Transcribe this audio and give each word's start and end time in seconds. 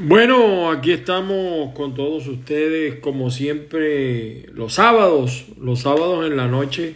Bueno, 0.00 0.70
aquí 0.70 0.92
estamos 0.92 1.74
con 1.74 1.92
todos 1.92 2.28
ustedes, 2.28 3.00
como 3.00 3.32
siempre, 3.32 4.46
los 4.54 4.74
sábados, 4.74 5.46
los 5.60 5.80
sábados 5.80 6.24
en 6.24 6.36
la 6.36 6.46
noche, 6.46 6.94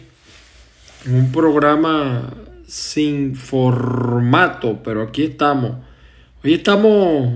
en 1.05 1.15
un 1.15 1.31
programa 1.33 2.33
sin 2.65 3.35
formato, 3.35 4.79
pero 4.85 5.01
aquí 5.01 5.23
estamos. 5.23 5.79
Hoy 6.45 6.53
estamos, 6.53 7.33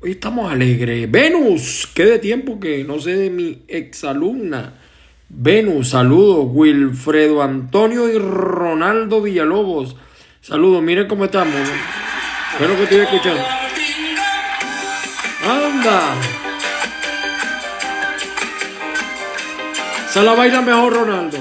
hoy 0.00 0.12
estamos 0.12 0.50
alegres. 0.50 1.10
Venus, 1.10 1.86
qué 1.94 2.06
de 2.06 2.18
tiempo 2.18 2.58
que 2.58 2.82
no 2.82 2.98
sé 2.98 3.14
de 3.14 3.28
mi 3.28 3.64
exalumna. 3.68 4.80
Venus, 5.28 5.90
saludos. 5.90 6.46
Wilfredo 6.52 7.42
Antonio 7.42 8.08
y 8.08 8.18
Ronaldo 8.18 9.20
Villalobos. 9.20 9.94
Saludos, 10.40 10.82
miren 10.82 11.06
cómo 11.06 11.26
estamos. 11.26 11.54
¿Qué 12.56 12.64
es 12.64 12.70
lo 12.70 12.76
que 12.76 12.82
estoy 12.84 13.00
escuchando? 13.00 13.61
Se 20.12 20.22
la 20.22 20.34
baila 20.34 20.60
mejor 20.60 20.92
Ronaldo. 20.92 21.38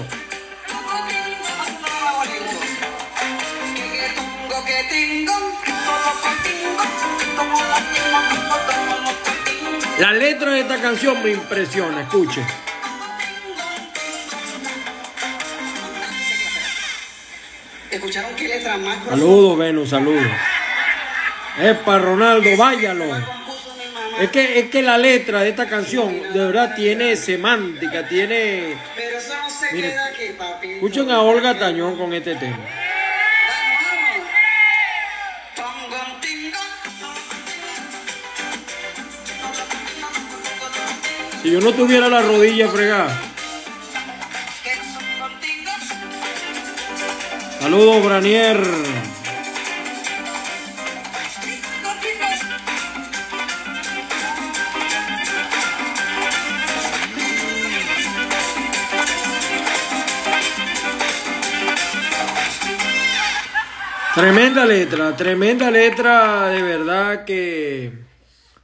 La 10.00 10.12
letra 10.14 10.53
de 10.53 10.62
esta 10.62 10.81
canción 10.81 11.22
me 11.22 11.34
impresiona, 11.34 12.02
escuche. 12.02 12.44
¿Escucharon 17.92 18.36
qué 18.36 18.48
letra 18.48 18.78
más 18.78 18.98
Saludos, 19.08 19.59
Venus, 19.59 19.89
saludos. 19.89 20.26
Epa, 21.59 22.00
Ronaldo, 22.00 22.50
váyalo. 22.58 23.41
Es 24.22 24.30
que, 24.30 24.59
es 24.59 24.69
que 24.69 24.83
la 24.83 25.00
letra 25.00 25.41
de 25.41 25.50
esta 25.50 25.67
canción 25.67 26.31
de 26.31 26.45
verdad 26.45 26.75
tiene 26.75 27.16
semántica, 27.16 28.08
tiene... 28.08 28.77
Pero 28.95 29.17
eso 29.17 29.33
no 29.36 29.50
se 29.50 29.73
Mire, 29.73 29.89
queda 29.89 30.05
aquí, 30.05 30.23
papi. 30.38 30.72
Escuchen 30.73 31.09
a 31.09 31.22
Olga 31.22 31.58
Tañón 31.58 31.97
con 31.97 32.14
este 32.14 32.36
tema. 32.36 32.59
Si 41.42 41.49
yo 41.49 41.59
no 41.59 41.73
tuviera 41.73 42.08
la 42.08 42.22
rodilla 42.22 42.69
fregada. 42.69 43.19
Saludos, 47.59 48.05
Branier. 48.05 48.61
Tremenda 64.22 64.67
letra, 64.67 65.16
tremenda 65.17 65.72
letra, 65.72 66.50
de 66.50 66.61
verdad 66.61 67.25
que 67.25 67.91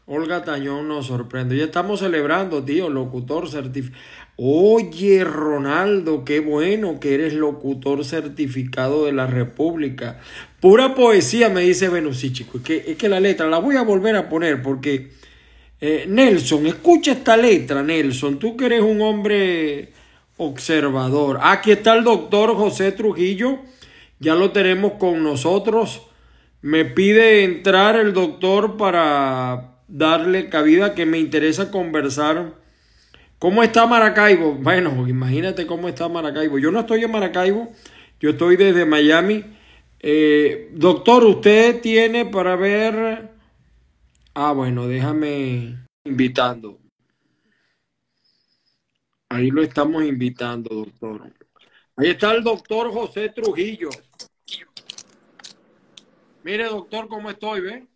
Olga 0.06 0.44
Tañón 0.44 0.88
nos 0.88 1.08
sorprende. 1.08 1.58
Ya 1.58 1.64
estamos 1.64 2.02
celebrando, 2.02 2.64
tío, 2.64 2.90
locutor 2.90 3.50
certificado. 3.50 4.00
Oye, 4.36 5.24
Ronaldo, 5.24 6.24
qué 6.24 6.42
bueno 6.42 7.00
que 7.00 7.16
eres 7.16 7.34
locutor 7.34 8.06
certificado 8.06 9.06
de 9.06 9.14
la 9.14 9.26
República. 9.26 10.20
Pura 10.60 10.94
poesía, 10.94 11.50
me 11.50 11.62
dice 11.62 11.90
Venusí, 11.90 12.32
chico. 12.32 12.60
Es 12.60 12.64
que, 12.64 12.84
es 12.92 12.96
que 12.96 13.10
la 13.10 13.20
letra 13.20 13.48
la 13.48 13.58
voy 13.58 13.78
a 13.78 13.82
volver 13.82 14.16
a 14.16 14.30
poner 14.30 14.62
porque 14.62 15.10
eh, 15.82 16.06
Nelson, 16.08 16.68
escucha 16.68 17.14
esta 17.14 17.36
letra, 17.36 17.82
Nelson. 17.82 18.38
Tú 18.38 18.56
que 18.56 18.68
eres 18.68 18.82
un 18.82 19.02
hombre 19.02 19.92
observador. 20.38 21.40
Aquí 21.42 21.72
está 21.72 21.96
el 21.96 22.04
doctor 22.04 22.56
José 22.56 22.92
Trujillo. 22.92 23.58
Ya 24.20 24.36
lo 24.36 24.52
tenemos 24.52 24.94
con 24.94 25.24
nosotros. 25.24 26.08
Me 26.62 26.86
pide 26.86 27.44
entrar 27.44 27.96
el 27.96 28.14
doctor 28.14 28.78
para 28.78 29.78
darle 29.88 30.50
cabida 30.50 30.96
que 30.96 31.06
me 31.06 31.20
interesa 31.20 31.72
conversar. 31.72 32.56
¿Cómo 33.40 33.62
está 33.64 33.86
Maracaibo? 33.86 34.56
Bueno, 34.56 35.08
imagínate 35.08 35.68
cómo 35.68 35.88
está 35.88 36.10
Maracaibo. 36.10 36.58
Yo 36.58 36.72
no 36.72 36.82
estoy 36.82 37.04
en 37.04 37.12
Maracaibo, 37.12 37.72
yo 38.20 38.32
estoy 38.32 38.58
desde 38.58 38.86
Miami. 38.86 39.44
Eh, 40.00 40.70
doctor, 40.74 41.24
usted 41.24 41.82
tiene 41.82 42.26
para 42.26 42.56
ver... 42.56 43.32
Ah, 44.34 44.52
bueno, 44.52 44.88
déjame 44.88 45.88
invitando. 46.06 46.80
Ahí 49.30 49.50
lo 49.50 49.62
estamos 49.62 50.04
invitando, 50.04 50.74
doctor. 50.74 51.32
Ahí 51.98 52.10
está 52.12 52.32
el 52.34 52.44
doctor 52.44 52.92
José 52.92 53.30
Trujillo. 53.30 53.90
Mire, 56.44 56.66
doctor, 56.66 57.08
cómo 57.08 57.30
estoy, 57.30 57.62
¿ve? 57.62 57.88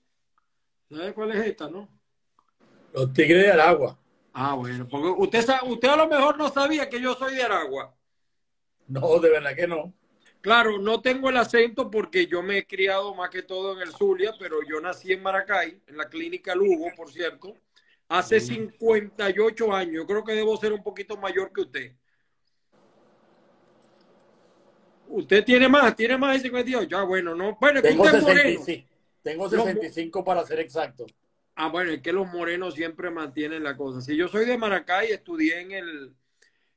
¿Sabe 0.90 1.14
cuál 1.14 1.32
es 1.32 1.46
esta, 1.46 1.70
no? 1.70 1.88
Los 2.94 3.14
Tigres 3.14 3.44
de 3.44 3.52
Aragua. 3.52 3.98
Ah, 4.34 4.56
bueno, 4.56 4.88
porque 4.90 5.08
usted, 5.08 5.42
sa- 5.46 5.64
usted 5.64 5.88
a 5.88 5.96
lo 5.96 6.08
mejor 6.08 6.38
no 6.38 6.50
sabía 6.50 6.90
que 6.90 7.00
yo 7.00 7.14
soy 7.16 7.36
de 7.36 7.44
Aragua. 7.44 7.96
No, 8.88 9.20
de 9.20 9.30
verdad 9.30 9.56
que 9.56 9.68
no. 9.68 9.94
Claro, 10.42 10.80
no 10.80 11.02
tengo 11.02 11.30
el 11.30 11.38
acento 11.38 11.92
porque 11.92 12.26
yo 12.26 12.42
me 12.42 12.58
he 12.58 12.66
criado 12.68 13.14
más 13.14 13.30
que 13.30 13.44
todo 13.44 13.74
en 13.74 13.88
el 13.88 13.94
Zulia, 13.94 14.34
pero 14.40 14.58
yo 14.68 14.82
nací 14.82 15.14
en 15.14 15.22
Maracay, 15.22 15.80
en 15.86 15.98
la 15.98 16.10
clínica 16.10 16.56
Lugo, 16.56 16.88
por 16.98 17.12
cierto, 17.12 17.54
hace 18.10 18.40
58 18.40 19.72
años. 19.72 19.94
Yo 19.98 20.08
creo 20.08 20.24
que 20.24 20.34
debo 20.34 20.58
ser 20.58 20.74
un 20.74 20.82
poquito 20.82 21.16
mayor 21.18 21.54
que 21.54 21.62
usted. 21.62 21.96
Usted 25.14 25.44
tiene 25.44 25.68
más, 25.68 25.96
tiene 25.96 26.18
más 26.18 26.36
de 26.36 26.44
58. 26.44 26.98
Ah, 26.98 27.04
bueno, 27.04 27.36
no. 27.36 27.58
Bueno, 27.60 27.80
es 27.80 27.84
que 27.84 27.90
Tengo 27.90 28.04
usted 28.04 28.18
es 28.18 28.24
moreno. 28.24 28.50
65. 28.60 28.88
Tengo 29.22 29.50
65 29.50 30.24
para 30.24 30.46
ser 30.46 30.60
exacto. 30.60 31.06
Ah, 31.56 31.68
bueno, 31.68 31.92
es 31.92 32.02
que 32.02 32.14
los 32.14 32.28
morenos 32.28 32.76
siempre 32.76 33.12
mantienen 33.12 33.64
la 33.64 33.76
cosa. 33.76 34.02
Si 34.02 34.16
yo 34.16 34.28
soy 34.30 34.46
de 34.46 34.58
Maracay, 34.58 35.12
estudié 35.12 35.60
en 35.60 35.72
el, 35.74 36.14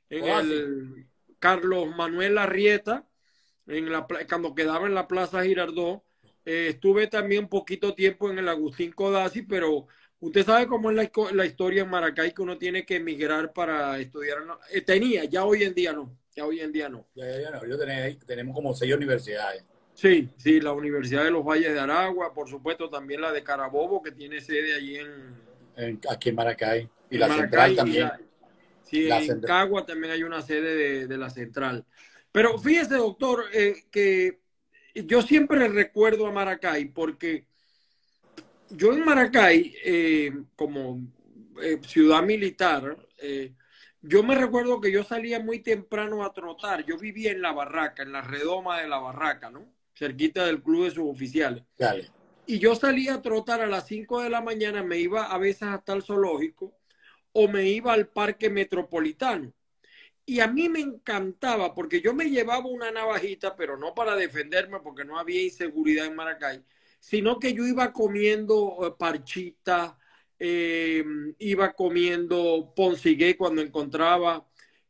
en 0.09 0.25
Ah, 0.25 0.41
el 0.41 1.07
Carlos 1.39 1.95
Manuel 1.95 2.37
Arrieta, 2.37 3.07
en 3.67 3.91
la, 3.91 4.05
cuando 4.29 4.53
quedaba 4.53 4.85
en 4.85 4.95
la 4.95 5.07
Plaza 5.07 5.43
Girardot. 5.43 6.03
Eh, 6.43 6.67
estuve 6.69 7.07
también 7.07 7.45
un 7.45 7.49
poquito 7.49 7.95
tiempo 7.95 8.29
en 8.29 8.37
el 8.37 8.49
Agustín 8.49 8.91
Codazzi, 8.91 9.43
pero 9.43 9.87
usted 10.19 10.45
sabe 10.45 10.67
cómo 10.67 10.91
es 10.91 11.09
la, 11.31 11.45
historia 11.45 11.83
en 11.83 11.89
Maracay, 11.89 12.33
que 12.33 12.41
uno 12.41 12.57
tiene 12.57 12.85
que 12.85 12.97
emigrar 12.97 13.53
para 13.53 13.97
estudiar. 13.97 14.39
eh, 14.71 14.81
tenía, 14.81 15.23
ya 15.23 15.45
hoy 15.45 15.63
en 15.63 15.73
día 15.73 15.93
no, 15.93 16.15
ya 16.35 16.45
hoy 16.45 16.59
en 16.59 16.71
día 16.71 16.89
no. 16.89 17.07
Ya, 17.15 17.25
ya, 17.29 17.41
ya, 17.41 17.49
no, 17.51 17.65
yo 17.65 17.77
tenés- 17.77 18.23
tenemos 18.25 18.53
como 18.53 18.73
seis 18.73 18.93
universidades. 18.93 19.63
Sí, 19.93 20.29
sí, 20.37 20.59
la 20.59 20.73
Universidad 20.73 21.23
de 21.23 21.31
los 21.31 21.45
Valles 21.45 21.73
de 21.73 21.79
Aragua, 21.79 22.33
por 22.33 22.49
supuesto 22.49 22.89
también 22.89 23.21
la 23.21 23.31
de 23.31 23.43
Carabobo, 23.43 24.03
que 24.03 24.11
tiene 24.11 24.41
sede 24.41 24.75
allí 24.75 24.97
en, 24.97 25.35
en- 25.77 26.01
aquí 26.09 26.29
en 26.29 26.35
Maracay. 26.35 26.89
Y 27.09 27.17
la 27.17 27.27
Maracay 27.27 27.49
central 27.49 27.75
también. 27.77 28.03
la- 28.03 28.19
sí, 28.83 29.03
La 29.07 29.17
en 29.19 29.25
central. 29.25 29.47
Cagua 29.63 29.85
también 29.85 30.11
hay 30.11 30.23
una 30.23 30.41
sede 30.41 30.75
de, 30.75 31.07
de 31.07 31.17
la 31.17 31.29
central. 31.29 31.85
Pero 32.33 32.57
fíjese, 32.59 32.95
doctor, 32.95 33.45
eh, 33.53 33.83
que 33.89 34.39
yo 34.95 35.21
siempre 35.21 35.65
recuerdo 35.69 36.27
a 36.27 36.31
Maracay 36.33 36.85
porque 36.85 37.45
yo 38.71 38.91
en 38.91 39.05
Maracay, 39.05 39.75
eh, 39.85 40.33
como 40.57 40.99
eh, 41.61 41.79
ciudad 41.87 42.21
militar, 42.23 42.97
eh, 43.21 43.53
yo 44.07 44.23
me 44.23 44.35
recuerdo 44.35 44.79
que 44.79 44.91
yo 44.91 45.03
salía 45.03 45.39
muy 45.39 45.59
temprano 45.59 46.23
a 46.23 46.33
trotar. 46.33 46.85
Yo 46.85 46.97
vivía 46.97 47.31
en 47.31 47.41
la 47.41 47.51
barraca, 47.51 48.03
en 48.03 48.11
la 48.11 48.21
redoma 48.21 48.79
de 48.79 48.87
la 48.87 48.99
barraca, 48.99 49.49
¿no? 49.49 49.65
Cerquita 49.93 50.45
del 50.45 50.61
club 50.61 50.85
de 50.85 50.91
suboficiales. 50.91 51.63
Dale. 51.77 52.09
Y 52.45 52.59
yo 52.59 52.75
salía 52.75 53.15
a 53.15 53.21
trotar 53.21 53.61
a 53.61 53.67
las 53.67 53.87
5 53.87 54.21
de 54.21 54.29
la 54.29 54.41
mañana, 54.41 54.83
me 54.83 54.99
iba 54.99 55.25
a 55.25 55.37
veces 55.37 55.63
hasta 55.63 55.93
el 55.93 56.03
zoológico 56.03 56.77
o 57.31 57.47
me 57.47 57.67
iba 57.67 57.93
al 57.93 58.07
parque 58.07 58.49
metropolitano. 58.49 59.51
Y 60.25 60.39
a 60.39 60.47
mí 60.47 60.69
me 60.69 60.79
encantaba 60.79 61.73
porque 61.73 62.01
yo 62.01 62.13
me 62.13 62.29
llevaba 62.29 62.65
una 62.65 62.91
navajita, 62.91 63.55
pero 63.55 63.77
no 63.77 63.93
para 63.93 64.15
defenderme 64.15 64.79
porque 64.79 65.05
no 65.05 65.17
había 65.17 65.41
inseguridad 65.41 66.05
en 66.05 66.15
Maracay, 66.15 66.63
sino 66.99 67.39
que 67.39 67.53
yo 67.53 67.65
iba 67.65 67.91
comiendo 67.91 68.79
eh, 68.87 68.95
parchita, 68.97 69.97
eh, 70.47 71.03
iba 71.39 71.73
comiendo 71.73 72.71
poncigué 72.75 73.35
cuando 73.37 73.61
encontraba 73.61 74.45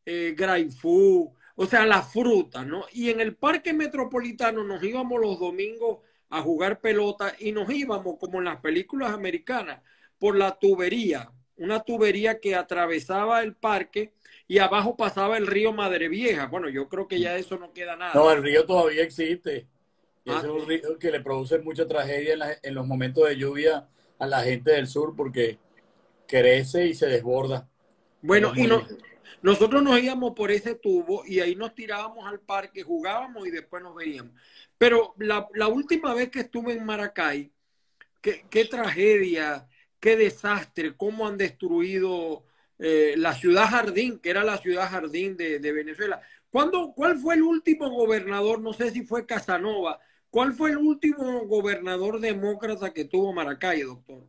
eh, 0.06 0.34
graifú, 0.38 1.34
o 1.56 1.66
sea, 1.66 1.86
las 1.86 2.12
frutas, 2.12 2.66
¿no? 2.68 2.86
Y 2.94 3.10
en 3.10 3.19
el 3.22 3.36
parque 3.36 3.74
metropolitano 3.74 4.63
nos 4.63 4.84
íbamos 4.84 5.19
los 5.22 5.40
domingos 5.40 6.00
a 6.30 6.42
jugar 6.42 6.81
pelota 6.81 7.34
y 7.40 7.52
nos 7.52 7.69
íbamos, 7.69 8.18
como 8.19 8.40
en 8.40 8.46
las 8.46 8.57
películas 8.60 9.12
americanas, 9.13 9.81
por 10.19 10.36
la 10.38 10.57
tubería, 10.60 11.31
una 11.57 11.81
tubería 11.84 12.40
que 12.40 12.56
atravesaba 12.56 13.42
el 13.42 13.56
parque 13.56 14.13
y 14.48 14.57
abajo 14.60 14.96
pasaba 14.98 15.38
el 15.38 15.48
río 15.48 15.72
Madre 15.72 16.10
Vieja. 16.10 16.48
Bueno, 16.48 16.68
yo 16.69 16.90
creo 16.90 17.07
que 17.07 17.19
ya 17.19 17.36
eso 17.38 17.57
no 17.57 17.72
queda 17.74 17.96
nada. 17.96 18.13
No, 18.16 18.31
el 18.31 18.44
río 18.44 18.66
todavía 18.66 19.04
existe. 19.04 19.68
Y 20.25 20.31
Ah, 20.31 20.38
ese 20.40 20.48
es 20.48 20.54
un 20.54 20.68
río 20.68 21.00
que 21.00 21.12
le 21.12 21.22
produce 21.22 21.60
mucha 21.60 21.88
tragedia 21.88 22.34
en, 22.34 22.40
la- 22.40 22.57
en 22.62 22.74
los 22.75 22.86
momentos 22.88 23.28
de 23.28 23.38
lluvia 23.38 23.88
a 24.19 24.27
la 24.27 24.41
gente 24.44 24.71
del 24.71 24.88
sur 24.88 25.15
porque 25.15 25.59
crece 26.27 26.88
y 26.88 26.94
se 26.94 27.07
desborda. 27.07 27.69
Bueno, 28.21 28.53
y 28.56 28.67
no- 28.67 28.85
nosotros 29.41 29.83
nos 29.83 30.00
íbamos 30.01 30.33
por 30.33 30.51
ese 30.51 30.75
tubo 30.75 31.23
y 31.25 31.39
ahí 31.39 31.56
nos 31.56 31.75
tirábamos 31.75 32.25
al 32.27 32.39
parque, 32.39 32.83
jugábamos 32.83 33.47
y 33.47 33.51
después 33.51 33.83
nos 33.83 33.95
veíamos. 33.95 34.33
Pero 34.77 35.13
la, 35.19 35.47
la 35.53 35.67
última 35.67 36.13
vez 36.13 36.29
que 36.29 36.41
estuve 36.41 36.73
en 36.73 36.85
Maracay, 36.85 37.51
qué, 38.21 38.45
qué 38.50 38.65
tragedia, 38.65 39.67
qué 40.00 40.15
desastre, 40.18 40.95
cómo 40.95 41.27
han 41.27 41.38
destruido 41.38 42.45
eh, 42.79 43.15
la 43.18 43.33
ciudad 43.33 43.68
jardín, 43.68 44.19
que 44.19 44.29
era 44.31 44.44
la 44.44 44.57
ciudad 44.57 44.89
jardín 44.89 45.38
de, 45.38 45.59
de 45.59 45.71
Venezuela. 45.71 46.21
¿Cuándo, 46.50 46.94
¿Cuál 46.95 47.18
fue 47.19 47.35
el 47.35 47.44
último 47.44 47.89
gobernador? 47.89 48.61
No 48.61 48.73
sé 48.73 48.91
si 48.91 49.03
fue 49.06 49.25
Casanova. 49.25 50.00
¿Cuál 50.35 50.51
fue 50.51 50.71
el 50.71 50.77
último 50.79 51.45
gobernador 51.47 52.19
demócrata 52.19 52.91
que 52.91 53.05
tuvo 53.05 53.31
Maracay, 53.31 53.83
doctor? 53.83 54.21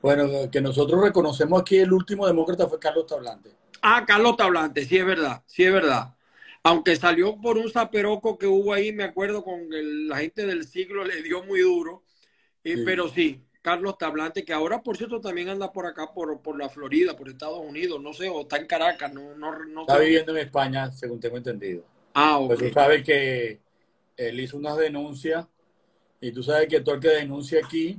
Bueno, 0.00 0.50
que 0.50 0.62
nosotros 0.62 1.02
reconocemos 1.02 1.60
aquí 1.60 1.76
el 1.76 1.92
último 1.92 2.26
demócrata 2.26 2.66
fue 2.66 2.78
Carlos 2.78 3.04
Tablante. 3.06 3.50
Ah, 3.82 4.06
Carlos 4.06 4.38
Tablante, 4.38 4.86
sí 4.86 4.96
es 4.96 5.04
verdad, 5.04 5.42
sí 5.44 5.62
es 5.64 5.72
verdad. 5.74 6.14
Aunque 6.62 6.96
salió 6.96 7.38
por 7.38 7.58
un 7.58 7.70
zaperoco 7.70 8.38
que 8.38 8.46
hubo 8.46 8.72
ahí, 8.72 8.92
me 8.94 9.04
acuerdo 9.04 9.44
con 9.44 9.60
el- 9.74 10.08
la 10.08 10.16
gente 10.16 10.46
del 10.46 10.66
siglo 10.66 11.04
le 11.04 11.20
dio 11.22 11.42
muy 11.44 11.60
duro. 11.60 12.02
Eh, 12.64 12.76
Sí. 12.76 12.82
Pero 12.84 13.08
sí, 13.10 13.42
Carlos 13.62 13.98
Tablante, 13.98 14.44
que 14.44 14.54
ahora 14.54 14.82
por 14.82 14.96
cierto 14.96 15.20
también 15.20 15.50
anda 15.50 15.70
por 15.72 15.86
acá, 15.86 16.14
por, 16.14 16.40
por 16.40 16.58
la 16.58 16.70
Florida, 16.70 17.14
por 17.16 17.28
Estados 17.28 17.60
Unidos, 17.60 18.00
no 18.00 18.14
sé, 18.14 18.30
o 18.30 18.42
está 18.42 18.56
en 18.56 18.66
Caracas, 18.66 19.12
no, 19.12 19.34
no, 19.36 19.64
no 19.66 19.82
Está 19.82 19.98
viviendo 19.98 20.32
en 20.32 20.38
España, 20.38 20.90
según 20.92 21.20
tengo 21.20 21.36
entendido. 21.36 21.84
Ah, 22.14 22.38
Pues 22.46 22.58
ok. 22.58 22.64
tú 22.68 22.72
sabes 22.74 23.04
que 23.04 23.60
él 24.28 24.40
hizo 24.40 24.56
unas 24.56 24.76
denuncias 24.76 25.46
y 26.20 26.32
tú 26.32 26.42
sabes 26.42 26.68
que 26.68 26.80
todo 26.80 26.96
el 26.96 27.00
que 27.00 27.08
denuncia 27.08 27.60
aquí, 27.64 27.98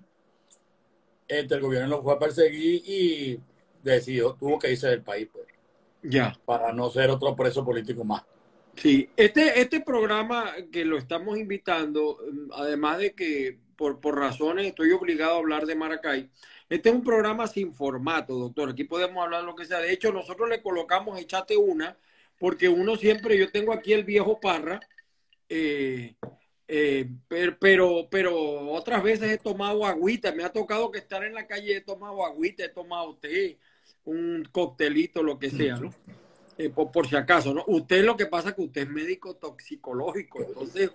este, 1.27 1.55
el 1.55 1.61
gobierno 1.61 1.87
lo 1.87 2.03
fue 2.03 2.13
a 2.13 2.19
perseguir 2.19 2.83
y 2.85 3.39
decidió, 3.81 4.33
tuvo 4.39 4.59
que 4.59 4.71
irse 4.71 4.87
del 4.87 5.01
país 5.01 5.27
pues, 5.31 5.45
Ya. 6.03 6.37
para 6.45 6.71
no 6.71 6.89
ser 6.91 7.09
otro 7.09 7.35
preso 7.35 7.65
político 7.65 8.03
más. 8.03 8.23
Sí, 8.75 9.09
este, 9.17 9.59
este 9.59 9.81
programa 9.81 10.53
que 10.71 10.85
lo 10.85 10.97
estamos 10.97 11.37
invitando, 11.37 12.17
mm, 12.31 12.51
además 12.53 12.99
de 12.99 13.13
que 13.13 13.59
por, 13.75 13.99
por 13.99 14.17
razones 14.17 14.67
estoy 14.67 14.91
obligado 14.91 15.35
a 15.35 15.39
hablar 15.39 15.65
de 15.65 15.75
Maracay, 15.75 16.29
este 16.69 16.89
es 16.89 16.95
un 16.95 17.03
programa 17.03 17.47
sin 17.47 17.73
formato, 17.73 18.35
doctor. 18.35 18.69
Aquí 18.69 18.85
podemos 18.85 19.21
hablar 19.23 19.43
lo 19.43 19.55
que 19.55 19.65
sea. 19.65 19.79
De 19.79 19.91
hecho, 19.91 20.13
nosotros 20.13 20.47
le 20.47 20.61
colocamos 20.61 21.19
Echate 21.19 21.57
una, 21.57 21.97
porque 22.39 22.69
uno 22.69 22.95
siempre, 22.95 23.37
yo 23.37 23.51
tengo 23.51 23.73
aquí 23.73 23.91
el 23.91 24.05
viejo 24.05 24.39
Parra, 24.39 24.79
eh, 25.53 26.15
eh, 26.67 27.09
per- 27.27 27.57
pero, 27.59 28.07
pero 28.09 28.69
otras 28.71 29.03
veces 29.03 29.29
he 29.29 29.37
tomado 29.37 29.85
agüita, 29.85 30.31
me 30.31 30.45
ha 30.45 30.49
tocado 30.49 30.89
que 30.89 30.99
estar 30.99 31.23
en 31.25 31.33
la 31.33 31.45
calle, 31.45 31.75
he 31.75 31.81
tomado 31.81 32.25
agüita, 32.25 32.63
he 32.63 32.69
tomado 32.69 33.17
té, 33.17 33.57
un 34.05 34.47
coctelito, 34.51 35.21
lo 35.21 35.37
que 35.37 35.49
sea, 35.49 35.75
¿no? 35.77 35.93
Eh, 36.57 36.69
por, 36.69 36.91
por 36.91 37.07
si 37.07 37.17
acaso, 37.17 37.53
¿no? 37.53 37.65
Usted 37.67 38.05
lo 38.05 38.15
que 38.15 38.27
pasa 38.27 38.49
es 38.49 38.55
que 38.55 38.61
usted 38.61 38.81
es 38.83 38.89
médico 38.89 39.35
toxicológico, 39.35 40.41
entonces 40.41 40.89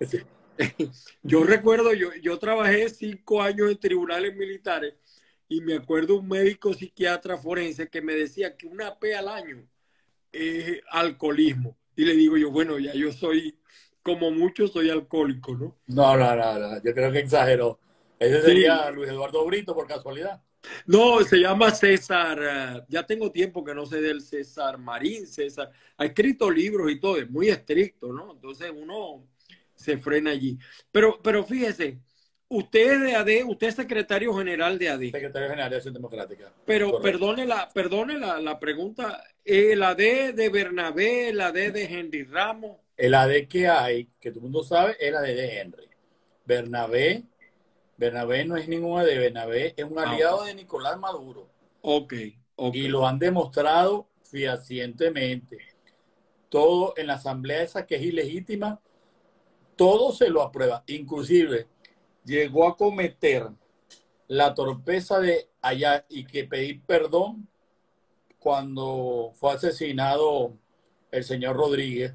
yo 1.23 1.43
recuerdo, 1.43 1.93
yo, 1.93 2.09
yo 2.21 2.39
trabajé 2.39 2.89
cinco 2.89 3.41
años 3.43 3.69
en 3.69 3.77
tribunales 3.77 4.35
militares 4.35 4.95
y 5.47 5.61
me 5.61 5.75
acuerdo 5.75 6.15
un 6.17 6.27
médico 6.27 6.73
psiquiatra 6.73 7.37
forense 7.37 7.87
que 7.89 8.01
me 8.01 8.15
decía 8.15 8.57
que 8.57 8.65
una 8.65 8.97
P 8.97 9.15
al 9.15 9.27
año 9.27 9.63
es 10.31 10.81
alcoholismo. 10.89 11.77
Y 11.95 12.05
le 12.05 12.13
digo 12.13 12.37
yo, 12.37 12.51
bueno, 12.51 12.77
ya 12.77 12.93
yo 12.93 13.11
soy, 13.11 13.57
como 14.07 14.31
mucho, 14.31 14.67
soy 14.67 14.89
alcohólico, 14.89 15.55
¿no? 15.55 15.75
No, 15.87 16.17
no, 16.17 16.35
no, 16.35 16.59
no, 16.59 16.83
yo 16.83 16.93
creo 16.93 17.11
que 17.11 17.19
exageró. 17.19 17.79
Ese 18.19 18.41
Sí. 18.41 18.47
sería 18.47 18.89
Luis 18.91 19.09
Eduardo 19.09 19.45
Brito 19.45 19.73
por 19.75 19.87
casualidad. 19.87 20.41
No, 20.85 21.23
se 21.23 21.37
llama 21.37 21.71
César, 21.71 22.39
eh, 22.41 22.81
ya 22.89 23.05
tengo 23.05 23.31
tiempo 23.31 23.63
que 23.63 23.73
no 23.75 23.85
sé 23.85 24.01
del 24.01 24.21
César 24.21 24.77
Marín, 24.77 25.25
César, 25.27 25.71
ha 25.97 26.05
escrito 26.05 26.49
libros 26.51 26.91
y 26.91 26.99
todo, 26.99 27.17
es 27.17 27.29
muy 27.29 27.47
estricto, 27.49 28.11
¿no? 28.11 28.33
Entonces 28.33 28.71
uno 28.75 29.27
se 29.75 29.97
frena 29.97 30.31
allí. 30.31 30.57
Pero, 30.91 31.21
pero 31.21 31.43
fíjese, 31.45 31.99
usted 32.49 32.93
es 32.93 33.01
de 33.01 33.15
AD, 33.15 33.43
usted 33.45 33.67
es 33.67 33.75
secretario 33.75 34.33
general 34.33 34.77
de 34.77 34.89
AD, 34.89 35.11
Secretario 35.11 35.49
General 35.49 35.69
de 35.69 35.75
Acción 35.77 35.93
Democrática. 35.93 36.51
pero 36.65 36.91
Correcto. 36.91 37.01
perdone 37.19 37.45
la, 37.45 37.69
perdone 37.69 38.17
la, 38.19 38.41
la 38.41 38.59
pregunta, 38.59 39.23
¿el 39.45 39.81
AD 39.83 40.33
de 40.33 40.49
Bernabé, 40.49 41.29
el 41.29 41.39
AD 41.39 41.71
de 41.71 41.83
Henry 41.85 42.23
Ramos? 42.23 42.77
El 42.97 43.13
AD 43.15 43.47
que 43.47 43.67
hay, 43.67 44.05
que 44.19 44.31
todo 44.31 44.39
el 44.39 44.43
mundo 44.43 44.63
sabe, 44.63 44.93
es 44.99 45.09
el 45.09 45.15
AD 45.15 45.23
de 45.23 45.59
Henry. 45.61 45.89
Bernabé, 46.45 47.23
Bernabé 47.97 48.45
no 48.45 48.57
es 48.57 48.67
ningún 48.67 48.99
AD, 48.99 49.05
Bernabé 49.05 49.73
es 49.77 49.85
un 49.85 49.99
Ah, 49.99 50.11
aliado 50.11 50.43
de 50.43 50.55
Nicolás 50.55 50.97
Maduro. 50.99 51.47
Ok, 51.81 52.13
ok. 52.55 52.75
Y 52.75 52.87
lo 52.87 53.07
han 53.07 53.19
demostrado 53.19 54.07
fehacientemente. 54.23 55.59
Todo 56.49 56.93
en 56.97 57.07
la 57.07 57.15
asamblea 57.15 57.61
esa 57.61 57.85
que 57.85 57.95
es 57.95 58.01
ilegítima, 58.03 58.79
todo 59.75 60.11
se 60.11 60.29
lo 60.29 60.41
aprueba. 60.41 60.83
Inclusive 60.87 61.67
llegó 62.25 62.67
a 62.67 62.77
cometer 62.77 63.49
la 64.27 64.53
torpeza 64.53 65.19
de 65.19 65.49
allá 65.61 66.05
y 66.09 66.25
que 66.25 66.43
pedir 66.45 66.81
perdón 66.83 67.47
cuando 68.39 69.31
fue 69.35 69.53
asesinado 69.53 70.53
el 71.11 71.23
señor 71.23 71.55
Rodríguez, 71.55 72.13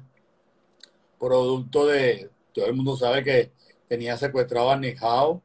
producto 1.23 1.85
de, 1.85 2.29
todo 2.53 2.65
el 2.65 2.73
mundo 2.73 2.97
sabe 2.97 3.23
que 3.23 3.51
tenía 3.87 4.17
secuestrado 4.17 4.71
a 4.71 4.77
Nijao, 4.77 5.41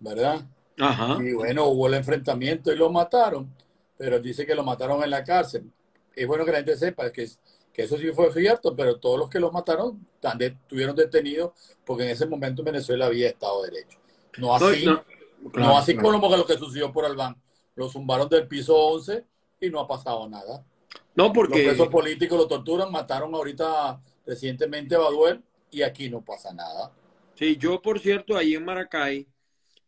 ¿verdad? 0.00 0.40
Ajá. 0.78 1.18
Y 1.22 1.32
bueno, 1.32 1.66
hubo 1.66 1.86
el 1.86 1.94
enfrentamiento 1.94 2.72
y 2.72 2.76
lo 2.76 2.90
mataron, 2.90 3.54
pero 3.96 4.18
dice 4.18 4.44
que 4.44 4.54
lo 4.54 4.64
mataron 4.64 5.02
en 5.04 5.10
la 5.10 5.22
cárcel. 5.22 5.70
Es 6.14 6.26
bueno 6.26 6.44
que 6.44 6.50
la 6.50 6.58
gente 6.58 6.76
sepa 6.76 7.10
que, 7.12 7.28
que 7.72 7.82
eso 7.82 7.96
sí 7.96 8.10
fue 8.12 8.32
cierto, 8.32 8.74
pero 8.74 8.98
todos 8.98 9.18
los 9.18 9.30
que 9.30 9.38
los 9.38 9.52
mataron 9.52 10.04
estuvieron 10.40 10.96
detenidos 10.96 11.52
porque 11.84 12.04
en 12.04 12.10
ese 12.10 12.26
momento 12.26 12.62
en 12.62 12.66
Venezuela 12.66 13.06
había 13.06 13.28
Estado 13.28 13.62
de 13.62 13.70
Derecho. 13.70 13.98
No 14.38 14.54
así, 14.54 14.84
No, 14.84 14.92
no, 14.92 15.04
no, 15.42 15.50
claro, 15.50 15.76
así 15.76 15.94
claro. 15.94 16.20
como 16.20 16.36
lo 16.36 16.46
que 16.46 16.58
sucedió 16.58 16.92
por 16.92 17.04
Albán. 17.04 17.40
Lo 17.74 17.88
zumbaron 17.88 18.28
del 18.28 18.48
piso 18.48 18.76
11 18.76 19.24
y 19.60 19.70
no 19.70 19.80
ha 19.80 19.86
pasado 19.86 20.28
nada. 20.28 20.64
No, 21.14 21.24
Los 21.24 21.32
porque... 21.32 21.64
presos 21.64 21.88
políticos 21.88 22.38
lo 22.38 22.48
torturan, 22.48 22.90
mataron 22.90 23.34
ahorita 23.34 24.00
recientemente 24.26 24.96
Baduel 24.96 25.42
y 25.70 25.82
aquí 25.82 26.08
no 26.08 26.24
pasa 26.24 26.52
nada. 26.52 26.92
Sí, 27.34 27.56
yo 27.56 27.80
por 27.80 27.98
cierto, 27.98 28.36
ahí 28.36 28.54
en 28.54 28.64
Maracay 28.64 29.26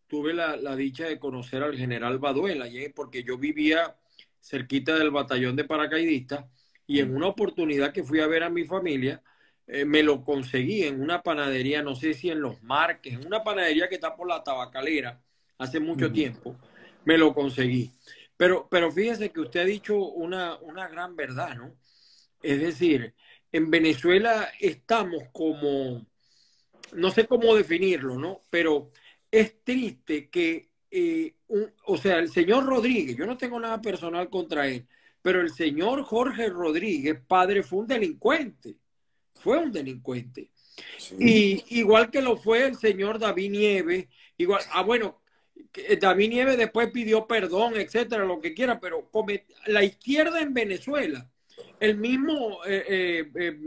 tuve 0.07 0.33
la, 0.33 0.57
la 0.57 0.77
dicha 0.77 1.07
de 1.07 1.19
conocer 1.19 1.63
al 1.63 1.77
general 1.77 2.19
Baduel, 2.19 2.63
allí, 2.63 2.89
porque 2.89 3.23
yo 3.23 3.39
vivía 3.39 3.97
cerquita 4.41 4.97
del 4.97 5.11
batallón 5.11 5.57
de 5.57 5.65
paracaidistas 5.65 6.45
y 6.87 7.01
en 7.01 7.15
una 7.15 7.29
oportunidad 7.29 7.93
que 7.93 8.05
fui 8.05 8.21
a 8.21 8.27
ver 8.27 8.43
a 8.43 8.51
mi 8.51 8.65
familia, 8.65 9.23
eh, 9.67 9.85
me 9.85 10.03
lo 10.03 10.23
conseguí 10.23 10.83
en 10.85 11.01
una 11.01 11.23
panadería, 11.23 11.83
no 11.83 11.95
sé 11.95 12.13
si 12.13 12.31
en 12.31 12.41
Los 12.41 12.63
Marques, 12.63 13.15
en 13.15 13.27
una 13.27 13.43
panadería 13.43 13.89
que 13.89 13.95
está 13.95 14.15
por 14.15 14.29
la 14.29 14.43
tabacalera, 14.43 15.21
hace 15.59 15.81
mucho 15.81 16.13
tiempo, 16.13 16.57
me 17.05 17.17
lo 17.17 17.33
conseguí. 17.33 17.91
Pero, 18.37 18.69
pero 18.71 18.93
fíjese 18.93 19.31
que 19.31 19.41
usted 19.41 19.61
ha 19.61 19.65
dicho 19.65 19.97
una, 19.97 20.57
una 20.59 20.89
gran 20.89 21.17
verdad, 21.17 21.57
¿no? 21.57 21.75
Es 22.43 22.61
decir, 22.61 23.15
en 23.55 23.71
Venezuela 23.71 24.51
estamos 24.59 25.23
como, 25.33 26.05
no 26.93 27.11
sé 27.13 27.25
cómo 27.25 27.55
definirlo, 27.55 28.19
¿no? 28.19 28.41
Pero 28.51 28.91
es 29.31 29.63
triste 29.63 30.29
que, 30.29 30.71
eh, 30.91 31.35
un- 31.47 31.73
o 31.87 31.97
sea, 31.97 32.19
el 32.19 32.31
señor 32.31 32.67
Rodríguez, 32.67 33.17
yo 33.17 33.27
no 33.27 33.37
tengo 33.37 33.61
nada 33.61 33.81
personal 33.81 34.29
contra 34.29 34.67
él, 34.67 34.89
pero 35.23 35.41
el 35.41 35.51
señor 35.51 36.03
Jorge 36.03 36.49
Rodríguez, 36.49 37.17
padre, 37.29 37.63
fue 37.63 37.79
un 37.79 37.87
delincuente, 37.87 38.75
fue 39.37 39.57
un 39.59 39.71
delincuente. 39.71 40.51
Y 41.21 41.63
igual 41.79 42.11
que 42.11 42.23
lo 42.23 42.37
fue 42.37 42.67
el 42.67 42.75
señor 42.75 43.21
David 43.21 43.53
Nieves, 43.53 44.09
igual, 44.37 44.63
ah, 44.73 44.83
bueno, 44.83 45.21
que 45.71 45.97
David 45.97 46.29
Nieves 46.31 46.59
después 46.59 46.91
pidió 46.91 47.29
perdón, 47.29 47.77
etcétera, 47.77 48.25
lo 48.25 48.41
que 48.41 48.53
quiera, 48.53 48.81
pero 48.81 49.09
la 49.67 49.85
izquierda 49.85 50.41
en 50.41 50.53
Venezuela, 50.53 51.31
el 51.81 51.97
mismo 51.97 52.65
eh, 52.65 52.85
eh, 52.89 53.31
eh, 53.35 53.59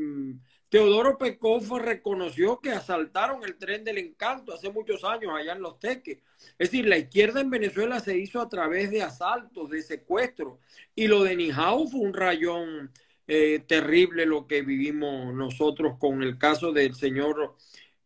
Teodoro 0.69 1.17
Pecofo 1.17 1.79
reconoció 1.79 2.59
que 2.59 2.71
asaltaron 2.71 3.43
el 3.45 3.57
tren 3.57 3.85
del 3.85 3.97
encanto 3.99 4.53
hace 4.53 4.69
muchos 4.69 5.03
años 5.05 5.31
allá 5.33 5.53
en 5.53 5.61
Los 5.61 5.79
Teques. 5.79 6.17
Es 6.59 6.71
decir, 6.71 6.87
la 6.87 6.97
izquierda 6.97 7.39
en 7.39 7.49
Venezuela 7.49 8.01
se 8.01 8.17
hizo 8.17 8.41
a 8.41 8.49
través 8.49 8.91
de 8.91 9.01
asaltos, 9.01 9.69
de 9.69 9.81
secuestros, 9.81 10.59
y 10.93 11.07
lo 11.07 11.23
de 11.23 11.37
Nijao 11.37 11.87
fue 11.87 12.01
un 12.01 12.13
rayón 12.13 12.91
eh, 13.27 13.59
terrible 13.65 14.25
lo 14.25 14.45
que 14.47 14.61
vivimos 14.61 15.33
nosotros 15.33 15.97
con 15.99 16.21
el 16.23 16.37
caso 16.37 16.73
del 16.73 16.95
señor 16.95 17.55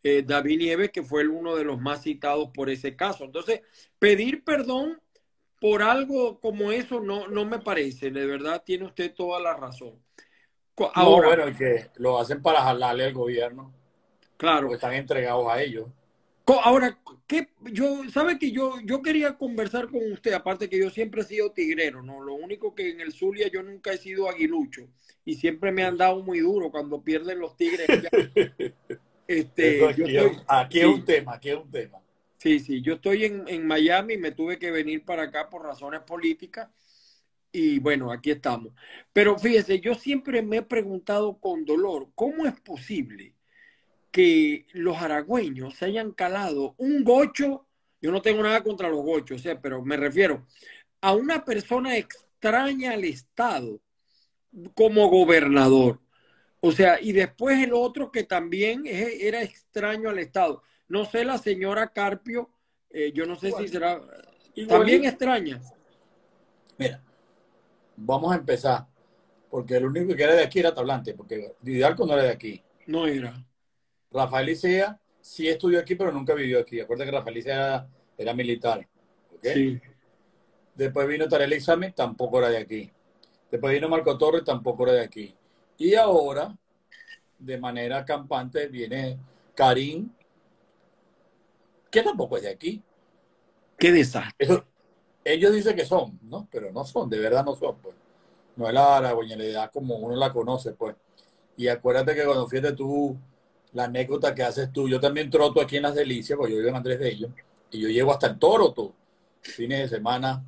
eh, 0.03 0.23
David 0.25 0.59
Nieves, 0.59 0.91
que 0.91 1.03
fue 1.03 1.27
uno 1.27 1.55
de 1.55 1.63
los 1.63 1.79
más 1.79 2.03
citados 2.03 2.49
por 2.53 2.69
ese 2.69 2.95
caso. 2.95 3.23
Entonces, 3.25 3.61
pedir 3.97 4.43
perdón 4.43 5.01
por 5.61 5.83
algo 5.83 6.39
como 6.41 6.71
eso 6.73 6.99
no, 6.99 7.27
no 7.29 7.45
me 7.45 7.59
parece, 7.59 8.11
de 8.11 8.25
verdad 8.25 8.63
tiene 8.65 8.85
usted 8.85 9.13
toda 9.13 9.39
la 9.39 9.55
razón. 9.55 9.93
Co- 10.75 10.91
No, 10.95 11.01
Ahora, 11.03 11.27
bueno, 11.29 11.57
que 11.57 11.89
lo 11.97 12.19
hacen 12.19 12.41
para 12.41 12.61
jalarle 12.63 13.05
al 13.05 13.13
gobierno, 13.13 13.71
claro, 14.37 14.63
porque 14.63 14.75
están 14.75 14.93
entregados 14.93 15.47
a 15.49 15.61
ellos. 15.61 15.87
Ahora, 16.63 16.99
¿qué? 17.27 17.47
Yo, 17.71 18.03
¿sabe 18.11 18.37
que 18.37 18.51
yo, 18.51 18.75
yo 18.83 19.01
quería 19.01 19.37
conversar 19.37 19.89
con 19.89 20.11
usted? 20.11 20.33
Aparte 20.33 20.69
que 20.69 20.79
yo 20.79 20.89
siempre 20.89 21.21
he 21.21 21.25
sido 21.25 21.51
tigrero, 21.51 22.01
¿no? 22.03 22.19
Lo 22.21 22.33
único 22.33 22.75
que 22.75 22.89
en 22.89 22.99
el 22.99 23.13
Zulia 23.13 23.47
yo 23.49 23.63
nunca 23.63 23.93
he 23.93 23.97
sido 23.97 24.27
aguilucho 24.29 24.81
y 25.23 25.35
siempre 25.35 25.71
me 25.71 25.83
han 25.85 25.95
dado 25.97 26.21
muy 26.23 26.39
duro 26.39 26.69
cuando 26.71 27.01
pierden 27.01 27.39
los 27.39 27.55
tigres. 27.55 27.87
Este, 29.27 29.79
yo 29.95 30.05
aquí, 30.05 30.17
estoy, 30.17 30.81
es- 30.81 30.87
un 30.99 31.05
tema, 31.05 31.33
aquí 31.35 31.49
es 31.51 31.55
un 31.55 31.71
tema. 31.71 32.00
Sí, 32.41 32.59
sí, 32.59 32.81
yo 32.81 32.95
estoy 32.95 33.25
en, 33.25 33.47
en 33.47 33.67
Miami, 33.67 34.17
me 34.17 34.31
tuve 34.31 34.57
que 34.57 34.71
venir 34.71 35.05
para 35.05 35.23
acá 35.23 35.47
por 35.47 35.63
razones 35.63 36.01
políticas 36.01 36.69
y 37.51 37.77
bueno, 37.79 38.11
aquí 38.11 38.31
estamos. 38.31 38.73
Pero 39.13 39.37
fíjese, 39.37 39.79
yo 39.79 39.93
siempre 39.93 40.41
me 40.41 40.57
he 40.57 40.61
preguntado 40.63 41.37
con 41.39 41.65
dolor, 41.65 42.09
¿cómo 42.15 42.47
es 42.47 42.59
posible 42.61 43.35
que 44.11 44.65
los 44.73 44.97
aragüeños 44.97 45.75
se 45.75 45.85
hayan 45.85 46.13
calado 46.13 46.73
un 46.77 47.03
gocho? 47.03 47.67
Yo 48.01 48.11
no 48.11 48.21
tengo 48.23 48.41
nada 48.41 48.63
contra 48.63 48.89
los 48.89 49.03
gochos, 49.03 49.45
o 49.45 49.61
pero 49.61 49.83
me 49.83 49.97
refiero 49.97 50.47
a 51.01 51.13
una 51.13 51.45
persona 51.45 51.95
extraña 51.97 52.93
al 52.93 53.03
Estado 53.03 53.79
como 54.73 55.09
gobernador. 55.09 55.99
O 56.59 56.71
sea, 56.71 56.99
y 57.01 57.11
después 57.11 57.59
el 57.63 57.73
otro 57.73 58.11
que 58.11 58.23
también 58.23 58.83
era 58.85 59.43
extraño 59.43 60.09
al 60.09 60.19
Estado. 60.19 60.63
No 60.91 61.05
sé, 61.05 61.23
la 61.23 61.37
señora 61.37 61.87
Carpio, 61.87 62.49
eh, 62.89 63.13
yo 63.13 63.25
no 63.25 63.37
sé 63.37 63.53
si 63.53 63.69
será 63.69 64.01
también 64.67 65.05
extraña. 65.05 65.61
Mira, 66.77 67.01
vamos 67.95 68.33
a 68.33 68.35
empezar, 68.35 68.87
porque 69.49 69.77
el 69.77 69.85
único 69.85 70.13
que 70.13 70.21
era 70.21 70.35
de 70.35 70.43
aquí 70.43 70.59
era 70.59 70.73
Tablante, 70.73 71.13
porque 71.13 71.55
Didalco 71.61 72.05
no 72.05 72.11
era 72.11 72.23
de 72.23 72.31
aquí. 72.31 72.61
No 72.87 73.07
era. 73.07 73.33
Rafael 74.11 74.47
Licea 74.47 74.99
sí 75.21 75.47
estudió 75.47 75.79
aquí, 75.79 75.95
pero 75.95 76.11
nunca 76.11 76.33
vivió 76.33 76.59
aquí. 76.59 76.81
Acuérdate 76.81 77.09
que 77.09 77.17
Rafael 77.17 77.35
Licea 77.35 77.55
era, 77.55 77.87
era 78.17 78.33
militar. 78.33 78.85
Sí. 79.41 79.79
Después 80.75 81.07
vino 81.07 81.29
Tarek 81.29 81.53
Examen, 81.53 81.93
tampoco 81.93 82.39
era 82.39 82.49
de 82.49 82.57
aquí. 82.57 82.91
Después 83.49 83.73
vino 83.73 83.87
Marco 83.87 84.17
Torres, 84.17 84.43
tampoco 84.43 84.83
era 84.83 84.95
de 84.95 85.05
aquí. 85.05 85.33
Y 85.77 85.95
ahora, 85.95 86.53
de 87.39 87.57
manera 87.57 88.03
campante, 88.03 88.67
viene 88.67 89.17
Karim, 89.55 90.11
que 91.91 92.01
tampoco 92.01 92.37
es 92.37 92.43
de 92.43 92.49
aquí. 92.49 92.81
Qué 93.77 93.91
desastre. 93.91 94.33
Eso, 94.39 94.65
ellos 95.23 95.53
dicen 95.53 95.75
que 95.75 95.85
son, 95.85 96.19
¿no? 96.23 96.47
Pero 96.51 96.71
no 96.71 96.83
son, 96.85 97.09
de 97.09 97.19
verdad 97.19 97.45
no 97.45 97.55
son, 97.55 97.77
pues. 97.79 97.95
No 98.55 98.67
es 98.67 98.73
la 98.73 98.97
aragoñalidad 98.97 99.71
como 99.71 99.95
uno 99.97 100.15
la 100.15 100.31
conoce, 100.33 100.71
pues. 100.71 100.95
Y 101.57 101.67
acuérdate 101.67 102.15
que 102.15 102.23
cuando 102.23 102.47
fíjate 102.47 102.73
tú, 102.73 103.17
la 103.73 103.85
anécdota 103.85 104.33
que 104.33 104.43
haces 104.43 104.71
tú, 104.71 104.87
yo 104.89 104.99
también 104.99 105.29
troto 105.29 105.61
aquí 105.61 105.77
en 105.77 105.83
Las 105.83 105.95
Delicias, 105.95 106.37
porque 106.37 106.53
yo 106.53 106.57
vivo 106.57 106.69
en 106.69 106.75
Andrés 106.75 106.99
de 106.99 107.09
ellos, 107.09 107.31
y 107.69 107.79
yo 107.81 107.89
llego 107.89 108.11
hasta 108.11 108.27
el 108.27 108.39
toro, 108.39 108.73
tú, 108.73 108.93
fines 109.41 109.79
de 109.79 109.97
semana, 109.97 110.43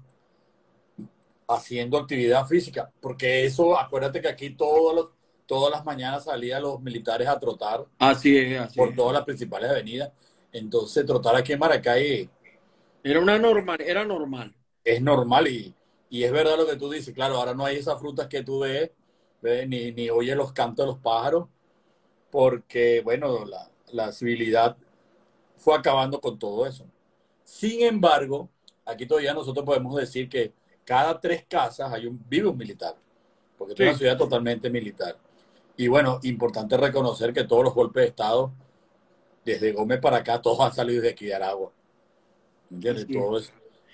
haciendo 1.48 1.98
actividad 1.98 2.46
física, 2.46 2.92
porque 3.02 3.46
eso, 3.46 3.78
acuérdate 3.78 4.22
que 4.22 4.28
aquí 4.28 4.52
todos 4.52 4.96
los, 4.96 5.12
todas 5.46 5.72
las 5.72 5.86
mañanas 5.86 6.24
salían 6.26 6.64
los 6.64 6.82
militares 6.82 7.28
a 7.28 7.40
trotar 7.40 7.86
Así 8.00 8.38
es, 8.38 8.60
así 8.60 8.78
por 8.78 8.90
es. 8.90 8.96
todas 8.96 9.14
las 9.14 9.24
principales 9.24 9.70
avenidas. 9.70 10.12
Entonces, 10.54 11.06
trotar 11.06 11.36
aquí 11.36 11.54
en 11.54 11.60
Maracay 11.60 12.30
Era 13.04 13.20
una 13.20 13.38
normal, 13.38 13.82
era 13.82 14.06
normal. 14.06 14.56
es 14.84 15.02
normal 15.02 15.48
y, 15.48 15.74
y 16.10 16.24
es 16.24 16.32
verdad 16.32 16.58
lo 16.58 16.66
que 16.68 16.76
tú 16.76 16.90
dices. 16.90 17.14
Claro, 17.14 17.36
ahora 17.38 17.54
no 17.54 17.66
hay 17.66 17.78
esas 17.78 18.00
frutas 18.00 18.28
que 18.28 18.44
tú 18.44 18.60
ves, 18.60 18.92
ves, 19.42 19.68
ni, 19.68 19.92
ni 19.92 20.10
oyes 20.10 20.36
los 20.38 20.54
cantos 20.54 20.86
de 20.86 20.92
los 20.94 21.00
pájaros, 21.02 21.48
porque, 22.32 23.02
bueno, 23.04 23.46
la, 23.46 23.70
la 23.92 24.12
civilidad 24.12 24.78
fue 25.58 25.76
acabando 25.76 26.20
con 26.20 26.38
todo 26.40 26.66
eso. 26.66 26.86
Sin 27.44 27.82
embargo, 27.84 28.50
aquí 28.86 29.06
todavía 29.06 29.34
nosotros 29.34 29.66
podemos 29.66 29.96
decir 29.96 30.30
que 30.30 30.54
cada 30.86 31.20
tres 31.20 31.46
casas 31.48 31.92
hay 31.94 32.08
un, 32.08 32.22
vive 32.28 32.48
un 32.50 32.58
militar, 32.58 32.96
porque 33.58 33.74
es 33.74 33.80
una 33.80 33.96
ciudad 33.96 34.18
totalmente 34.18 34.70
militar. 34.70 35.18
Y 35.78 35.88
bueno, 35.88 36.20
importante 36.24 36.78
reconocer 36.78 37.34
que 37.34 37.46
todos 37.46 37.64
los 37.64 37.74
golpes 37.74 38.04
de 38.04 38.10
Estado, 38.10 38.52
desde 39.46 39.72
Gómez 39.72 40.00
para 40.00 40.18
acá, 40.18 40.42
todos 40.42 40.60
han 40.60 40.74
salido 40.74 41.02
de 41.02 41.10
aquí 41.10 41.26
de 41.26 41.36
Aragua. 41.36 41.72
¿Entiendes? 42.72 43.04
Así 43.04 43.14
es. 43.14 43.20
Todo 43.20 43.38
es, 43.38 43.54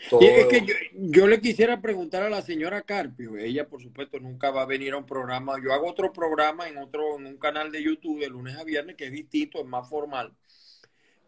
todo, 0.10 0.22
Y 0.22 0.26
es 0.26 0.46
que 0.48 0.66
yo, 0.66 0.74
yo 0.94 1.28
le 1.28 1.42
quisiera 1.42 1.82
preguntar 1.82 2.24
a 2.24 2.30
la 2.30 2.42
señora 2.42 2.82
Carpio, 2.84 3.38
ella 3.38 3.68
por 3.68 3.82
supuesto 3.82 4.20
nunca 4.20 4.52
va 4.52 4.62
a 4.62 4.66
venir 4.66 4.94
a 4.94 4.98
un 4.98 5.06
programa, 5.06 5.58
yo 5.62 5.74
hago 5.74 5.90
otro 5.90 6.14
programa 6.14 6.70
en 6.70 6.78
otro, 6.78 7.18
en 7.18 7.26
un 7.26 7.38
canal 7.38 7.72
de 7.72 7.84
YouTube 7.84 8.20
de 8.20 8.30
lunes 8.30 8.56
a 8.58 8.64
viernes 8.64 8.96
que 8.96 9.08
es 9.08 9.12
distinto, 9.12 9.60
es 9.60 9.66
más 9.66 9.90
formal. 9.90 10.34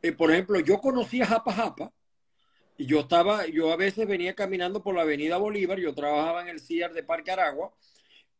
Eh, 0.01 0.13
por 0.13 0.31
ejemplo, 0.31 0.59
yo 0.59 0.79
conocí 0.79 1.21
a 1.21 1.27
Japa 1.27 1.53
Japa 1.53 1.93
y 2.77 2.85
yo 2.85 3.01
estaba, 3.01 3.45
yo 3.45 3.71
a 3.71 3.75
veces 3.75 4.07
venía 4.07 4.33
caminando 4.33 4.81
por 4.81 4.95
la 4.95 5.01
avenida 5.01 5.37
Bolívar, 5.37 5.77
yo 5.77 5.93
trabajaba 5.93 6.41
en 6.41 6.47
el 6.47 6.59
CIAR 6.59 6.93
de 6.93 7.03
Parque 7.03 7.31
Aragua 7.31 7.73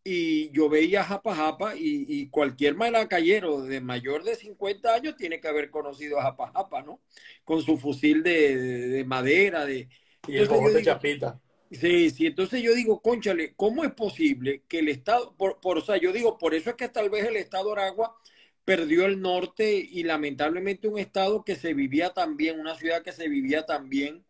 y 0.03 0.51
yo 0.51 0.69
veía 0.69 1.01
a 1.01 1.03
Japa 1.05 1.35
Japa 1.35 1.75
y, 1.75 2.05
y 2.07 2.29
cualquier 2.29 2.75
malacayero 2.75 3.61
de 3.63 3.81
mayor 3.81 4.23
de 4.23 4.35
50 4.35 4.93
años 4.95 5.15
tiene 5.15 5.39
que 5.39 5.47
haber 5.47 5.69
conocido 5.71 6.19
a 6.19 6.23
Japa 6.23 6.51
Japa, 6.53 6.81
¿no? 6.83 7.01
Con 7.45 7.61
su 7.61 7.77
fusil 7.77 8.23
de, 8.23 8.55
de- 8.57 8.87
de 8.89 9.05
madera, 9.05 9.65
de... 9.65 9.89
y 10.27 10.37
el 10.37 10.47
digo, 10.47 10.69
chapita. 10.81 11.39
Sí, 11.71 12.09
sí, 12.09 12.25
entonces 12.27 12.61
yo 12.61 12.75
digo, 12.75 13.01
conchale, 13.01 13.53
¿cómo 13.55 13.85
es 13.85 13.93
posible 13.93 14.63
que 14.67 14.79
el 14.79 14.89
Estado, 14.89 15.33
por, 15.37 15.61
por, 15.61 15.77
o 15.77 15.81
sea, 15.81 15.95
yo 15.97 16.11
digo, 16.11 16.37
por 16.37 16.53
eso 16.53 16.69
es 16.71 16.75
que 16.75 16.89
tal 16.89 17.09
vez 17.09 17.25
el 17.25 17.37
Estado 17.37 17.71
Aragua 17.71 18.17
perdió 18.65 19.05
el 19.05 19.21
norte 19.21 19.75
y 19.75 20.03
lamentablemente 20.03 20.89
un 20.89 20.99
Estado 20.99 21.45
que 21.45 21.55
se 21.55 21.73
vivía 21.73 22.09
tan 22.13 22.35
bien, 22.35 22.59
una 22.59 22.75
ciudad 22.75 23.03
que 23.03 23.13
se 23.13 23.29
vivía 23.29 23.65
tan 23.65 23.87
bien. 23.89 24.25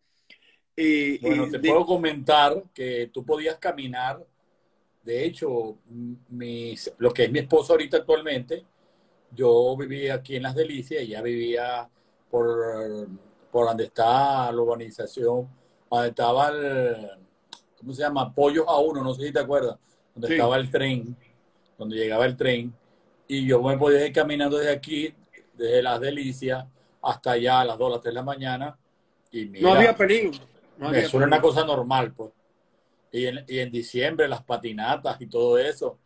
eh, 0.76 1.20
Bueno, 1.20 1.46
eh, 1.46 1.50
te 1.50 1.58
de- 1.60 1.60
puedo 1.60 1.86
comentar 1.86 2.64
que 2.74 3.08
tú 3.12 3.24
podías 3.24 3.58
caminar. 3.58 4.26
De 5.02 5.24
hecho, 5.24 5.76
mis, 6.28 6.92
lo 6.98 7.12
que 7.12 7.24
es 7.24 7.30
mi 7.32 7.40
esposo 7.40 7.72
ahorita 7.72 7.98
actualmente, 7.98 8.64
yo 9.34 9.76
vivía 9.76 10.14
aquí 10.14 10.36
en 10.36 10.44
Las 10.44 10.54
Delicias 10.54 11.02
ella 11.02 11.22
vivía 11.22 11.88
por, 12.30 13.08
por 13.50 13.66
donde 13.66 13.84
está 13.84 14.52
la 14.52 14.60
urbanización, 14.60 15.48
donde 15.90 16.08
estaba 16.08 16.48
el, 16.50 17.08
¿cómo 17.78 17.92
se 17.92 18.02
llama? 18.02 18.32
Pollos 18.32 18.64
a 18.68 18.78
uno, 18.78 19.02
no 19.02 19.14
sé 19.14 19.26
si 19.26 19.32
te 19.32 19.40
acuerdas, 19.40 19.76
donde 20.14 20.28
Sí. 20.28 20.34
estaba 20.34 20.56
el 20.56 20.70
tren, 20.70 21.16
donde 21.76 21.96
llegaba 21.96 22.24
el 22.26 22.36
tren. 22.36 22.72
Y 23.26 23.46
yo 23.46 23.62
me 23.62 23.76
podía 23.78 24.06
ir 24.06 24.12
caminando 24.12 24.58
desde 24.58 24.72
aquí, 24.72 25.14
desde 25.54 25.82
Las 25.82 26.00
Delicias, 26.00 26.64
hasta 27.02 27.32
allá 27.32 27.60
a 27.60 27.64
las 27.64 27.78
2, 27.78 27.86
a 27.88 27.90
las 27.94 28.00
3 28.00 28.12
de 28.12 28.20
la 28.20 28.22
mañana. 28.22 28.78
Y 29.30 29.46
mira, 29.46 29.68
no 29.68 29.74
había 29.74 29.96
peligro. 29.96 30.38
No 30.76 30.88
había 30.88 31.00
eso 31.00 31.16
era 31.16 31.26
una 31.26 31.40
cosa 31.40 31.64
normal, 31.64 32.12
pues. 32.12 32.30
Y 33.12 33.26
en, 33.26 33.44
y 33.46 33.58
en 33.58 33.70
diciembre, 33.70 34.26
las 34.26 34.42
patinatas 34.42 35.20
y 35.20 35.26
todo 35.26 35.58
eso. 35.58 35.98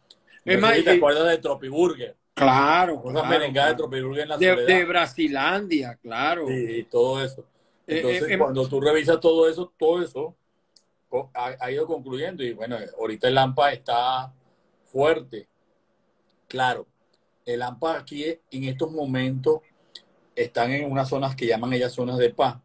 Es 0.45 0.61
más, 0.61 0.83
te 0.83 0.91
acuerdas 0.91 1.29
de 1.29 1.39
Tropiburger. 1.39 2.17
Claro, 2.35 3.01
Cosas 3.01 3.23
claro, 3.23 3.29
merengadas 3.29 3.71
de 3.71 3.77
claro. 3.77 3.89
Tropiburger 3.91 4.23
en 4.25 4.29
la 4.29 4.37
De, 4.37 4.51
soledad. 4.51 4.67
de 4.69 4.85
Brasilandia, 4.85 5.99
claro. 6.03 6.51
y, 6.51 6.55
y 6.81 6.83
todo 6.85 7.25
eso. 7.25 7.45
Eh, 7.87 7.97
Entonces, 7.99 8.23
eh, 8.25 8.33
em- 8.35 8.39
cuando 8.41 8.69
tú 8.69 8.81
revisas 8.81 9.19
todo 9.21 9.49
eso, 9.49 9.73
todo 9.79 10.03
eso 10.03 10.37
ha 11.35 11.71
ido 11.71 11.87
concluyendo. 11.87 12.43
Y 12.45 12.53
bueno, 12.53 12.77
ahorita 12.99 13.29
el 13.29 13.39
AMPA 13.39 13.73
está 13.73 14.33
fuerte. 14.85 15.49
Claro, 16.49 16.87
el 17.45 17.63
AMPA 17.63 17.99
aquí 17.99 18.25
en 18.51 18.65
estos 18.65 18.91
momentos 18.91 19.61
están 20.35 20.71
en 20.73 20.91
unas 20.91 21.09
zonas 21.09 21.35
que 21.35 21.47
llaman 21.47 21.73
ellas 21.73 21.93
zonas 21.93 22.19
de 22.19 22.31
paz. 22.31 22.57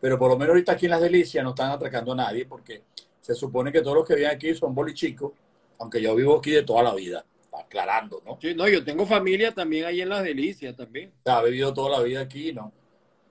Pero 0.00 0.18
por 0.18 0.28
lo 0.30 0.36
menos 0.36 0.50
ahorita 0.50 0.72
aquí 0.72 0.86
en 0.86 0.90
Las 0.90 1.00
Delicias 1.00 1.42
no 1.42 1.50
están 1.50 1.70
atracando 1.70 2.12
a 2.12 2.16
nadie 2.16 2.44
porque 2.44 2.82
se 3.26 3.34
supone 3.34 3.72
que 3.72 3.82
todos 3.82 3.96
los 3.96 4.06
que 4.06 4.14
viven 4.14 4.30
aquí 4.30 4.54
son 4.54 4.72
bolichicos, 4.72 5.32
aunque 5.80 6.00
yo 6.00 6.14
vivo 6.14 6.36
aquí 6.38 6.52
de 6.52 6.62
toda 6.62 6.84
la 6.84 6.94
vida, 6.94 7.24
aclarando, 7.52 8.22
¿no? 8.24 8.38
Sí, 8.40 8.54
no, 8.54 8.68
yo 8.68 8.84
tengo 8.84 9.04
familia 9.04 9.52
también 9.52 9.84
ahí 9.86 10.00
en 10.00 10.08
Las 10.08 10.22
Delicias 10.22 10.76
también. 10.76 11.12
O 11.20 11.22
sea, 11.24 11.40
he 11.40 11.46
vivido 11.46 11.74
toda 11.74 11.98
la 11.98 12.04
vida 12.04 12.20
aquí, 12.20 12.52
¿no? 12.52 12.72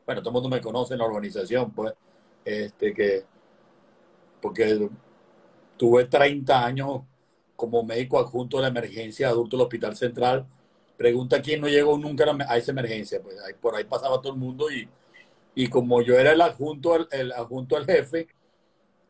Bueno, 0.06 0.22
todo 0.22 0.30
el 0.32 0.34
mundo 0.34 0.50
me 0.50 0.62
conoce 0.62 0.94
en 0.96 1.00
la 1.00 1.06
organización, 1.06 1.72
pues, 1.72 1.94
este 2.44 2.94
que, 2.94 3.24
porque 4.42 4.90
tuve 5.78 6.06
30 6.06 6.66
años 6.66 7.02
como 7.56 7.84
médico 7.84 8.20
adjunto 8.20 8.58
de 8.58 8.64
la 8.64 8.70
emergencia 8.70 9.30
adulto 9.30 9.58
del 9.58 9.66
Hospital 9.66 9.96
Central. 9.96 10.46
Pregunta 10.98 11.42
quién 11.42 11.62
no 11.62 11.68
llegó 11.68 11.98
nunca 11.98 12.26
a 12.48 12.58
esa 12.58 12.72
emergencia, 12.72 13.22
pues 13.22 13.38
ahí, 13.42 13.54
por 13.54 13.76
ahí 13.76 13.84
pasaba 13.86 14.22
todo 14.22 14.34
el 14.34 14.40
mundo 14.40 14.72
y, 14.72 14.88
y 15.56 15.68
como 15.70 16.02
yo 16.02 16.16
era 16.20 16.34
el 16.34 16.42
adjunto, 16.42 16.94
al- 16.96 17.08
el, 17.12 17.32
adjunto 17.34 17.78
al 17.78 17.86
jefe, 17.86 18.28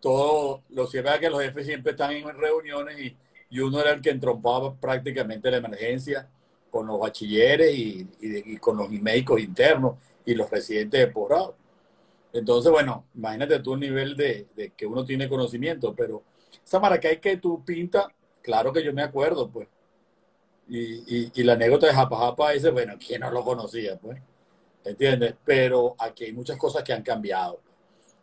todo, 0.05 0.61
lo 0.69 0.85
cierto 0.85 1.11
es 1.11 1.19
que 1.19 1.29
los 1.31 1.41
jefes 1.41 1.65
siempre 1.65 1.93
están 1.93 2.11
en 2.11 2.37
reuniones 2.37 2.99
y, 2.99 3.17
y 3.49 3.59
uno 3.59 3.79
era 3.81 3.89
el 3.89 4.01
que 4.01 4.11
entrompaba 4.11 4.75
prácticamente 4.75 5.49
la 5.49 5.57
emergencia 5.57 6.29
con 6.69 6.85
los 6.85 6.99
bachilleres 6.99 7.73
y, 7.73 8.07
y 8.21 8.57
con 8.57 8.77
los 8.77 8.91
médicos 8.91 9.39
internos 9.41 9.95
y 10.23 10.35
los 10.35 10.47
residentes 10.51 10.99
de 10.99 11.07
posgrado. 11.07 11.55
Entonces, 12.33 12.71
bueno, 12.71 13.05
imagínate 13.15 13.59
tú 13.61 13.73
el 13.73 13.79
nivel 13.79 14.15
de, 14.15 14.45
de 14.55 14.73
que 14.73 14.85
uno 14.85 15.03
tiene 15.03 15.27
conocimiento, 15.27 15.95
pero 15.95 16.21
esa 16.63 16.79
Maracay 16.79 17.19
que 17.19 17.37
tú 17.37 17.65
pintas, 17.65 18.05
claro 18.43 18.71
que 18.71 18.83
yo 18.83 18.93
me 18.93 19.01
acuerdo, 19.01 19.49
pues. 19.49 19.67
Y, 20.67 21.31
y, 21.33 21.43
la 21.43 21.53
anécdota 21.53 21.87
de 21.87 21.93
Japa 21.93 22.17
Japa 22.17 22.53
ese, 22.53 22.69
bueno, 22.69 22.93
¿quién 22.99 23.21
no 23.21 23.31
lo 23.31 23.43
conocía, 23.43 23.97
pues? 23.97 24.19
¿entiendes? 24.83 25.33
Pero 25.43 25.95
aquí 25.97 26.25
hay 26.25 26.33
muchas 26.33 26.57
cosas 26.57 26.83
que 26.83 26.93
han 26.93 27.01
cambiado. 27.01 27.59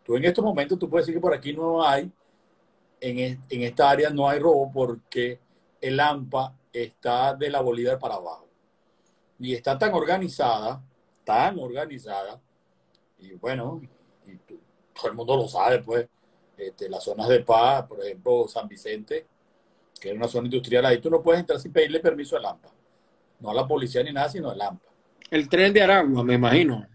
Tú 0.04 0.16
en 0.16 0.24
estos 0.24 0.44
momentos, 0.44 0.78
tú 0.78 0.88
puedes 0.88 1.06
decir 1.06 1.18
que 1.18 1.22
por 1.22 1.34
aquí 1.34 1.52
no 1.52 1.82
hay, 1.86 2.10
en, 3.00 3.18
en 3.48 3.62
esta 3.62 3.90
área 3.90 4.10
no 4.10 4.28
hay 4.28 4.38
robo 4.38 4.70
porque 4.72 5.40
el 5.80 5.98
AMPA 5.98 6.54
está 6.72 7.34
de 7.34 7.50
la 7.50 7.60
Bolívar 7.60 7.98
para 7.98 8.14
abajo. 8.14 8.48
Y 9.38 9.54
está 9.54 9.76
tan 9.78 9.92
organizada, 9.94 10.82
tan 11.24 11.58
organizada, 11.58 12.40
y 13.18 13.32
bueno, 13.34 13.80
y 14.26 14.36
tú- 14.36 14.60
todo 14.94 15.08
el 15.08 15.14
mundo 15.14 15.36
lo 15.36 15.48
sabe, 15.48 15.80
pues, 15.80 16.08
este, 16.56 16.88
las 16.88 17.02
zonas 17.02 17.28
de 17.28 17.40
paz, 17.40 17.86
por 17.86 18.00
ejemplo, 18.04 18.46
San 18.46 18.68
Vicente, 18.68 19.26
que 20.00 20.10
es 20.10 20.16
una 20.16 20.28
zona 20.28 20.46
industrial, 20.46 20.84
ahí 20.86 20.98
tú 20.98 21.10
no 21.10 21.22
puedes 21.22 21.40
entrar 21.40 21.58
sin 21.58 21.72
pedirle 21.72 22.00
permiso 22.00 22.36
al 22.36 22.44
AMPA. 22.46 22.68
No 23.40 23.50
a 23.50 23.54
la 23.54 23.66
policía 23.66 24.02
ni 24.02 24.12
nada, 24.12 24.28
sino 24.28 24.50
al 24.50 24.60
AMPA. 24.60 24.88
El 25.30 25.48
tren 25.48 25.72
de 25.72 25.82
Aragua, 25.82 26.22
me 26.22 26.34
imagino. 26.34 26.86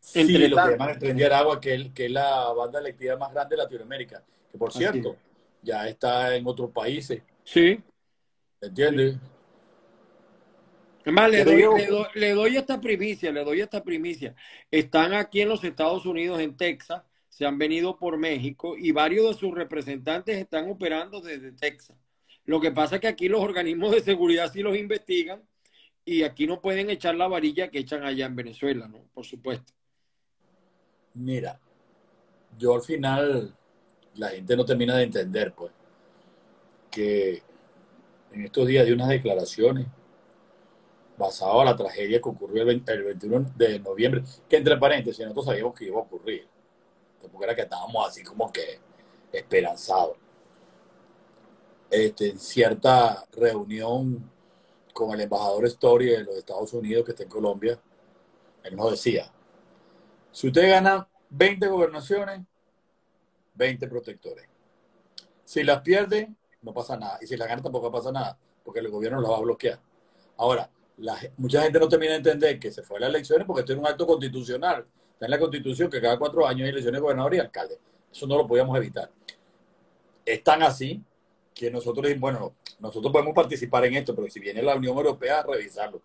Sí, 0.00 0.20
Entre 0.20 0.48
lo 0.48 0.56
tanto. 0.56 0.72
que 0.98 1.06
llaman 1.06 1.16
de 1.16 1.26
Aragua, 1.26 1.60
que 1.60 1.74
es, 1.74 1.92
que 1.92 2.06
es 2.06 2.10
la 2.10 2.52
banda 2.52 2.80
electiva 2.80 3.16
más 3.16 3.32
grande 3.32 3.54
de 3.54 3.62
Latinoamérica, 3.62 4.24
que 4.50 4.58
por 4.58 4.72
cierto, 4.72 5.16
ya 5.62 5.86
está 5.88 6.34
en 6.34 6.46
otros 6.46 6.70
países, 6.70 7.22
Sí. 7.44 7.78
¿entiendes? 8.60 9.16
Es 11.04 11.12
más, 11.12 11.30
le 11.30 11.44
doy, 11.44 11.56
le, 11.56 11.86
doy, 11.86 12.06
le 12.14 12.30
doy 12.34 12.56
esta 12.56 12.80
primicia, 12.80 13.32
le 13.32 13.42
doy 13.44 13.60
esta 13.60 13.82
primicia. 13.82 14.34
Están 14.70 15.14
aquí 15.14 15.40
en 15.40 15.48
los 15.48 15.64
Estados 15.64 16.04
Unidos, 16.04 16.40
en 16.40 16.56
Texas, 16.56 17.02
se 17.28 17.46
han 17.46 17.56
venido 17.58 17.98
por 17.98 18.18
México 18.18 18.76
y 18.76 18.92
varios 18.92 19.28
de 19.28 19.34
sus 19.34 19.54
representantes 19.54 20.36
están 20.36 20.70
operando 20.70 21.20
desde 21.20 21.52
Texas. 21.52 21.96
Lo 22.44 22.60
que 22.60 22.70
pasa 22.70 22.96
es 22.96 23.00
que 23.00 23.08
aquí 23.08 23.28
los 23.28 23.40
organismos 23.40 23.92
de 23.92 24.00
seguridad 24.00 24.52
sí 24.52 24.60
los 24.62 24.76
investigan 24.76 25.42
y 26.04 26.22
aquí 26.22 26.46
no 26.46 26.60
pueden 26.60 26.90
echar 26.90 27.14
la 27.14 27.28
varilla 27.28 27.70
que 27.70 27.78
echan 27.78 28.04
allá 28.04 28.26
en 28.26 28.36
Venezuela, 28.36 28.88
¿no? 28.88 29.04
Por 29.14 29.24
supuesto. 29.24 29.72
Mira, 31.14 31.58
yo 32.58 32.74
al 32.74 32.82
final, 32.82 33.54
la 34.14 34.28
gente 34.30 34.56
no 34.56 34.64
termina 34.64 34.96
de 34.96 35.04
entender, 35.04 35.52
pues, 35.54 35.72
que 36.90 37.42
en 38.32 38.44
estos 38.44 38.66
días 38.66 38.86
de 38.86 38.92
unas 38.92 39.08
declaraciones 39.08 39.86
basado 41.18 41.60
en 41.60 41.66
la 41.66 41.76
tragedia 41.76 42.20
que 42.20 42.28
ocurrió 42.28 42.62
el 42.62 42.68
20 42.68 42.92
el 42.92 43.04
21 43.04 43.52
de 43.56 43.78
noviembre, 43.80 44.22
que 44.48 44.56
entre 44.56 44.76
paréntesis, 44.78 45.20
nosotros 45.20 45.46
sabíamos 45.46 45.74
que 45.74 45.84
iba 45.84 45.98
a 45.98 46.02
ocurrir, 46.02 46.48
porque 47.30 47.44
era 47.44 47.54
que 47.54 47.62
estábamos 47.62 48.08
así 48.08 48.24
como 48.24 48.50
que 48.50 48.80
esperanzados. 49.32 50.16
Este, 51.90 52.30
en 52.30 52.38
cierta 52.38 53.24
reunión 53.32 54.30
con 54.94 55.12
el 55.12 55.20
embajador 55.20 55.66
Story 55.66 56.06
de 56.06 56.24
los 56.24 56.36
Estados 56.36 56.72
Unidos 56.72 57.04
que 57.04 57.10
está 57.10 57.24
en 57.24 57.28
Colombia, 57.28 57.78
él 58.62 58.76
nos 58.76 58.92
decía, 58.92 59.30
si 60.32 60.48
usted 60.48 60.68
gana 60.68 61.08
20 61.30 61.66
gobernaciones, 61.68 62.40
20 63.54 63.88
protectores. 63.88 64.46
Si 65.44 65.62
las 65.62 65.80
pierde, 65.82 66.32
no 66.62 66.72
pasa 66.72 66.96
nada. 66.96 67.18
Y 67.20 67.26
si 67.26 67.36
las 67.36 67.48
gana, 67.48 67.62
tampoco 67.62 67.90
pasa 67.90 68.12
nada, 68.12 68.38
porque 68.64 68.80
el 68.80 68.88
gobierno 68.88 69.20
las 69.20 69.30
va 69.30 69.36
a 69.36 69.40
bloquear. 69.40 69.80
Ahora, 70.36 70.70
mucha 71.36 71.62
gente 71.62 71.78
no 71.78 71.88
termina 71.88 72.12
de 72.12 72.18
entender 72.18 72.58
que 72.58 72.70
se 72.70 72.82
fue 72.82 72.98
a 72.98 73.00
las 73.00 73.10
elecciones 73.10 73.46
porque 73.46 73.60
esto 73.60 73.72
es 73.72 73.78
un 73.78 73.86
acto 73.86 74.06
constitucional. 74.06 74.86
Está 75.12 75.26
en 75.26 75.30
la 75.30 75.38
constitución 75.38 75.90
que 75.90 76.00
cada 76.00 76.18
cuatro 76.18 76.46
años 76.46 76.62
hay 76.64 76.70
elecciones 76.70 76.98
de 76.98 77.02
gobernador 77.02 77.34
y 77.34 77.38
alcalde. 77.38 77.78
Eso 78.10 78.26
no 78.26 78.36
lo 78.36 78.46
podíamos 78.46 78.76
evitar. 78.76 79.10
Es 80.24 80.42
tan 80.42 80.62
así 80.62 81.02
que 81.54 81.70
nosotros 81.70 82.06
dijimos, 82.06 82.32
bueno, 82.32 82.54
nosotros 82.78 83.12
podemos 83.12 83.34
participar 83.34 83.84
en 83.84 83.96
esto, 83.96 84.14
pero 84.14 84.28
si 84.28 84.40
viene 84.40 84.62
la 84.62 84.76
Unión 84.76 84.96
Europea 84.96 85.42
revisarlo. 85.42 86.00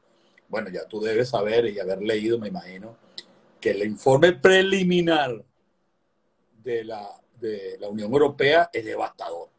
Bueno, 0.48 0.70
ya 0.70 0.86
tú 0.88 1.00
debes 1.00 1.30
saber 1.30 1.66
y 1.68 1.80
haber 1.80 2.02
leído, 2.02 2.38
me 2.38 2.50
imagino, 2.50 2.98
que 3.66 3.72
el 3.72 3.84
informe 3.84 4.34
preliminar 4.34 5.44
de 6.62 6.84
la, 6.84 7.20
de 7.40 7.78
la 7.80 7.90
Unión 7.90 8.14
Europea 8.14 8.70
es 8.72 8.86
devastador. 8.86 9.50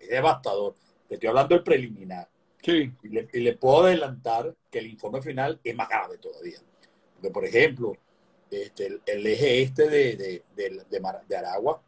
Es 0.00 0.08
devastador. 0.08 0.74
Te 1.06 1.16
estoy 1.16 1.28
hablando 1.28 1.54
del 1.54 1.62
preliminar. 1.62 2.30
Sí. 2.62 2.90
Y 3.02 3.08
le, 3.10 3.28
y 3.30 3.40
le 3.40 3.54
puedo 3.54 3.84
adelantar 3.84 4.56
que 4.70 4.78
el 4.78 4.86
informe 4.86 5.20
final 5.20 5.60
es 5.62 5.76
más 5.76 5.86
grave 5.86 6.16
todavía. 6.16 6.60
Porque, 7.12 7.30
por 7.30 7.44
ejemplo, 7.44 7.94
este, 8.50 8.86
el, 8.86 9.02
el 9.04 9.26
eje 9.26 9.60
este 9.60 9.86
de, 9.86 10.16
de, 10.16 10.44
de, 10.56 10.84
de 10.88 11.00
Mar- 11.00 11.26
de 11.28 11.36
Aragua, 11.36 11.82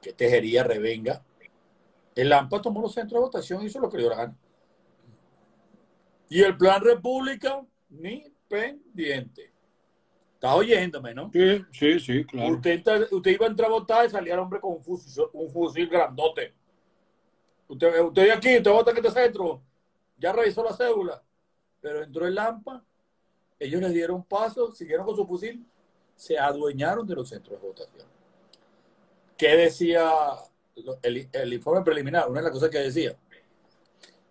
que 0.00 0.14
Tejería, 0.14 0.64
Revenga, 0.64 1.22
el 2.14 2.32
AMPA 2.32 2.62
tomó 2.62 2.80
los 2.80 2.94
centros 2.94 3.20
de 3.20 3.26
votación 3.26 3.60
y 3.60 3.66
hizo 3.66 3.80
lo 3.80 3.90
que 3.90 3.98
le 3.98 4.04
dio 4.04 4.10
la 4.10 4.16
gana. 4.16 4.36
Y 6.30 6.40
el 6.40 6.56
plan 6.56 6.82
República, 6.82 7.62
ni 7.90 8.32
pendiente. 8.48 9.51
Estás 10.42 10.56
oyéndome, 10.56 11.14
¿no? 11.14 11.30
Sí, 11.32 11.64
sí, 11.70 12.00
sí, 12.00 12.24
claro. 12.24 12.56
Usted, 12.56 13.30
iba 13.30 13.46
a 13.46 13.48
entrar 13.48 13.70
a 13.70 13.74
votar 13.74 14.06
y 14.06 14.10
salía 14.10 14.34
el 14.34 14.40
hombre 14.40 14.58
con 14.58 14.72
un 14.72 14.82
fusil, 14.82 15.24
un 15.34 15.48
fusil 15.48 15.88
grandote. 15.88 16.52
Usted, 17.68 18.00
usted 18.00 18.30
aquí, 18.30 18.56
usted 18.56 18.72
vota 18.72 18.90
en 18.90 18.96
este 18.96 19.10
centro, 19.12 19.62
ya 20.18 20.32
revisó 20.32 20.64
la 20.64 20.72
cédula, 20.72 21.22
pero 21.80 22.02
entró 22.02 22.26
el 22.26 22.36
AMPA, 22.36 22.84
ellos 23.56 23.80
le 23.82 23.90
dieron 23.90 24.24
paso, 24.24 24.72
siguieron 24.72 25.06
con 25.06 25.14
su 25.14 25.24
fusil, 25.28 25.64
se 26.16 26.36
adueñaron 26.36 27.06
de 27.06 27.14
los 27.14 27.28
centros 27.28 27.62
de 27.62 27.68
votación. 27.68 28.08
¿Qué 29.36 29.56
decía 29.56 30.10
el, 31.02 31.28
el 31.30 31.52
informe 31.52 31.84
preliminar? 31.84 32.28
Una 32.28 32.40
de 32.40 32.46
las 32.46 32.52
cosas 32.52 32.68
que 32.68 32.78
decía, 32.78 33.16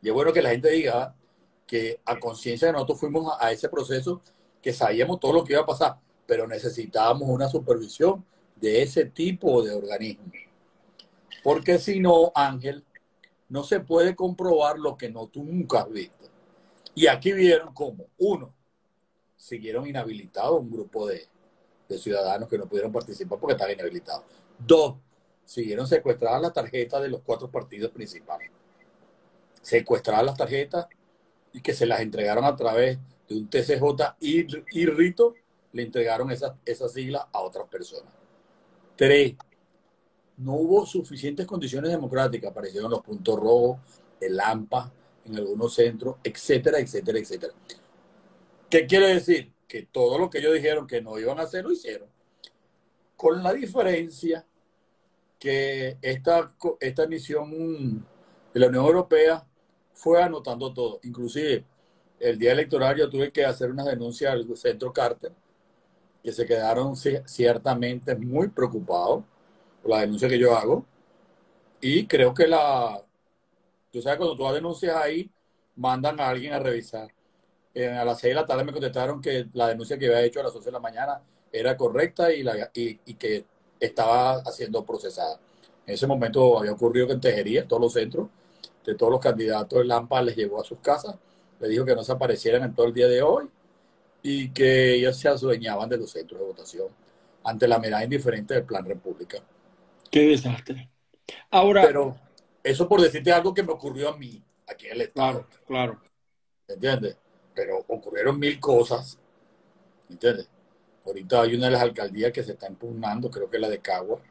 y 0.02 0.10
es 0.10 0.14
bueno 0.14 0.34
que 0.34 0.42
la 0.42 0.50
gente 0.50 0.70
diga 0.72 1.16
que 1.66 2.02
a 2.04 2.20
conciencia 2.20 2.68
de 2.68 2.74
nosotros 2.74 3.00
fuimos 3.00 3.34
a, 3.34 3.46
a 3.46 3.52
ese 3.54 3.70
proceso, 3.70 4.22
que 4.62 4.74
sabíamos 4.74 5.20
todo 5.20 5.34
lo 5.34 5.44
que 5.44 5.54
iba 5.54 5.62
a 5.62 5.66
pasar, 5.66 5.98
pero 6.26 6.48
necesitábamos 6.48 7.28
una 7.30 7.50
supervisión 7.50 8.24
de 8.56 8.82
ese 8.84 9.06
tipo 9.06 9.64
de 9.64 9.74
organismos. 9.74 10.34
Porque 11.44 11.80
si 11.80 12.00
no, 12.00 12.32
Ángel, 12.36 12.86
no 13.50 13.64
se 13.64 13.80
puede 13.80 14.16
comprobar 14.16 14.78
lo 14.78 14.96
que 14.96 15.10
no 15.10 15.28
tú 15.28 15.44
nunca 15.44 15.82
has 15.82 15.90
visto. 15.90 16.30
Y 16.94 17.08
aquí 17.08 17.34
vieron 17.34 17.74
cómo, 17.74 18.06
uno, 18.18 18.54
siguieron 19.36 19.88
inhabilitados 19.88 20.60
un 20.60 20.70
grupo 20.70 21.08
de, 21.08 21.28
de 21.90 21.98
ciudadanos 21.98 22.48
que 22.48 22.58
no 22.58 22.68
pudieron 22.68 22.92
participar 22.92 23.40
porque 23.40 23.54
estaban 23.54 23.74
inhabilitados. 23.74 24.24
Dos, 24.60 24.96
siguieron 25.46 25.88
secuestradas 25.88 26.42
las 26.42 26.54
tarjetas 26.54 27.02
de 27.02 27.10
los 27.10 27.22
cuatro 27.22 27.50
partidos 27.50 27.92
principales. 27.92 28.52
Secuestradas 29.62 30.26
las 30.26 30.38
tarjetas 30.38 30.88
y 31.54 31.62
que 31.62 31.74
se 31.74 31.86
las 31.86 32.02
entregaron 32.02 32.46
a 32.46 32.56
través 32.56 33.00
de 33.32 33.40
un 33.40 33.50
TCJ 33.50 34.16
y, 34.20 34.86
Rito, 34.86 35.36
le 35.72 35.84
entregaron 35.84 36.30
esas, 36.32 36.54
esas 36.66 36.92
siglas 36.92 37.24
a 37.32 37.40
otras 37.40 37.68
personas. 37.68 38.14
Tres, 38.96 39.36
no 40.38 40.54
hubo 40.54 40.86
suficientes 40.86 41.46
condiciones 41.46 41.92
democráticas, 41.92 42.52
aparecieron 42.52 42.92
los 42.92 43.02
puntos 43.02 43.40
rojos, 43.40 43.80
el 44.20 44.40
AMPA 44.40 44.92
en 45.26 45.38
algunos 45.38 45.74
centros, 45.74 46.18
etcétera, 46.24 46.80
etcétera, 46.80 47.20
etcétera. 47.20 47.54
¿Qué 48.70 48.86
quiere 48.86 49.14
decir? 49.14 49.54
Que 49.68 49.84
todo 49.84 50.18
lo 50.18 50.30
que 50.30 50.40
ellos 50.40 50.54
dijeron 50.54 50.88
que 50.88 51.02
no 51.02 51.18
iban 51.18 51.40
a 51.40 51.44
hacer, 51.44 51.64
lo 51.64 51.72
hicieron. 51.72 52.10
Con 53.16 53.42
la 53.44 53.54
diferencia 53.54 54.46
que 55.40 55.98
esta, 56.02 56.54
esta 56.80 57.08
misión 57.08 58.06
de 58.54 58.60
la 58.60 58.68
Unión 58.68 58.86
Europea 58.86 59.46
fue 59.94 60.22
anotando 60.22 60.74
todo. 60.74 61.00
Inclusive, 61.04 61.66
el 62.22 62.38
día 62.38 62.52
electoral 62.54 62.96
yo 62.98 63.10
tuve 63.10 63.32
que 63.32 63.44
hacer 63.46 63.72
unas 63.72 63.88
denuncias 63.88 64.32
al 64.32 64.58
centro 64.58 64.94
Carter, 64.94 65.32
que 66.24 66.32
se 66.32 66.46
quedaron 66.46 66.94
ci- 66.94 67.24
ciertamente 67.28 68.16
muy 68.16 68.48
preocupados 68.50 69.24
por 69.82 69.92
la 69.92 70.02
denuncia 70.02 70.30
que 70.30 70.40
yo 70.40 70.56
hago. 70.56 70.86
Y 71.82 72.06
creo 72.06 72.34
que 72.34 72.48
la... 72.48 73.02
Tú 73.92 74.02
sabes, 74.02 74.18
cuando 74.20 74.36
tú 74.36 74.54
denuncias 74.54 74.96
ahí, 74.96 75.30
mandan 75.76 76.20
a 76.20 76.30
alguien 76.30 76.54
a 76.54 76.60
revisar. 76.60 77.10
Eh, 77.74 77.88
a 77.88 78.06
las 78.06 78.20
6 78.20 78.32
de 78.32 78.42
la 78.42 78.46
tarde 78.46 78.64
me 78.64 78.72
contestaron 78.72 79.22
que 79.22 79.48
la 79.54 79.70
denuncia 79.70 79.98
que 79.98 80.08
había 80.08 80.22
hecho 80.22 80.40
a 80.42 80.44
las 80.44 80.56
11 80.56 80.68
de 80.70 80.74
la 80.74 80.80
mañana 80.80 81.22
era 81.52 81.76
correcta 81.76 82.32
y, 82.34 82.44
la, 82.44 82.70
y, 82.74 82.96
que 83.16 83.46
estaba 83.80 84.36
haciendo 84.46 84.86
procesada. 84.86 85.40
En 85.88 85.96
ese 85.96 86.08
momento 86.08 86.60
había 86.60 86.72
ocurrido 86.74 87.08
que 87.08 87.14
en 87.14 87.22
Tejería, 87.22 87.68
todos 87.68 87.82
los 87.82 87.94
centros, 87.94 88.30
de 88.86 88.96
todos 88.96 89.12
los 89.12 89.22
candidatos, 89.22 89.82
el 89.82 89.92
AMPA 89.92 90.22
les 90.22 90.36
llegó 90.36 90.62
a 90.62 90.64
sus 90.64 90.80
casas, 90.80 91.16
les 91.62 91.70
dijo 91.70 91.86
que 91.86 91.96
no 91.96 92.04
se 92.04 92.12
aparecieran 92.12 92.64
en 92.64 92.74
todo 92.76 92.88
el 92.88 92.94
día 92.94 93.08
de 93.08 93.22
hoy 93.22 93.48
y 94.24 94.50
que 94.50 94.96
ellos 94.96 95.18
se 95.18 95.28
adueñaban 95.30 95.90
de 95.90 95.98
los 95.98 96.12
centros 96.12 96.40
de 96.42 96.46
votación 96.48 96.88
ante 97.44 97.68
la 97.68 97.80
mirada 97.80 98.04
indiferente 98.04 98.54
del 98.56 98.66
Plan 98.66 98.86
República. 98.86 99.40
Qué 100.10 100.28
desastre. 100.28 100.90
Ahora, 101.50 101.84
Pero 101.84 102.18
eso 102.64 102.88
por 102.88 103.02
decirte 103.02 103.32
algo 103.32 103.54
que 103.54 103.64
me 103.64 103.72
ocurrió 103.72 104.10
a 104.10 104.18
mí, 104.18 104.44
aquí 104.68 104.88
en 104.88 104.94
el 104.94 105.02
Estado. 105.02 105.48
claro, 105.66 106.00
claro. 106.00 106.02
¿entiendes? 106.68 107.18
Pero 107.56 107.84
ocurrieron 107.88 108.40
mil 108.40 108.60
cosas, 108.60 109.18
¿entiendes? 110.10 110.50
Ahorita 111.06 111.42
hay 111.42 111.56
una 111.56 111.66
de 111.66 111.72
las 111.72 111.82
alcaldías 111.82 112.32
que 112.32 112.44
se 112.44 112.52
está 112.54 112.68
impugnando, 112.68 113.30
creo 113.32 113.50
que 113.50 113.58
es 113.58 113.62
la 113.62 113.70
de 113.70 113.80
Cagua, 113.80 114.22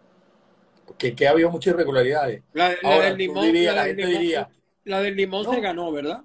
porque 0.86 1.14
que 1.14 1.26
había 1.28 1.48
muchas 1.48 1.74
irregularidades. 1.74 2.42
La, 2.52 2.70
la 2.82 2.94
Ahora, 2.94 3.06
del 3.06 3.18
limón, 3.18 3.44
dirías, 3.44 3.74
la 3.74 3.80
la 3.82 3.86
del 3.88 3.96
gente 3.96 4.06
limón, 4.06 4.22
diría, 4.22 4.50
la 4.84 5.00
del 5.00 5.16
limón 5.16 5.44
No. 5.44 5.52
se 5.52 5.60
ganó, 5.60 5.92
¿verdad? 5.92 6.24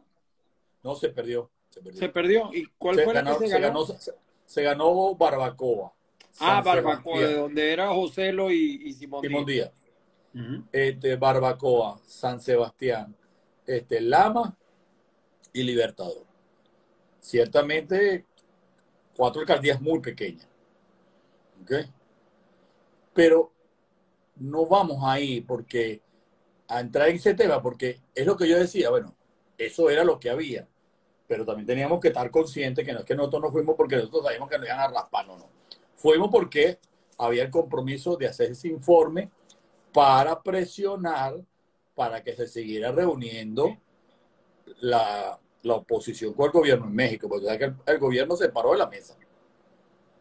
No, 0.86 0.96
se 0.96 1.10
perdió, 1.10 1.50
se 1.70 1.82
perdió. 1.82 2.00
Se 2.00 2.10
perdió. 2.10 2.50
¿Y 2.54 2.66
cuál 2.78 2.96
Se 2.96 3.04
fue 3.04 3.14
la 3.14 3.22
ganó, 3.24 3.38
que 3.40 3.46
se 3.48 3.54
se 3.56 3.60
ganó? 3.60 3.86
ganó- 3.86 4.00
se- 4.00 4.14
se 4.46 4.64
ganó 4.64 5.16
Barbacoa. 5.16 5.92
Ah, 6.40 6.62
San 6.62 6.64
Barbacoa, 6.64 7.20
de 7.20 7.34
donde 7.34 7.74
era 7.74 7.90
Joselo 7.94 8.52
y, 8.52 8.82
y 8.86 8.94
Simón, 8.94 9.22
Simón 9.22 9.46
Díaz. 9.46 9.72
Este, 10.72 11.16
Barbacoa, 11.16 11.98
San 12.06 12.40
Sebastián, 12.42 13.16
este, 13.66 14.00
Lama 14.02 14.56
y 15.54 15.64
Libertador. 15.64 16.26
Ciertamente, 17.20 18.26
cuatro 19.16 19.42
alcaldías 19.42 19.82
muy 19.82 20.00
pequeñas. 20.02 20.48
Pero 23.14 23.52
no 24.36 24.66
vamos 24.66 24.98
ahí 25.04 25.42
porque 25.42 26.02
a 26.68 26.80
entrar 26.82 27.08
en 27.10 27.16
ese 27.16 27.34
tema, 27.34 27.62
porque 27.62 28.02
es 28.14 28.26
lo 28.26 28.36
que 28.36 28.48
yo 28.48 28.58
decía, 28.60 28.90
bueno, 28.90 29.16
eso 29.58 29.90
era 29.90 30.04
lo 30.04 30.20
que 30.20 30.30
había, 30.30 30.68
pero 31.28 31.46
también 31.46 31.66
teníamos 31.66 32.00
que 32.00 32.10
estar 32.10 32.30
conscientes 32.30 32.86
que 32.86 32.94
no 32.94 33.00
es 33.00 33.06
que 33.06 33.16
nosotros 33.16 33.44
no 33.44 33.52
fuimos 33.52 33.76
porque 33.76 33.96
nosotros 33.96 34.24
sabíamos 34.24 34.50
que 34.50 34.58
nos 34.58 34.68
iban 34.68 34.80
a 34.80 34.88
raspar, 34.88 35.28
no, 35.28 35.38
no. 35.38 35.50
Fuimos 35.96 36.30
porque 36.30 36.80
había 37.18 37.44
el 37.44 37.52
compromiso 37.52 38.16
de 38.18 38.28
hacer 38.28 38.52
ese 38.52 38.68
informe 38.68 39.32
para 39.94 40.42
presionar 40.42 41.36
para 41.96 42.22
que 42.22 42.36
se 42.36 42.48
siguiera 42.48 42.92
reuniendo 42.92 43.78
la, 44.82 45.40
la 45.64 45.74
oposición 45.76 46.34
con 46.34 46.48
el 46.48 46.52
gobierno 46.52 46.86
en 46.86 46.94
México, 46.94 47.30
porque 47.30 47.46
¿sabes 47.46 47.60
que 47.60 47.66
el, 47.66 47.76
el 47.86 48.00
gobierno 48.00 48.36
se 48.36 48.50
paró 48.50 48.74
de 48.74 48.80
la 48.80 48.88
mesa. 48.88 49.16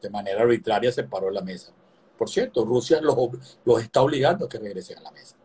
De 0.01 0.11
manera 0.11 0.43
arbitraria 0.43 0.93
se 0.93 1.05
paró 1.05 1.27
de 1.27 1.33
la 1.33 1.43
mesa. 1.43 1.73
Por 2.17 2.31
cierto, 2.31 2.65
Rusia 2.65 3.01
los, 3.01 3.59
los 3.65 3.83
está 3.83 4.03
obligando 4.03 4.47
a 4.47 4.49
que 4.49 4.59
regresen 4.59 4.99
a 4.99 5.03
la 5.03 5.11
mesa. 5.11 5.37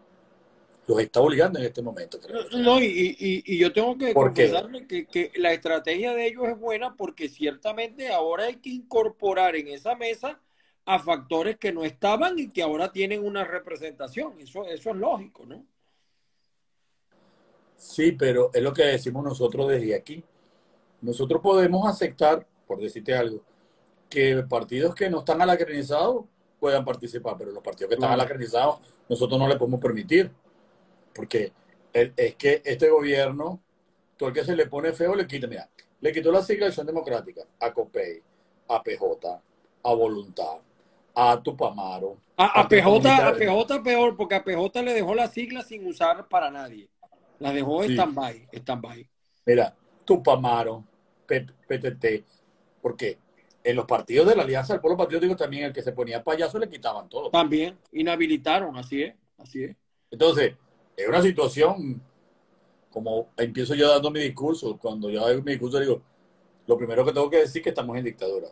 Los 0.89 0.99
está 1.01 1.21
obligando 1.21 1.59
en 1.59 1.65
este 1.65 1.83
momento. 1.83 2.17
No, 2.57 2.79
y, 2.81 2.85
y- 3.19 3.43
y 3.45 3.57
yo 3.59 3.71
tengo 3.71 3.95
que 3.95 4.11
confesarle 4.47 4.87
que, 4.87 5.05
que 5.05 5.31
la 5.35 5.53
estrategia 5.53 6.15
de 6.15 6.25
ellos 6.25 6.47
es 6.47 6.57
buena 6.59 6.95
porque 6.95 7.29
ciertamente 7.29 8.11
ahora 8.11 8.45
hay 8.45 8.55
que 8.55 8.71
incorporar 8.71 9.55
en 9.55 9.67
esa 9.67 9.93
mesa 9.93 10.39
a 10.85 10.97
factores 10.97 11.57
que 11.59 11.71
no 11.71 11.83
estaban 11.83 12.39
y 12.39 12.49
que 12.49 12.63
ahora 12.63 12.91
tienen 12.91 13.23
una 13.23 13.43
representación. 13.43 14.39
Eso, 14.39 14.65
eso 14.65 14.89
es 14.89 14.95
lógico, 14.95 15.45
¿no? 15.45 15.63
Sí, 17.77 18.13
pero 18.13 18.49
es 18.51 18.63
lo 18.63 18.73
que 18.73 18.81
decimos 18.85 19.23
nosotros 19.23 19.67
desde 19.69 19.93
aquí. 19.93 20.23
Nosotros 21.01 21.39
podemos 21.39 21.87
aceptar, 21.87 22.47
por 22.65 22.79
decirte 22.79 23.13
algo, 23.13 23.43
que 24.09 24.37
partidos 24.49 24.95
que 24.95 25.07
no 25.07 25.19
están 25.19 25.39
alacranizados 25.39 26.25
puedan 26.59 26.83
participar, 26.83 27.35
pero 27.37 27.51
los 27.51 27.61
partidos 27.61 27.89
que 27.89 27.93
están 27.93 28.11
alacranizados 28.11 28.79
nosotros 29.07 29.39
no 29.39 29.47
le 29.47 29.55
podemos 29.55 29.79
permitir. 29.79 30.31
Porque 31.19 31.51
el- 31.91 32.13
es 32.15 32.35
que 32.37 32.61
este 32.63 32.89
gobierno, 32.89 33.61
todo 34.15 34.29
el 34.29 34.35
que 34.35 34.45
se 34.45 34.55
le 34.55 34.67
pone 34.67 34.93
feo 34.93 35.13
le 35.15 35.27
quita, 35.27 35.47
mira, 35.47 35.69
le 35.99 36.13
quitó 36.13 36.31
la 36.31 36.41
sigla 36.41 36.63
de 36.65 36.67
Acción 36.69 36.87
Democrática 36.87 37.41
a 37.59 37.73
COPEI, 37.73 38.23
a 38.69 38.81
PJ, 38.81 39.41
a 39.83 39.93
Voluntad, 39.93 40.61
a 41.13 41.43
Tupamaro. 41.43 42.21
A, 42.37 42.45
a 42.45 42.53
Partido 42.69 43.01
PJ, 43.01 43.27
a. 43.27 43.33
PJ 43.33 43.83
peor, 43.83 44.15
porque 44.15 44.35
a 44.35 44.43
PJ 44.45 44.81
le 44.81 44.93
dejó 44.93 45.13
la 45.13 45.27
sigla 45.27 45.61
sin 45.61 45.85
usar 45.85 46.25
para 46.29 46.49
nadie. 46.49 46.87
La 47.39 47.51
dejó 47.51 47.83
Sí. 47.83 47.91
stand-by, 47.95 48.47
stand-by. 48.53 49.09
Mira, 49.45 49.75
Tupamaro, 50.05 50.85
P- 51.27 51.47
PTT, 51.67 52.23
porque 52.81 53.17
en 53.61 53.75
los 53.75 53.83
partidos 53.85 54.25
de 54.25 54.37
la 54.37 54.43
Alianza 54.43 54.71
del 54.71 54.79
Pueblo 54.81 54.95
Patriótico 54.97 55.35
también 55.35 55.65
el 55.65 55.73
que 55.73 55.81
se 55.81 55.91
ponía 55.91 56.23
payaso 56.23 56.57
le 56.59 56.69
quitaban 56.69 57.09
todo. 57.09 57.29
También 57.29 57.77
inhabilitaron, 57.91 58.77
así 58.77 59.03
es, 59.03 59.15
así 59.37 59.65
es. 59.65 59.75
Entonces, 60.11 60.55
es 61.01 61.07
una 61.07 61.21
situación, 61.21 62.01
como 62.91 63.29
empiezo 63.37 63.75
yo 63.75 63.89
dando 63.89 64.11
mi 64.11 64.19
discurso, 64.21 64.77
cuando 64.77 65.09
yo 65.09 65.25
hago 65.25 65.41
mi 65.41 65.51
discurso 65.53 65.79
digo, 65.79 66.01
lo 66.67 66.77
primero 66.77 67.05
que 67.05 67.13
tengo 67.13 67.29
que 67.29 67.37
decir 67.37 67.59
es 67.59 67.63
que 67.63 67.69
estamos 67.69 67.97
en 67.97 68.03
dictadura, 68.05 68.47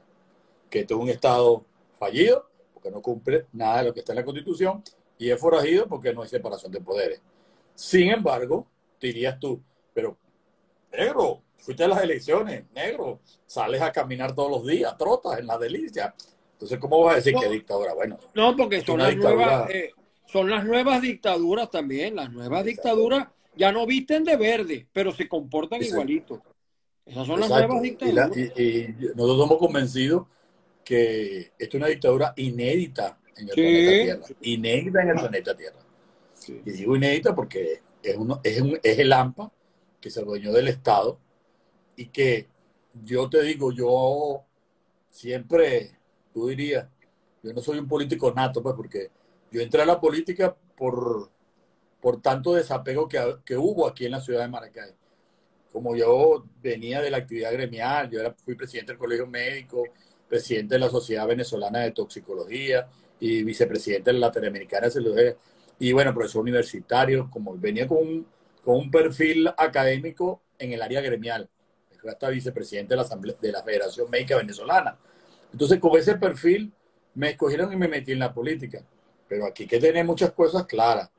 que 0.69 0.79
esto 0.79 0.95
es 0.95 1.01
un 1.01 1.09
Estado 1.09 1.63
fallido, 1.93 2.47
porque 2.73 2.91
no 2.91 3.01
cumple 3.01 3.45
nada 3.53 3.79
de 3.79 3.83
lo 3.85 3.93
que 3.93 3.99
está 4.01 4.13
en 4.13 4.17
la 4.17 4.25
Constitución, 4.25 4.83
y 5.17 5.29
es 5.29 5.39
forajido 5.39 5.87
porque 5.87 6.13
no 6.13 6.21
hay 6.21 6.29
separación 6.29 6.71
de 6.71 6.79
poderes. 6.81 7.21
Sin 7.75 8.09
embargo, 8.09 8.67
dirías 8.99 9.39
tú, 9.39 9.61
pero 9.93 10.17
negro, 10.91 11.41
fuiste 11.57 11.83
a 11.83 11.87
las 11.87 12.01
elecciones, 12.03 12.65
negro, 12.73 13.19
sales 13.45 13.81
a 13.81 13.91
caminar 13.91 14.33
todos 14.35 14.49
los 14.51 14.65
días, 14.65 14.95
trotas 14.97 15.39
en 15.39 15.47
la 15.47 15.57
delicia. 15.57 16.13
Entonces, 16.53 16.79
¿cómo 16.79 17.03
vas 17.03 17.13
a 17.13 17.15
decir 17.17 17.33
No. 17.33 17.39
que 17.39 17.45
es 17.47 17.51
dictadura? 17.51 17.93
Bueno, 17.93 18.17
No, 18.33 18.55
porque 18.55 18.81
son 18.81 18.95
Una 18.95 19.03
las 19.05 19.13
dictadura. 19.13 19.45
nuevas, 19.45 19.69
eh, 19.71 19.91
son 20.37 20.49
las 20.49 20.65
nuevas 20.65 21.01
dictaduras 21.01 21.69
también. 21.71 22.15
Las 22.15 22.31
nuevas 22.31 22.65
Exacto. 22.65 22.89
dictaduras 22.89 23.27
ya 23.55 23.71
no 23.71 23.85
visten 23.85 24.23
de 24.23 24.35
verde, 24.35 24.87
pero 24.93 25.11
se 25.11 25.27
comportan 25.27 25.79
Exacto. 25.81 25.95
igualito. 25.95 26.41
Esas 27.05 27.25
son 27.25 27.39
las 27.39 27.49
nuevas 27.49 27.79
Y, 27.83 27.89
dictaduras. 27.89 28.29
la- 28.29 28.37
y- 28.37 28.61
y 28.61 28.95
nosotros 29.15 29.35
estamos 29.37 29.57
convencidos 29.57 30.27
que 30.83 31.39
esto 31.39 31.53
es 31.59 31.73
una 31.75 31.87
dictadura 31.87 32.33
inédita 32.37 33.19
en 33.35 33.49
el 33.49 33.55
Sí. 33.55 33.61
planeta 33.61 34.03
Tierra. 34.27 34.39
Inédita 34.41 35.01
en 35.01 35.09
el 35.09 35.15
planeta 35.15 35.57
Tierra. 35.57 35.79
Sí. 36.33 36.61
Y 36.65 36.71
digo 36.71 36.95
inédita 36.95 37.35
porque 37.35 37.81
es, 38.03 38.15
uno, 38.15 38.39
es, 38.43 38.61
un, 38.61 38.79
es 38.81 38.99
el 38.99 39.11
AMPA 39.11 39.51
que 39.99 40.09
se 40.09 40.19
adueñó 40.21 40.51
del 40.53 40.67
Estado 40.67 41.19
y 41.95 42.05
que 42.07 42.47
yo 43.03 43.29
te 43.29 43.41
digo, 43.43 43.71
yo 43.71 44.43
siempre, 45.09 45.91
tú 46.33 46.47
dirías, 46.47 46.87
yo 47.43 47.53
no 47.53 47.61
soy 47.61 47.79
un 47.79 47.87
político 47.87 48.31
nato, 48.33 48.61
pues 48.61 48.75
porque 48.75 49.09
yo 49.51 49.61
entré 49.61 49.81
a 49.81 49.85
la 49.85 49.99
política 49.99 50.55
por, 50.75 51.29
por 52.01 52.21
tanto 52.21 52.53
desapego 52.53 53.07
que, 53.07 53.57
hubo 53.57 53.87
aquí 53.87 54.05
en 54.05 54.11
la 54.11 54.21
ciudad 54.21 54.41
de 54.41 54.47
Maracay 54.49 54.93
como 55.71 55.95
yo 55.95 56.45
venía 56.59 57.01
de 57.01 57.11
la 57.11 57.17
actividad 57.17 57.51
gremial, 57.53 58.09
yo 58.09 58.19
era, 58.19 58.33
fui 58.33 58.55
presidente 58.55 58.93
del 58.93 58.99
Colegio 58.99 59.27
Médico, 59.27 59.83
presidente 60.27 60.73
de 60.73 60.79
la 60.79 60.89
Sociedad 60.89 61.27
Venezolana 61.27 61.79
de 61.79 61.91
Toxicología 61.91 62.87
y 63.19 63.43
vicepresidente 63.43 64.11
de 64.11 64.19
la 64.19 64.27
Latinoamericana 64.27 64.87
de 64.87 64.91
Celulosía, 64.91 65.35
y 65.79 65.91
bueno, 65.91 66.13
profesor 66.13 66.41
universitario, 66.41 67.29
como 67.29 67.55
venía 67.57 67.87
con 67.87 67.99
un, 67.99 68.27
con 68.63 68.75
un 68.75 68.89
perfil 68.89 69.47
académico 69.55 70.41
en 70.57 70.73
el 70.73 70.81
área 70.81 71.01
gremial, 71.01 71.47
fui 71.99 72.09
hasta 72.09 72.29
vicepresidente 72.29 72.93
de 72.93 72.95
la, 72.95 73.03
Asamblea, 73.03 73.35
de 73.39 73.51
la 73.51 73.63
Federación 73.63 74.09
Médica 74.09 74.37
Venezolana. 74.37 74.97
Entonces, 75.51 75.79
con 75.79 75.95
ese 75.97 76.15
perfil 76.15 76.73
me 77.13 77.29
escogieron 77.29 77.71
y 77.71 77.75
me 77.75 77.87
metí 77.87 78.13
en 78.13 78.19
la 78.19 78.33
política. 78.33 78.83
Pero 79.27 79.45
aquí 79.45 79.63
hay 79.63 79.69
que 79.69 79.79
tener 79.79 80.05
muchas 80.05 80.31
cosas 80.31 80.65
claras. 80.65 81.09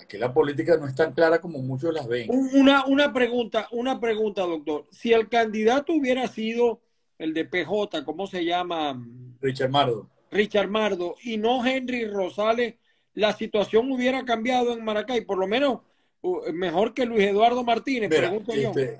Aquí 0.00 0.16
la 0.16 0.32
política 0.32 0.76
no 0.76 0.86
es 0.86 0.94
tan 0.94 1.12
clara 1.12 1.40
como 1.40 1.58
muchos 1.58 1.92
las 1.92 2.06
ven. 2.06 2.28
Una, 2.30 2.86
una 2.86 3.12
pregunta, 3.12 3.68
una 3.72 4.00
pregunta, 4.00 4.42
doctor. 4.42 4.86
Si 4.90 5.12
el 5.12 5.28
candidato 5.28 5.92
hubiera 5.92 6.26
sido 6.26 6.80
el 7.18 7.34
de 7.34 7.44
PJ, 7.44 8.04
¿cómo 8.04 8.26
se 8.26 8.44
llama? 8.44 8.98
Richard 9.40 9.70
Mardo. 9.70 10.08
Richard 10.30 10.68
Mardo, 10.68 11.16
y 11.22 11.36
no 11.36 11.64
Henry 11.66 12.06
Rosales, 12.06 12.76
la 13.14 13.32
situación 13.32 13.90
hubiera 13.90 14.24
cambiado 14.24 14.72
en 14.72 14.84
Maracay, 14.84 15.22
por 15.22 15.38
lo 15.38 15.46
menos 15.46 15.80
uh, 16.22 16.52
mejor 16.52 16.94
que 16.94 17.04
Luis 17.04 17.26
Eduardo 17.26 17.64
Martínez, 17.64 18.08
Mira, 18.08 18.28
pregunto 18.28 18.54
yo. 18.54 18.70
este, 18.70 18.98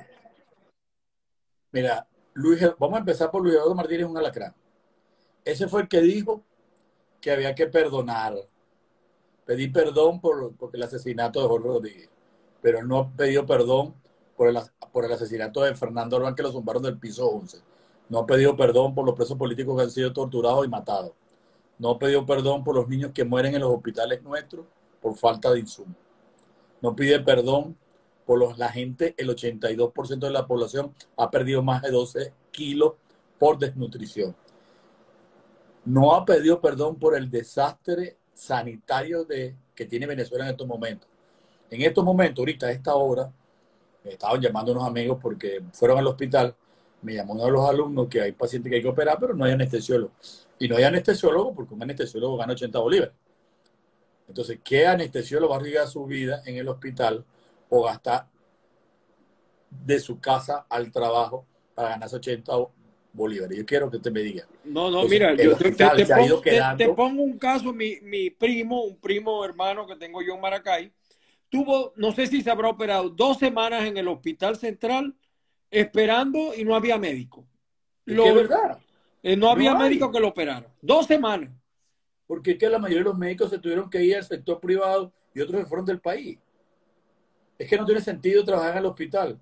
mira, 1.71 2.07
Luis, 2.35 2.61
vamos 2.79 2.97
a 2.97 3.01
empezar 3.01 3.31
por 3.31 3.43
Luis 3.43 3.55
Eduardo 3.55 3.75
Martínez, 3.75 4.07
un 4.07 4.19
alacrán. 4.19 4.55
Ese 5.45 5.69
fue 5.69 5.83
el 5.83 5.89
que 5.89 6.01
dijo 6.01 6.43
que 7.21 7.31
había 7.31 7.55
que 7.55 7.67
perdonar. 7.67 8.35
Pedí 9.45 9.69
perdón 9.69 10.21
por, 10.21 10.55
el 10.73 10.83
asesinato 10.83 11.41
de 11.41 11.49
Jorge 11.49 11.69
Rodríguez, 11.69 12.11
pero 12.63 12.79
él 12.79 12.89
no 12.89 13.13
pidió 13.17 13.47
perdón 13.47 13.95
por 14.37 14.49
el, 14.49 14.59
por 14.93 15.05
el 15.05 15.13
asesinato 15.13 15.63
de 15.63 15.75
Fernando 15.75 16.17
Orbán, 16.17 16.35
que 16.35 16.43
lo 16.43 16.53
zumbaron 16.53 16.83
del 16.83 16.99
piso 16.99 17.29
11. 17.29 17.59
No 18.09 18.21
ha 18.21 18.27
pedido 18.27 18.57
perdón 18.57 18.95
por 18.95 19.05
los 19.05 19.15
presos 19.15 19.37
políticos 19.37 19.77
que 19.77 19.83
han 19.83 19.91
sido 19.91 20.13
torturados 20.13 20.65
y 20.65 20.69
matados. 20.69 21.13
No 21.79 21.91
ha 21.91 21.99
pedido 21.99 22.27
perdón 22.27 22.63
por 22.65 22.75
los 22.75 22.89
niños 22.89 23.13
que 23.13 23.25
mueren 23.25 23.55
en 23.55 23.61
los 23.61 23.71
hospitales 23.71 24.23
nuestros 24.23 24.67
por 25.01 25.17
falta 25.17 25.53
de 25.53 25.61
insumos. 25.61 25.97
No 26.81 26.95
pide 26.95 27.21
perdón 27.21 27.77
por 28.27 28.39
los, 28.39 28.59
la 28.59 28.69
gente, 28.69 29.15
el 29.17 29.29
82% 29.29 30.19
de 30.19 30.31
la 30.31 30.47
población 30.47 30.95
ha 31.17 31.31
perdido 31.31 31.63
más 31.63 31.83
de 31.83 31.91
12 31.91 32.33
kilos 32.51 32.95
por 33.39 33.59
desnutrición. 33.59 34.37
No 35.85 36.15
ha 36.15 36.25
pedido 36.25 36.61
perdón 36.61 36.97
por 36.97 37.17
el 37.17 37.31
desastre 37.31 38.19
sanitario 38.35 39.25
de, 39.25 39.55
que 39.75 39.87
tiene 39.87 40.07
Venezuela 40.07 40.45
en 40.45 40.51
estos 40.51 40.67
momentos. 40.67 41.09
En 41.71 41.83
estos 41.83 42.05
momentos, 42.05 42.41
ahorita 42.41 42.67
a 42.67 42.73
esta 42.73 42.95
hora, 42.95 43.33
me 44.05 44.13
estaban 44.13 44.41
llamando 44.41 44.73
unos 44.73 44.87
amigos 44.87 45.19
porque 45.21 45.63
fueron 45.73 45.99
al 45.99 46.07
hospital, 46.07 46.55
me 47.03 47.15
llamó 47.15 47.35
uno 47.35 47.45
de 47.45 47.51
los 47.51 47.69
alumnos 47.69 48.09
que 48.09 48.21
hay 48.21 48.33
pacientes 48.33 48.71
que 48.71 48.77
hay 48.77 48.83
que 48.83 48.89
operar, 48.89 49.19
pero 49.21 49.35
no 49.35 49.45
hay 49.45 49.53
anestesiólogo. 49.53 50.13
Y 50.59 50.69
no 50.69 50.77
hay 50.77 50.85
anestesiólogo 50.85 51.55
porque 51.55 51.75
un 51.75 51.83
anestesiólogo 51.83 52.37
gana 52.37 52.53
80 52.53 52.79
bolívares. 52.79 53.15
Entonces, 54.29 54.59
¿qué 54.63 54.87
anestesiólogo 54.87 55.51
va 55.51 55.57
a 55.57 55.61
arriesgar 55.61 55.89
su 55.89 56.05
vida 56.07 56.43
en 56.47 56.57
el 56.57 56.69
hospital 56.69 57.25
o 57.69 57.85
gastar 57.85 58.27
de 59.71 60.01
su 60.01 60.21
casa 60.21 60.67
al 60.69 60.91
trabajo 60.93 61.47
para 61.75 61.91
ganarse 61.91 62.17
80 62.17 62.53
bolívares? 63.13 63.57
Yo 63.59 63.67
quiero 63.67 63.91
que 63.91 63.97
usted 63.97 64.13
me 64.13 64.21
diga. 64.21 64.47
No, 64.65 64.91
no, 64.91 65.03
Entonces, 65.03 65.11
mira, 65.11 65.35
yo 65.35 65.57
te, 65.57 65.73
te 65.73 66.07
pongo, 66.07 66.41
te- 66.77 66.89
pongo 66.91 67.23
un 67.23 67.39
caso, 67.39 67.73
mi, 67.73 68.01
mi 68.03 68.31
primo, 68.31 68.83
un 68.85 68.97
primo 69.01 69.45
hermano 69.45 69.87
que 69.87 69.97
tengo 69.97 70.23
yo 70.23 70.35
en 70.35 70.41
Maracay, 70.41 70.93
tuvo, 71.49 71.93
no 71.97 72.13
sé 72.13 72.27
si 72.27 72.43
se 72.43 72.51
habrá 72.51 72.69
operado, 72.69 73.09
dos 73.11 73.39
semanas 73.39 73.85
en 73.85 73.97
el 73.97 74.09
hospital 74.09 74.57
central 74.57 75.15
esperando 75.71 76.55
y 76.55 76.65
no 76.65 76.75
había 76.75 76.99
médico. 76.99 77.47
Lo- 78.05 78.27
es 78.27 78.35
verdad. 78.35 78.79
Eh, 79.23 79.37
no 79.37 79.51
había 79.51 79.73
No 79.75 79.81
médico 79.81 80.11
que 80.11 80.21
lo 80.21 80.29
operaron. 80.29 80.67
Dos 80.81 81.07
semanas. 81.07 81.51
Porque 82.27 82.53
es 82.53 82.59
que 82.59 82.69
la 82.69 82.79
mayoría 82.79 83.03
de 83.03 83.11
los 83.11 83.19
médicos 83.19 83.51
se 83.51 83.59
tuvieron 83.59 83.91
que 83.91 84.03
ir 84.03 84.17
al 84.17 84.25
sector 84.25 84.61
privado 84.61 85.13
y 85.35 85.41
otros 85.41 85.61
se 85.61 85.67
fueron 85.67 85.85
del 85.85 86.01
país. 86.01 86.39
Es 87.59 87.69
que 87.69 87.77
no 87.77 87.85
tiene 87.85 88.01
sentido 88.01 88.45
trabajar 88.45 88.73
en 88.73 88.79
el 88.79 88.87
hospital. 88.87 89.39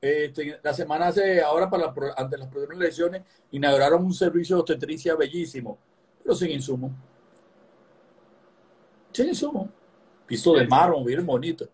Este, 0.00 0.60
la 0.62 0.74
semana 0.74 1.08
hace, 1.08 1.40
ahora 1.40 1.68
para 1.70 1.86
la 1.86 2.14
ante 2.16 2.38
las 2.38 2.48
próximas 2.48 2.76
elecciones, 2.78 3.22
inauguraron 3.50 4.04
un 4.04 4.14
servicio 4.14 4.56
de 4.56 4.60
obstetricia 4.60 5.14
bellísimo, 5.16 5.78
pero 6.22 6.34
sin 6.34 6.50
insumo. 6.50 6.92
Sin 9.12 9.28
insumo. 9.28 9.70
Piso 10.26 10.54
de 10.54 10.66
mármol, 10.66 11.04
bien 11.04 11.24
bonito. 11.24 11.68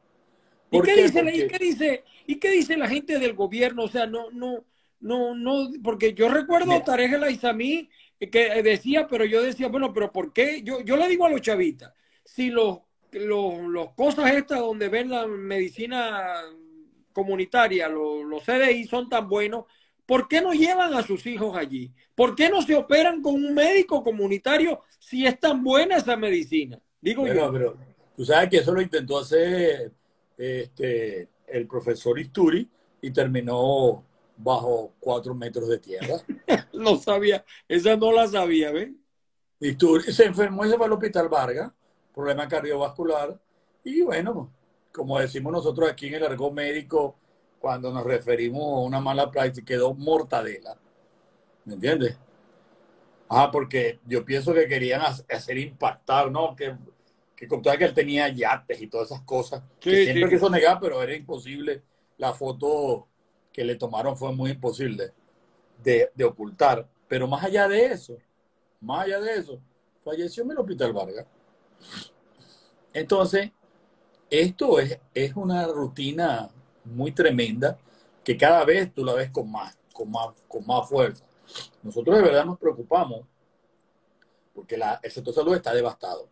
¿Y 0.70 0.76
¿Por 0.76 0.86
qué, 0.86 0.94
qué? 0.94 1.02
dice, 1.04 1.22
la- 1.22 1.34
y 1.34 1.46
qué 1.46 1.58
dice, 1.58 2.04
y 2.26 2.36
qué 2.38 2.50
dice 2.50 2.76
la 2.76 2.88
gente 2.88 3.18
del 3.18 3.34
gobierno? 3.34 3.84
O 3.84 3.88
sea, 3.88 4.06
no, 4.06 4.30
no, 4.30 4.64
no, 5.00 5.34
no, 5.34 5.68
porque 5.82 6.14
yo 6.14 6.28
recuerdo 6.28 6.72
a 6.72 6.84
Tarek 6.84 7.12
El 7.14 7.24
Aizamí 7.24 7.90
que 8.30 8.62
decía, 8.62 9.06
pero 9.08 9.24
yo 9.24 9.42
decía, 9.42 9.68
bueno, 9.68 9.92
pero 9.92 10.12
¿por 10.12 10.32
qué? 10.32 10.62
Yo, 10.62 10.80
yo 10.80 10.96
le 10.96 11.08
digo 11.08 11.26
a 11.26 11.30
los 11.30 11.40
chavistas, 11.40 11.92
si 12.24 12.50
los, 12.50 12.78
los, 13.10 13.60
los 13.62 13.92
cosas 13.94 14.32
estas 14.32 14.60
donde 14.60 14.88
ven 14.88 15.10
la 15.10 15.26
medicina 15.26 16.34
comunitaria, 17.12 17.88
los, 17.88 18.24
los 18.24 18.42
CDI 18.44 18.84
son 18.84 19.08
tan 19.08 19.28
buenos, 19.28 19.64
¿por 20.06 20.28
qué 20.28 20.40
no 20.40 20.52
llevan 20.52 20.94
a 20.94 21.02
sus 21.02 21.26
hijos 21.26 21.56
allí? 21.56 21.92
¿Por 22.14 22.34
qué 22.34 22.48
no 22.48 22.62
se 22.62 22.74
operan 22.74 23.22
con 23.22 23.34
un 23.34 23.54
médico 23.54 24.02
comunitario 24.02 24.80
si 24.98 25.26
es 25.26 25.38
tan 25.38 25.62
buena 25.62 25.96
esa 25.96 26.16
medicina? 26.16 26.78
Digo 27.00 27.22
Bueno, 27.22 27.46
yo. 27.46 27.52
pero 27.52 27.76
tú 28.16 28.24
sabes 28.24 28.50
que 28.50 28.58
eso 28.58 28.72
lo 28.72 28.80
intentó 28.80 29.18
hacer 29.18 29.92
este, 30.36 31.28
el 31.46 31.66
profesor 31.66 32.18
Isturi 32.18 32.68
y 33.00 33.10
terminó 33.10 34.04
bajo 34.36 34.92
cuatro 34.98 35.34
metros 35.34 35.68
de 35.68 35.78
tierra. 35.78 36.16
No 36.72 36.96
sabía, 36.96 37.44
esa 37.68 37.96
no 37.96 38.12
la 38.12 38.26
sabía, 38.26 38.70
¿ves? 38.72 38.90
Isturi 39.60 40.12
se 40.12 40.24
enfermó 40.24 40.64
y 40.64 40.70
se 40.70 40.76
fue 40.76 40.86
al 40.86 40.92
hospital 40.92 41.28
Vargas, 41.28 41.72
problema 42.14 42.48
cardiovascular. 42.48 43.38
Y 43.84 44.00
bueno, 44.02 44.50
como 44.92 45.18
decimos 45.18 45.52
nosotros 45.52 45.90
aquí 45.90 46.08
en 46.08 46.14
el 46.14 46.24
argot 46.24 46.52
médico, 46.52 47.16
cuando 47.58 47.92
nos 47.92 48.04
referimos 48.04 48.62
a 48.62 48.80
una 48.80 49.00
mala 49.00 49.30
práctica, 49.30 49.66
quedó 49.66 49.94
mortadela. 49.94 50.76
¿Me 51.64 51.74
entiendes? 51.74 52.18
Ah, 53.28 53.50
porque 53.50 54.00
yo 54.04 54.24
pienso 54.24 54.52
que 54.52 54.66
querían 54.68 55.00
ha- 55.00 55.34
hacer 55.34 55.56
impactar, 55.58 56.30
¿no? 56.30 56.54
Que, 56.54 56.76
que 57.34 57.48
con 57.48 57.62
todo 57.62 57.76
que 57.78 57.84
él 57.84 57.94
tenía 57.94 58.28
yates 58.28 58.82
y 58.82 58.88
todas 58.88 59.10
esas 59.10 59.22
cosas. 59.22 59.62
Sí, 59.80 59.90
que 59.90 60.04
siempre 60.04 60.28
sí. 60.28 60.34
quiso 60.34 60.50
negar, 60.50 60.78
pero 60.80 61.02
era 61.02 61.14
imposible. 61.14 61.82
La 62.18 62.34
foto 62.34 63.08
que 63.52 63.64
le 63.64 63.76
tomaron 63.76 64.16
fue 64.16 64.32
muy 64.34 64.50
imposible 64.50 65.12
de, 65.82 66.10
de 66.14 66.24
ocultar. 66.24 66.88
Pero 67.08 67.26
más 67.26 67.44
allá 67.44 67.68
de 67.68 67.86
eso, 67.86 68.16
más 68.80 69.06
allá 69.06 69.20
de 69.20 69.34
eso, 69.36 69.60
falleció 70.04 70.42
en 70.44 70.50
el 70.50 70.58
Hospital 70.58 70.92
Vargas. 70.92 71.26
Entonces, 72.92 73.50
esto 74.32 74.80
es, 74.80 74.98
es 75.14 75.36
una 75.36 75.66
rutina 75.68 76.50
muy 76.84 77.12
tremenda 77.12 77.78
que 78.24 78.36
cada 78.36 78.64
vez 78.64 78.92
tú 78.94 79.04
la 79.04 79.14
ves 79.14 79.30
con 79.30 79.50
más, 79.50 79.76
con 79.92 80.10
más, 80.10 80.28
con 80.48 80.66
más 80.66 80.88
fuerza. 80.88 81.24
Nosotros 81.82 82.16
de 82.16 82.22
verdad 82.22 82.46
nos 82.46 82.58
preocupamos 82.58 83.26
porque 84.54 84.76
el 85.02 85.10
sector 85.10 85.34
salud 85.34 85.54
está 85.54 85.72
devastado. 85.74 86.28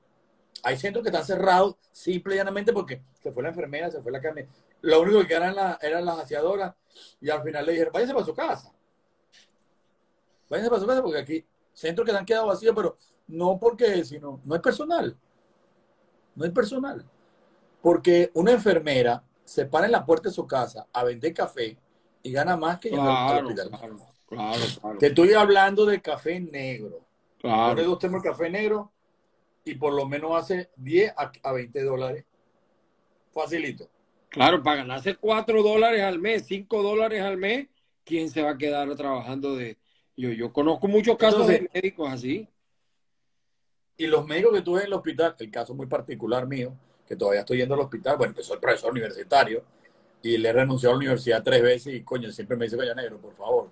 Hay 0.63 0.77
centros 0.79 1.03
que 1.03 1.11
están 1.11 1.25
cerrados 1.25 1.77
simple 1.93 2.35
y 2.35 2.39
llanamente 2.39 2.73
porque 2.73 3.03
se 3.23 3.33
fue 3.33 3.43
la 3.43 3.51
enfermera, 3.51 3.91
se 3.91 4.03
fue 4.03 4.13
la 4.13 4.21
carne. 4.21 4.49
Lo 4.83 5.01
único 5.03 5.21
que 5.21 5.29
quedaron 5.29 5.51
eran, 5.51 5.57
la- 5.57 5.79
eran 5.83 6.05
las 6.05 6.19
aseadoras 6.21 6.75
y 7.21 7.31
al 7.31 7.43
final 7.43 7.67
le 7.67 7.73
dijeron, 7.73 7.93
váyase 7.93 8.15
para 8.15 8.27
su 8.27 8.35
casa. 8.35 8.73
Váyase 10.51 10.69
para 10.69 10.81
su 10.81 10.87
casa 10.87 11.03
porque 11.03 11.19
aquí 11.19 11.47
centros 11.73 12.05
que 12.05 12.13
se 12.13 12.19
han 12.19 12.27
quedado 12.27 12.47
vacíos, 12.49 12.75
pero 12.75 12.97
no 13.29 13.59
porque, 13.59 14.05
sino, 14.05 14.41
no 14.45 14.55
hay 14.55 14.61
personal. 14.61 15.17
No 16.35 16.45
hay 16.45 16.51
personal. 16.51 17.05
Porque 17.83 18.31
una 18.35 18.53
enfermera 18.53 19.23
se 19.45 19.66
para 19.66 19.87
en 19.87 19.93
la 19.93 20.05
puerta 20.05 20.29
de 20.29 20.35
su 20.35 20.47
casa 20.47 20.87
a 20.93 21.05
vender 21.05 21.33
café 21.35 21.77
y 22.23 22.33
gana 22.33 22.57
más 22.57 22.79
que 22.79 22.88
en 22.88 22.95
el 22.95 23.01
Claro, 23.01 23.47
hospital. 23.49 23.69
claro, 23.71 23.97
claro, 24.27 24.62
claro. 24.81 24.99
Te 24.99 25.07
estoy 25.09 25.33
hablando 25.33 25.87
de 25.87 26.01
café 26.01 26.38
negro. 26.40 27.01
Claro. 27.38 27.81
a 27.83 27.88
usted 27.90 28.12
el 28.12 28.21
café 28.23 28.51
negro 28.51 28.93
y 29.64 29.75
por 29.77 29.95
lo 29.95 30.07
menos 30.07 30.33
hace 30.37 30.69
10 30.77 31.14
a, 31.16 31.33
a 31.43 31.53
20 31.53 31.83
dólares. 31.83 32.25
Facilito. 33.33 33.88
Claro, 34.29 34.62
para 34.62 34.77
ganarse 34.79 35.16
4 35.16 35.62
dólares 35.62 36.03
al 36.03 36.19
mes, 36.19 36.45
5 36.47 36.83
dólares 36.83 37.23
al 37.23 37.38
mes, 37.38 37.69
¿quién 38.05 38.29
se 38.31 38.43
va 38.43 38.51
a 38.51 38.59
quedar 38.59 38.95
trabajando 38.95 39.57
de...? 39.57 39.79
Yo, 40.16 40.31
yo 40.31 40.53
conozco 40.53 40.87
muchos 40.87 41.16
casos 41.16 41.40
Entonces- 41.49 41.62
de 41.62 41.71
médicos 41.81 42.12
así. 42.12 42.49
Y 43.97 44.07
los 44.07 44.27
médicos 44.27 44.53
que 44.55 44.62
tuve 44.62 44.81
en 44.81 44.87
el 44.87 44.93
hospital, 44.93 45.35
el 45.38 45.51
caso 45.51 45.75
muy 45.75 45.87
particular 45.87 46.47
mío, 46.47 46.73
que 47.11 47.16
todavía 47.16 47.40
estoy 47.40 47.59
yendo 47.59 47.75
al 47.75 47.81
hospital, 47.81 48.16
bueno, 48.16 48.33
que 48.33 48.42
soy 48.44 48.59
profesor 48.59 48.92
universitario 48.92 49.64
y 50.23 50.38
le 50.38 50.49
he 50.49 50.53
renunciado 50.53 50.92
a 50.92 50.94
la 50.94 50.99
universidad 50.99 51.42
tres 51.42 51.61
veces 51.61 51.92
y 51.92 52.03
coño, 52.05 52.31
siempre 52.31 52.57
me 52.57 52.66
dice, 52.66 52.77
coño, 52.77 52.94
negro, 52.94 53.18
por 53.18 53.35
favor, 53.35 53.68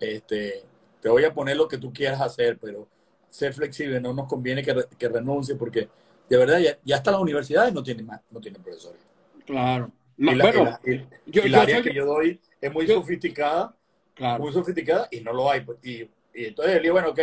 este, 0.00 0.62
te 1.02 1.08
voy 1.10 1.24
a 1.24 1.34
poner 1.34 1.58
lo 1.58 1.68
que 1.68 1.76
tú 1.76 1.92
quieras 1.92 2.22
hacer, 2.22 2.56
pero 2.58 2.88
ser 3.28 3.52
flexible, 3.52 4.00
no 4.00 4.14
nos 4.14 4.26
conviene 4.26 4.62
que, 4.62 4.72
re- 4.72 4.86
que 4.98 5.08
renuncie 5.10 5.56
porque 5.56 5.90
de 6.26 6.36
verdad 6.38 6.58
ya, 6.58 6.78
ya 6.82 6.96
hasta 6.96 7.10
las 7.10 7.20
universidades 7.20 7.74
no 7.74 7.82
tienen, 7.82 8.06
más, 8.06 8.22
no 8.30 8.40
tienen 8.40 8.62
profesores. 8.62 9.02
Claro. 9.44 9.90
Y 10.16 10.34
la, 10.34 10.44
bueno, 10.44 10.78
y 10.84 10.90
la- 10.94 11.02
y- 11.26 11.30
yo- 11.30 11.42
y 11.42 11.44
yo 11.44 11.48
la 11.50 11.60
área 11.62 11.82
que 11.82 11.92
yo 11.92 12.06
doy 12.06 12.40
es 12.62 12.72
muy 12.72 12.86
sofisticada, 12.86 13.76
claro. 14.14 14.42
muy 14.42 14.52
sofisticada 14.54 15.06
y 15.10 15.20
no 15.20 15.34
lo 15.34 15.50
hay. 15.50 15.60
pues, 15.60 15.76
Y, 15.82 16.08
y 16.32 16.44
entonces 16.46 16.76
le 16.76 16.80
digo, 16.80 16.94
bueno, 16.94 17.10
ok, 17.10 17.20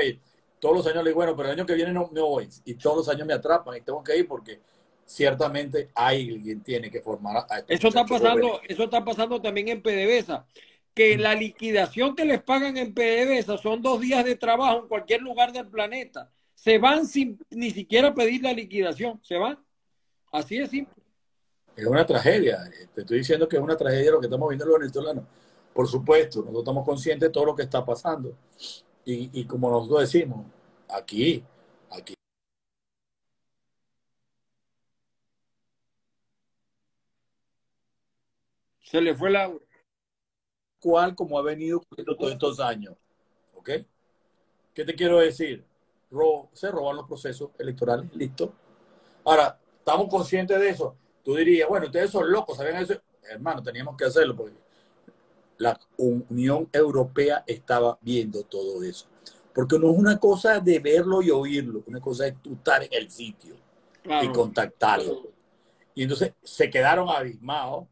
todos 0.60 0.76
los 0.78 0.86
años 0.88 1.04
le 1.04 1.10
digo, 1.10 1.18
bueno, 1.18 1.36
pero 1.36 1.50
el 1.50 1.56
año 1.56 1.66
que 1.66 1.74
viene 1.74 1.92
no, 1.94 2.10
no 2.14 2.28
voy. 2.28 2.48
Y 2.66 2.76
todos 2.76 2.98
los 2.98 3.10
años 3.10 3.26
me 3.26 3.34
atrapan 3.34 3.78
y 3.78 3.82
tengo 3.82 4.04
que 4.04 4.16
ir 4.18 4.28
porque 4.28 4.60
ciertamente 5.08 5.90
alguien 5.96 6.62
tiene 6.62 6.92
que 6.92 7.02
formar 7.02 7.38
a 7.50 7.60
Eso 7.68 7.88
está 7.88 8.06
pasando, 8.06 8.50
jóvenes. 8.50 8.70
eso 8.70 8.84
está 8.84 9.04
pasando 9.04 9.42
también 9.42 9.70
en 9.70 9.82
PDVSA. 9.82 10.46
Que 10.94 11.18
la 11.18 11.34
liquidación 11.34 12.16
que 12.16 12.26
les 12.26 12.42
pagan 12.42 12.76
en 12.78 12.94
PDVSA 12.94 13.58
son 13.58 13.82
dos 13.82 14.02
días 14.02 14.26
de 14.26 14.36
trabajo 14.36 14.82
en 14.82 14.88
cualquier 14.88 15.22
lugar 15.22 15.54
del 15.54 15.68
planeta. 15.68 16.32
Se 16.54 16.78
van 16.78 17.06
sin 17.08 17.40
ni 17.52 17.72
siquiera 17.72 18.14
pedir 18.14 18.44
la 18.44 18.52
liquidación. 18.52 19.20
Se 19.24 19.38
van. 19.38 19.58
Así 20.32 20.58
es 20.58 20.70
simple. 20.70 21.04
Es 21.76 21.86
una 21.86 22.06
tragedia. 22.06 22.60
Te 22.94 23.02
estoy 23.02 23.20
diciendo 23.20 23.48
que 23.48 23.56
es 23.56 23.62
una 23.62 23.78
tragedia 23.78 24.12
lo 24.12 24.20
que 24.20 24.26
estamos 24.26 24.50
viendo 24.50 24.66
los 24.66 24.80
venezolanos. 24.80 25.24
Por 25.74 25.88
supuesto, 25.88 26.40
nosotros 26.40 26.64
estamos 26.64 26.84
conscientes 26.86 27.30
de 27.30 27.34
todo 27.34 27.46
lo 27.46 27.56
que 27.56 27.64
está 27.64 27.86
pasando. 27.86 28.36
Y, 29.06 29.30
y 29.40 29.46
como 29.46 29.70
nosotros 29.70 30.02
decimos, 30.02 30.46
aquí. 30.90 31.44
Se 38.90 39.02
le 39.02 39.14
fue 39.14 39.30
la... 39.30 39.52
cual 40.80 41.14
como 41.14 41.38
ha 41.38 41.42
venido 41.42 41.82
todos 42.18 42.32
estos 42.32 42.60
años. 42.60 42.96
¿Ok? 43.54 43.70
¿Qué 44.74 44.86
te 44.86 44.96
quiero 44.96 45.18
decir? 45.18 45.66
Ro- 46.10 46.50
se 46.54 46.72
roban 46.72 46.96
los 46.96 47.08
procesos 47.08 47.50
electorales, 47.60 48.10
listo. 48.16 48.54
Ahora, 49.26 49.60
estamos 49.78 50.08
conscientes 50.08 50.58
de 50.60 50.70
eso. 50.70 50.96
Tú 51.24 51.36
dirías, 51.36 51.68
bueno, 51.68 51.88
ustedes 51.88 52.12
son 52.12 52.32
locos, 52.32 52.58
¿saben 52.58 52.78
eso? 52.78 52.94
Hermano, 53.24 53.62
teníamos 53.62 53.98
que 53.98 54.06
hacerlo 54.06 54.36
porque 54.38 54.56
la 55.58 55.78
Unión 55.98 56.70
Europea 56.72 57.44
estaba 57.46 57.98
viendo 58.00 58.44
todo 58.44 58.82
eso. 58.84 59.08
Porque 59.54 59.78
no 59.78 59.92
es 59.92 59.98
una 59.98 60.18
cosa 60.18 60.62
de 60.62 60.80
verlo 60.80 61.22
y 61.22 61.32
oírlo, 61.32 61.84
una 61.88 62.00
cosa 62.00 62.28
es 62.28 62.42
tú 62.42 62.54
estar 62.54 62.84
en 62.84 62.94
el 62.94 63.10
sitio 63.10 63.56
y 64.22 64.32
contactarlo. 64.32 65.24
Y 65.94 66.04
entonces 66.04 66.34
se 66.44 66.70
quedaron 66.70 67.10
abismados. 67.10 67.88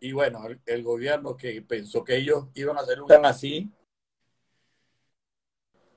Y 0.00 0.12
bueno, 0.12 0.46
el, 0.46 0.60
el 0.64 0.82
gobierno 0.82 1.36
que 1.36 1.60
pensó 1.62 2.02
que 2.02 2.16
ellos 2.16 2.46
iban 2.54 2.76
a 2.78 2.80
hacer 2.80 3.02
un 3.02 3.08
tan 3.08 3.24
así, 3.26 3.70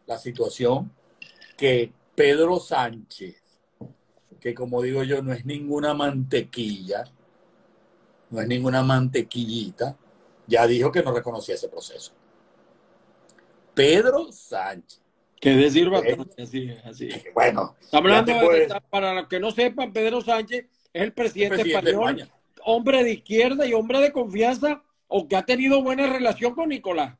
la 0.05 0.17
situación 0.17 0.91
que 1.57 1.93
Pedro 2.15 2.59
Sánchez, 2.59 3.41
que 4.41 4.53
como 4.53 4.81
digo 4.81 5.03
yo, 5.03 5.21
no 5.21 5.31
es 5.31 5.45
ninguna 5.45 5.93
mantequilla, 5.93 7.05
no 8.29 8.41
es 8.41 8.47
ninguna 8.47 8.83
mantequillita, 8.83 9.95
ya 10.47 10.67
dijo 10.67 10.91
que 10.91 11.01
no 11.01 11.13
reconocía 11.13 11.55
ese 11.55 11.69
proceso. 11.69 12.11
Pedro 13.73 14.31
Sánchez. 14.31 14.99
Que 15.39 15.55
decir 15.55 15.89
bastante, 15.89 16.41
así 16.41 16.69
es, 16.69 16.85
así 16.85 17.07
es. 17.09 17.23
que 17.23 17.31
Bueno, 17.31 17.75
hablando 17.91 18.31
de- 18.49 18.67
para 18.89 19.13
los 19.13 19.27
que 19.27 19.39
no 19.39 19.51
sepan, 19.51 19.91
Pedro 19.91 20.21
Sánchez 20.21 20.65
es 20.93 21.01
el 21.01 21.11
presidente, 21.13 21.55
presidente 21.55 21.89
de 21.89 21.91
español, 21.91 22.19
España. 22.19 22.42
Hombre 22.65 23.03
de 23.03 23.13
izquierda 23.13 23.65
y 23.65 23.73
hombre 23.73 23.99
de 23.99 24.11
confianza, 24.11 24.83
o 25.07 25.27
que 25.27 25.35
ha 25.35 25.45
tenido 25.45 25.83
buena 25.83 26.11
relación 26.11 26.55
con 26.55 26.69
Nicolás. 26.69 27.17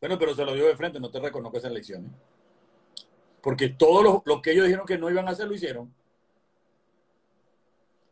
Bueno, 0.00 0.18
pero 0.18 0.34
se 0.34 0.44
lo 0.44 0.54
digo 0.54 0.66
de 0.66 0.76
frente, 0.76 0.98
no 0.98 1.10
te 1.10 1.20
reconozco 1.20 1.58
esas 1.58 1.70
elecciones. 1.70 2.10
Porque 3.42 3.68
todo 3.68 4.02
lo, 4.02 4.22
lo 4.24 4.40
que 4.40 4.52
ellos 4.52 4.64
dijeron 4.64 4.86
que 4.86 4.98
no 4.98 5.10
iban 5.10 5.28
a 5.28 5.32
hacer, 5.32 5.46
lo 5.46 5.54
hicieron. 5.54 5.92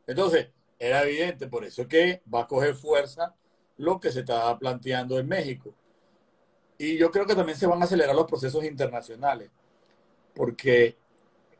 Entonces, 0.06 0.48
era 0.78 1.02
evidente, 1.02 1.46
por 1.46 1.64
eso 1.64 1.86
que 1.86 2.22
va 2.32 2.40
a 2.40 2.46
coger 2.46 2.74
fuerza 2.74 3.34
lo 3.76 3.98
que 4.00 4.10
se 4.10 4.20
estaba 4.20 4.58
planteando 4.58 5.18
en 5.18 5.28
México. 5.28 5.74
Y 6.76 6.96
yo 6.96 7.10
creo 7.10 7.26
que 7.26 7.34
también 7.34 7.58
se 7.58 7.66
van 7.66 7.80
a 7.80 7.84
acelerar 7.84 8.14
los 8.14 8.26
procesos 8.26 8.64
internacionales, 8.64 9.50
porque 10.34 10.96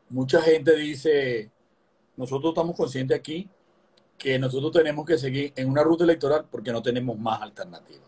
mucha 0.09 0.41
gente 0.41 0.75
dice, 0.75 1.51
nosotros 2.17 2.51
estamos 2.51 2.75
conscientes 2.75 3.17
aquí 3.17 3.49
que 4.21 4.37
nosotros 4.37 4.71
tenemos 4.71 5.03
que 5.03 5.17
seguir 5.17 5.51
en 5.55 5.67
una 5.67 5.81
ruta 5.81 6.03
electoral 6.03 6.45
porque 6.51 6.71
no 6.71 6.83
tenemos 6.83 7.17
más 7.17 7.41
alternativas. 7.41 8.07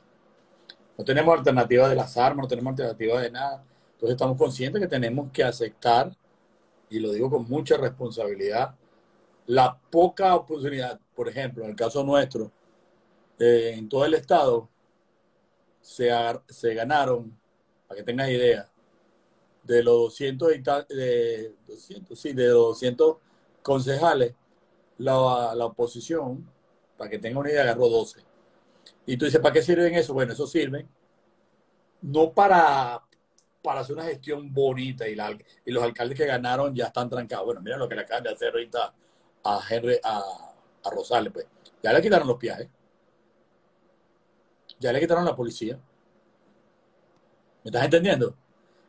No 0.95 1.03
tenemos 1.03 1.35
alternativa 1.35 1.89
de 1.89 1.95
las 1.95 2.15
armas, 2.17 2.43
no 2.43 2.47
tenemos 2.47 2.73
alternativa 2.73 3.19
de 3.19 3.31
nada. 3.31 3.63
Entonces 3.93 4.11
estamos 4.11 4.37
conscientes 4.37 4.79
que 4.79 4.87
tenemos 4.87 5.31
que 5.31 5.43
aceptar, 5.43 6.15
y 6.91 6.99
lo 6.99 7.11
digo 7.11 7.31
con 7.31 7.49
mucha 7.49 7.77
responsabilidad, 7.77 8.75
la 9.47 9.75
poca 9.89 10.35
oportunidad. 10.35 10.99
Por 11.15 11.29
ejemplo, 11.29 11.63
en 11.63 11.71
el 11.71 11.75
caso 11.75 12.03
nuestro, 12.03 12.51
eh, 13.39 13.73
en 13.75 13.89
todo 13.89 14.05
el 14.05 14.13
estado, 14.13 14.69
se, 15.81 16.11
se 16.47 16.75
ganaron, 16.75 17.35
para 17.87 17.97
que 17.97 18.03
tengas 18.03 18.29
idea, 18.29 18.69
de 19.63 19.81
los 19.81 19.95
200, 19.95 20.51
de 20.89 21.55
200, 21.65 22.19
sí, 22.19 22.33
de 22.33 22.49
200 22.49 23.17
concejales, 23.63 24.35
la, 24.97 25.53
la 25.55 25.65
oposición, 25.65 26.49
para 26.97 27.09
que 27.09 27.19
tenga 27.19 27.39
una 27.39 27.49
idea, 27.51 27.63
agarró 27.63 27.89
12. 27.89 28.21
Y 29.05 29.17
tú 29.17 29.25
dices, 29.25 29.41
¿para 29.41 29.53
qué 29.53 29.61
sirven 29.61 29.93
eso? 29.95 30.13
Bueno, 30.13 30.33
eso 30.33 30.47
sirve 30.47 30.87
no 32.01 32.33
para, 32.33 33.01
para 33.61 33.81
hacer 33.81 33.95
una 33.95 34.05
gestión 34.05 34.53
bonita 34.53 35.07
y, 35.07 35.15
la, 35.15 35.37
y 35.65 35.71
los 35.71 35.83
alcaldes 35.83 36.17
que 36.17 36.25
ganaron 36.25 36.75
ya 36.75 36.85
están 36.87 37.09
trancados. 37.09 37.45
Bueno, 37.45 37.61
mira 37.61 37.77
lo 37.77 37.87
que 37.87 37.95
le 37.95 38.01
acaban 38.01 38.23
de 38.23 38.31
hacer 38.31 38.49
ahorita 38.49 38.93
a, 39.43 39.59
Henry, 39.69 39.97
a, 40.03 40.19
a 40.83 40.89
Rosales, 40.89 41.31
pues. 41.33 41.47
Ya 41.81 41.93
le 41.93 42.01
quitaron 42.01 42.27
los 42.27 42.39
viajes. 42.39 42.67
Ya 44.79 44.91
le 44.91 44.99
quitaron 44.99 45.25
la 45.25 45.35
policía. 45.35 45.79
¿Me 47.63 47.69
estás 47.69 47.85
entendiendo? 47.85 48.35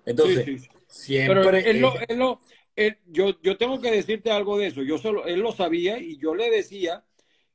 Entonces, 0.05 0.45
Sí, 0.45 0.59
sí, 0.59 0.59
sí. 0.59 0.69
siempre... 0.87 1.41
Pero 1.45 1.81
lo- 1.81 1.95
es- 2.09 2.17
lo- 2.17 2.41
él- 2.77 2.99
yo, 3.07 3.41
yo 3.43 3.57
tengo 3.57 3.81
que 3.81 3.91
decirte 3.91 4.31
algo 4.31 4.59
de 4.59 4.67
eso. 4.69 4.83
Yo 4.83 4.99
solo, 4.99 5.27
él 5.27 5.41
lo 5.41 5.53
sabía 5.53 5.99
y 5.99 6.17
yo 6.19 6.35
le 6.35 6.51
decía 6.51 7.05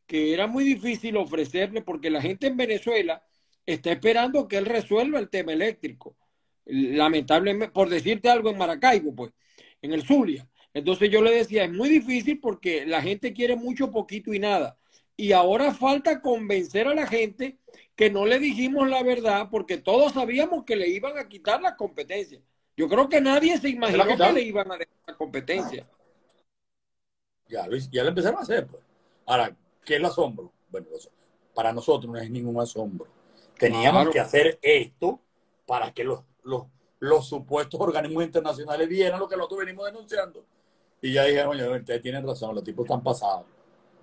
que 0.08 0.34
era 0.34 0.48
muy 0.48 0.64
difícil 0.64 1.18
ofrecerle 1.18 1.82
porque 1.82 2.10
la 2.10 2.22
gente 2.22 2.48
en 2.48 2.58
Venezuela 2.58 3.24
está 3.66 3.92
esperando 3.92 4.48
que 4.48 4.58
él 4.58 4.66
resuelva 4.66 5.20
el 5.20 5.30
tema 5.30 5.54
eléctrico. 5.54 6.18
Lamentablemente, 6.66 7.74
por 7.74 7.90
decirte 7.90 8.30
algo 8.30 8.50
en 8.50 8.58
Maracaibo, 8.58 9.14
pues, 9.16 9.32
en 9.82 9.94
el 9.94 10.04
Zulia. 10.04 10.48
Entonces 10.74 11.10
yo 11.10 11.22
le 11.22 11.32
decía, 11.32 11.64
es 11.66 11.72
muy 11.72 11.90
difícil 11.90 12.40
porque 12.40 12.86
la 12.86 13.02
gente 13.02 13.34
quiere 13.34 13.56
mucho, 13.56 13.92
poquito 13.92 14.34
y 14.34 14.40
nada. 14.40 14.78
Y 15.18 15.32
ahora 15.34 15.74
falta 15.74 16.22
convencer 16.22 16.88
a 16.88 16.94
la 16.96 17.08
gente 17.08 17.58
que 17.96 18.10
no 18.10 18.26
le 18.26 18.40
dijimos 18.40 18.88
la 18.90 19.04
verdad 19.04 19.50
porque 19.52 19.78
todos 19.78 20.14
sabíamos 20.14 20.64
que 20.66 20.76
le 20.76 20.88
iban 20.90 21.18
a 21.18 21.28
quitar 21.28 21.62
la 21.62 21.76
competencia. 21.76 22.40
Yo 22.80 22.88
creo 22.88 23.10
que 23.10 23.20
nadie 23.20 23.58
se 23.58 23.68
imaginó 23.68 24.06
que 24.08 24.32
le 24.32 24.42
iban 24.42 24.72
a 24.72 24.78
dejar 24.78 24.96
la 25.06 25.18
competencia. 25.18 25.86
Ya 27.50 27.68
hice- 27.68 27.90
ya 27.92 28.04
lo 28.04 28.10
empezaron 28.10 28.40
a 28.40 28.44
hacer. 28.44 28.68
Pues. 28.68 28.82
Ahora, 29.26 29.54
¿qué 29.84 29.96
es 29.96 30.00
el 30.00 30.06
asombro? 30.06 30.54
Bueno, 30.70 30.88
para 31.54 31.74
nosotros 31.74 32.10
no 32.10 32.18
es 32.18 32.30
ningún 32.30 32.58
asombro. 32.58 33.06
Teníamos 33.58 34.04
Claro. 34.04 34.12
que 34.14 34.20
hacer 34.22 34.60
esto 34.62 35.20
para 35.68 35.94
que 35.94 36.06
los, 36.06 36.22
los, 36.44 36.68
los 37.00 37.28
supuestos 37.28 37.82
organismos 37.82 38.24
internacionales 38.24 38.88
vieran 38.88 39.20
lo 39.20 39.28
que 39.28 39.36
nosotros 39.36 39.60
venimos 39.60 39.86
denunciando. 39.86 40.46
Y 41.02 41.12
ya 41.12 41.26
dijeron, 41.26 41.50
oye, 41.50 41.80
ustedes 41.80 42.02
tienen 42.02 42.26
razón, 42.26 42.56
los 42.56 42.64
tipos 42.64 42.86
están 42.86 43.04
pasados. 43.04 43.46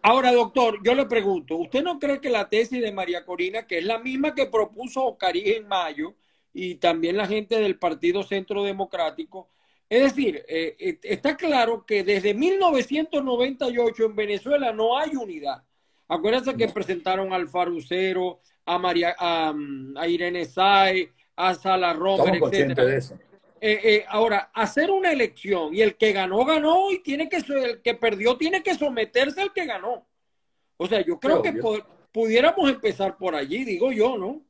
Ahora, 0.02 0.30
doctor, 0.32 0.80
yo 0.84 0.94
le 0.94 1.06
pregunto, 1.06 1.56
¿usted 1.56 1.82
no 1.82 1.98
cree 1.98 2.20
que 2.20 2.28
la 2.28 2.46
tesis 2.46 2.82
de 2.82 2.92
María 2.92 3.24
Corina, 3.24 3.66
que 3.66 3.78
es 3.78 3.86
la 3.86 3.98
misma 3.98 4.34
que 4.34 4.44
propuso 4.44 5.16
Cari 5.16 5.52
en 5.52 5.66
mayo 5.66 6.14
y 6.58 6.76
también 6.76 7.18
la 7.18 7.26
gente 7.26 7.60
del 7.60 7.78
Partido 7.78 8.22
Centro 8.22 8.64
Democrático, 8.64 9.50
es 9.90 10.02
decir, 10.04 10.42
eh, 10.48 10.74
eh, 10.78 10.98
está 11.02 11.36
claro 11.36 11.84
que 11.84 12.02
desde 12.02 12.32
1998 12.32 14.04
en 14.06 14.16
Venezuela 14.16 14.72
no 14.72 14.96
hay 14.96 15.14
unidad. 15.16 15.62
Acuérdense 16.08 16.56
que 16.56 16.68
presentaron 16.68 17.34
al 17.34 17.46
Farucero, 17.46 18.40
a 18.64 18.78
María, 18.78 19.14
a, 19.18 19.52
mm, 19.52 19.98
a 19.98 20.08
Irene 20.08 20.46
Say, 20.46 21.10
a 21.36 21.54
Sala 21.54 21.92
Romer, 21.92 22.40
de 22.40 22.96
eso. 22.96 23.18
Eh, 23.60 23.80
eh, 23.84 24.04
ahora, 24.08 24.50
hacer 24.54 24.90
una 24.90 25.12
elección 25.12 25.74
y 25.74 25.82
el 25.82 25.96
que 25.96 26.12
ganó, 26.12 26.42
ganó 26.46 26.90
y 26.90 27.02
tiene 27.02 27.28
que, 27.28 27.36
el 27.36 27.82
que 27.82 27.94
perdió 27.94 28.38
tiene 28.38 28.62
que 28.62 28.74
someterse 28.74 29.42
al 29.42 29.52
que 29.52 29.66
ganó. 29.66 30.06
O 30.78 30.86
sea, 30.86 31.04
yo 31.04 31.20
creo 31.20 31.42
que 31.42 31.52
pudiéramos 32.12 32.70
empezar 32.70 33.18
por 33.18 33.34
allí, 33.34 33.62
digo 33.62 33.92
yo, 33.92 34.16
¿no? 34.16 34.42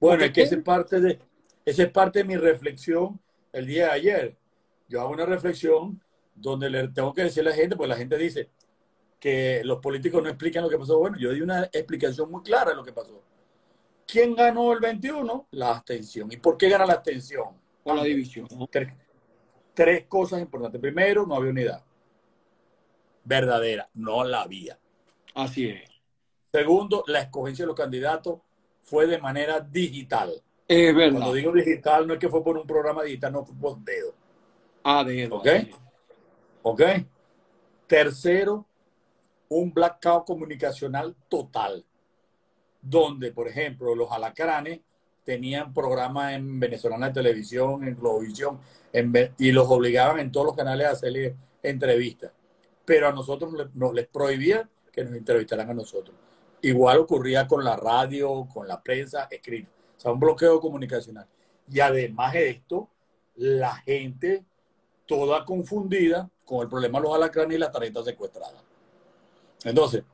Bueno, 0.00 0.22
Porque 0.24 0.42
es 0.42 0.50
que 0.50 0.56
es 0.56 0.62
parte 0.62 1.00
de, 1.00 1.18
esa 1.64 1.82
es 1.82 1.90
parte 1.90 2.20
de 2.20 2.24
mi 2.24 2.36
reflexión 2.36 3.20
el 3.52 3.66
día 3.66 3.86
de 3.86 3.90
ayer. 3.92 4.36
Yo 4.88 5.00
hago 5.00 5.10
una 5.10 5.26
reflexión 5.26 6.02
donde 6.34 6.68
le 6.70 6.88
tengo 6.88 7.14
que 7.14 7.24
decir 7.24 7.46
a 7.46 7.50
la 7.50 7.56
gente, 7.56 7.76
porque 7.76 7.88
la 7.88 7.96
gente 7.96 8.18
dice 8.18 8.50
que 9.18 9.62
los 9.64 9.78
políticos 9.78 10.22
no 10.22 10.28
explican 10.28 10.64
lo 10.64 10.70
que 10.70 10.78
pasó. 10.78 10.98
Bueno, 10.98 11.16
yo 11.18 11.32
di 11.32 11.40
una 11.40 11.64
explicación 11.64 12.30
muy 12.30 12.42
clara 12.42 12.70
de 12.70 12.76
lo 12.76 12.84
que 12.84 12.92
pasó. 12.92 13.22
¿Quién 14.06 14.34
ganó 14.34 14.72
el 14.72 14.80
21? 14.80 15.48
La 15.52 15.70
abstención. 15.70 16.30
¿Y 16.30 16.36
por 16.36 16.58
qué 16.58 16.68
gana 16.68 16.84
la 16.84 16.94
abstención? 16.94 17.58
Por 17.82 17.96
la 17.96 18.02
división. 18.02 18.46
tres 19.72 20.06
cosas 20.06 20.40
importantes. 20.40 20.80
Primero, 20.80 21.26
no 21.26 21.36
había 21.36 21.50
unidad 21.50 21.84
verdadera, 23.24 23.88
no 23.94 24.22
la 24.24 24.42
había. 24.42 24.78
Así 25.34 25.68
es. 25.68 25.90
Segundo, 26.52 27.02
la 27.06 27.20
escogencia 27.20 27.64
de 27.64 27.68
los 27.68 27.76
candidatos 27.76 28.40
fue 28.82 29.06
de 29.06 29.18
manera 29.18 29.60
digital. 29.60 30.42
Es 30.66 30.94
verdad. 30.94 31.18
Cuando 31.18 31.34
digo 31.34 31.52
digital, 31.52 32.06
no 32.06 32.14
es 32.14 32.20
que 32.20 32.28
fue 32.28 32.42
por 32.42 32.56
un 32.56 32.66
programa 32.66 33.02
digital, 33.02 33.32
no 33.32 33.44
fue 33.44 33.54
por 33.56 33.78
dedo. 33.80 34.14
A 34.84 35.04
dedo, 35.04 35.36
¿Ok? 35.36 35.46
¿Ok? 36.62 36.82
Tercero, 37.86 38.66
un 39.48 39.72
blackout 39.72 40.26
comunicacional 40.26 41.14
total, 41.28 41.84
donde, 42.80 43.32
por 43.32 43.48
ejemplo, 43.48 43.94
los 43.94 44.10
alacranes 44.10 44.80
tenían 45.22 45.72
programas 45.72 46.34
en 46.34 46.58
venezolana 46.60 47.08
de 47.08 47.14
televisión, 47.14 47.84
en 47.86 47.96
Globovisión, 47.96 48.58
en 48.92 49.12
y 49.38 49.52
los 49.52 49.68
obligaban 49.70 50.18
en 50.20 50.30
todos 50.32 50.46
los 50.46 50.56
canales 50.56 50.86
a 50.86 50.90
hacerle 50.90 51.34
entrevistas. 51.62 52.32
Pero 52.84 53.08
a 53.08 53.12
nosotros 53.12 53.52
le- 53.54 53.68
nos 53.74 53.94
les 53.94 54.06
prohibían 54.06 54.68
que 54.92 55.04
nos 55.04 55.14
entrevistaran 55.14 55.70
a 55.70 55.74
nosotros. 55.74 56.14
Igual 56.62 56.98
ocurría 56.98 57.46
con 57.46 57.64
la 57.64 57.76
radio, 57.76 58.46
con 58.52 58.68
la 58.68 58.82
prensa 58.82 59.28
escrita. 59.30 59.70
Sea, 60.04 60.12
un 60.12 60.20
bloqueo 60.20 60.60
comunicacional. 60.60 61.26
Y 61.66 61.80
además 61.80 62.34
de 62.34 62.50
esto, 62.50 62.90
la 63.36 63.74
gente 63.76 64.44
toda 65.06 65.44
confundida 65.46 66.30
con 66.44 66.60
el 66.60 66.68
problema 66.68 66.98
de 66.98 67.04
los 67.06 67.14
alacranes 67.14 67.56
y 67.56 67.58
las 67.58 67.72
tarjetas 67.72 68.04
secuestradas. 68.04 68.62
Entonces, 69.64 70.04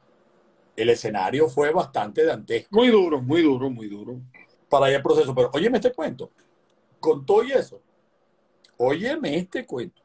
el 0.77 0.89
escenario 0.91 1.49
fue 1.49 1.73
bastante 1.73 2.25
dantesco 2.25 2.69
Muy 2.77 2.89
duro, 2.89 3.21
muy 3.21 3.43
duro, 3.43 3.69
muy 3.69 3.89
duro. 3.89 4.21
para 4.69 4.87
allá 4.87 4.99
el 4.99 5.03
proceso. 5.03 5.35
Pero 5.35 5.51
óyeme 5.53 5.79
este 5.79 5.93
cuento. 5.93 6.31
Con 7.01 7.27
todo 7.27 7.43
y 7.43 7.51
eso, 7.51 7.81
óyeme 8.77 9.37
este 9.37 9.67
cuento. 9.67 10.01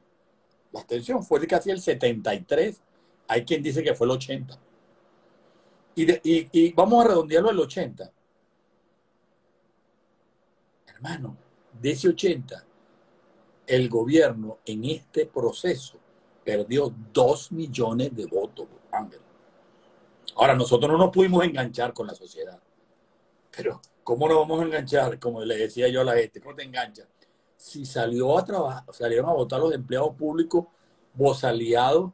La 0.71 0.79
abstención 0.79 1.23
fue 1.23 1.39
de 1.39 1.45
casi 1.47 1.69
el 1.69 1.79
73. 1.79 2.81
Hay 3.27 3.45
quien 3.45 3.61
dice 3.61 3.83
que 3.83 3.93
fue 3.93 4.07
el 4.07 4.11
80. 4.11 4.57
Y, 5.93 6.05
de- 6.05 6.21
y- 6.23 6.47
y 6.51 6.73
vamos 6.73 7.05
a 7.05 7.07
redondearlo 7.09 7.49
al 7.51 7.59
80. 7.59 8.11
Hermano, 11.05 11.37
de 11.79 11.91
ese 11.91 12.09
80, 12.09 12.65
el 13.67 13.89
gobierno 13.89 14.57
en 14.65 14.85
este 14.85 15.27
proceso 15.27 15.99
perdió 16.43 16.91
2 17.13 17.51
millones 17.51 18.15
de 18.15 18.25
votos, 18.25 18.65
Ángel. 18.91 19.19
Ahora, 20.35 20.55
nosotros 20.55 20.91
no 20.91 20.97
nos 20.97 21.11
pudimos 21.11 21.43
enganchar 21.43 21.93
con 21.93 22.07
la 22.07 22.15
sociedad. 22.15 22.59
Pero, 23.55 23.81
¿cómo 24.03 24.27
nos 24.27 24.37
vamos 24.37 24.61
a 24.61 24.63
enganchar? 24.63 25.19
Como 25.19 25.43
le 25.43 25.57
decía 25.57 25.87
yo 25.89 26.01
a 26.01 26.05
la 26.05 26.15
gente, 26.15 26.41
¿cómo 26.41 26.55
te 26.55 26.63
enganchas? 26.63 27.07
Si 27.55 27.85
salió 27.85 28.37
a 28.39 28.43
trabajar, 28.43 28.83
salieron 28.91 29.29
a 29.29 29.33
votar 29.33 29.59
los 29.59 29.73
empleados 29.73 30.15
públicos, 30.15 30.65
vos 31.13 31.43
aliados, 31.43 32.11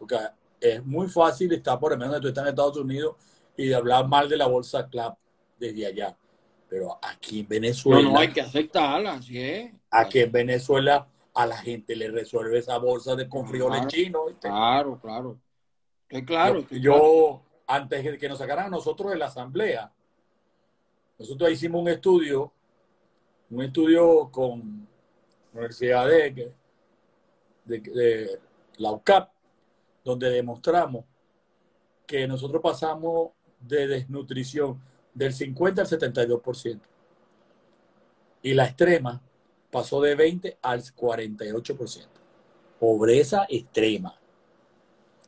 porque 0.00 0.16
es 0.60 0.84
muy 0.84 1.06
fácil 1.06 1.52
estar, 1.52 1.78
por 1.78 1.92
ejemplo, 1.92 2.08
donde 2.08 2.20
tú 2.20 2.28
estás 2.28 2.42
en 2.42 2.48
Estados 2.50 2.76
Unidos 2.76 3.14
y 3.56 3.68
de 3.68 3.74
hablar 3.76 4.08
mal 4.08 4.28
de 4.28 4.36
la 4.36 4.48
bolsa 4.48 4.88
CLAP 4.88 5.16
desde 5.60 5.86
allá. 5.86 6.16
Pero 6.72 6.98
aquí 7.02 7.40
en 7.40 7.44
No, 7.44 7.48
Venezuela, 7.50 8.08
no, 8.08 8.18
hay 8.18 8.32
que 8.32 8.40
aceptarla, 8.40 9.12
así 9.12 9.38
es. 9.38 9.74
aquí 9.90 10.20
en 10.20 10.32
Venezuela, 10.32 11.06
a 11.34 11.44
la 11.46 11.58
gente 11.58 11.94
le 11.94 12.10
resuelve 12.10 12.56
esa 12.60 12.78
bolsa 12.78 13.14
de 13.14 13.28
con 13.28 13.46
frijoles 13.46 13.80
Claro. 13.80 13.90
chinos. 13.90 14.22
¿viste? 14.28 14.48
Claro, 14.48 14.98
claro. 14.98 15.38
Estoy 16.08 16.24
claro. 16.24 16.54
yo, 16.54 16.60
estoy 16.60 16.80
yo, 16.80 16.92
claro. 16.94 17.42
antes 17.66 18.04
de 18.04 18.16
que 18.16 18.26
nos 18.26 18.38
sacaran 18.38 18.66
a 18.68 18.70
nosotros 18.70 19.10
de 19.10 19.18
la 19.18 19.26
asamblea, 19.26 19.92
nosotros 21.18 21.50
hicimos 21.50 21.82
un 21.82 21.88
estudio, 21.88 22.50
un 23.50 23.62
estudio 23.64 24.30
con 24.30 24.88
la 25.52 25.58
Universidad 25.60 26.08
de, 26.08 26.54
de, 27.66 27.78
de 27.80 28.40
la 28.78 28.92
UCAP, 28.92 29.30
donde 30.02 30.30
demostramos 30.30 31.04
que 32.06 32.26
nosotros 32.26 32.62
pasamos 32.62 33.32
de 33.60 33.86
desnutrición 33.88 34.80
del 35.14 35.32
50 35.32 35.82
al 35.82 35.88
72%. 35.88 36.80
Y 38.42 38.54
la 38.54 38.64
extrema 38.64 39.20
pasó 39.70 40.00
de 40.00 40.14
20 40.14 40.58
al 40.62 40.82
48%. 40.82 42.06
Pobreza 42.78 43.46
extrema, 43.48 44.18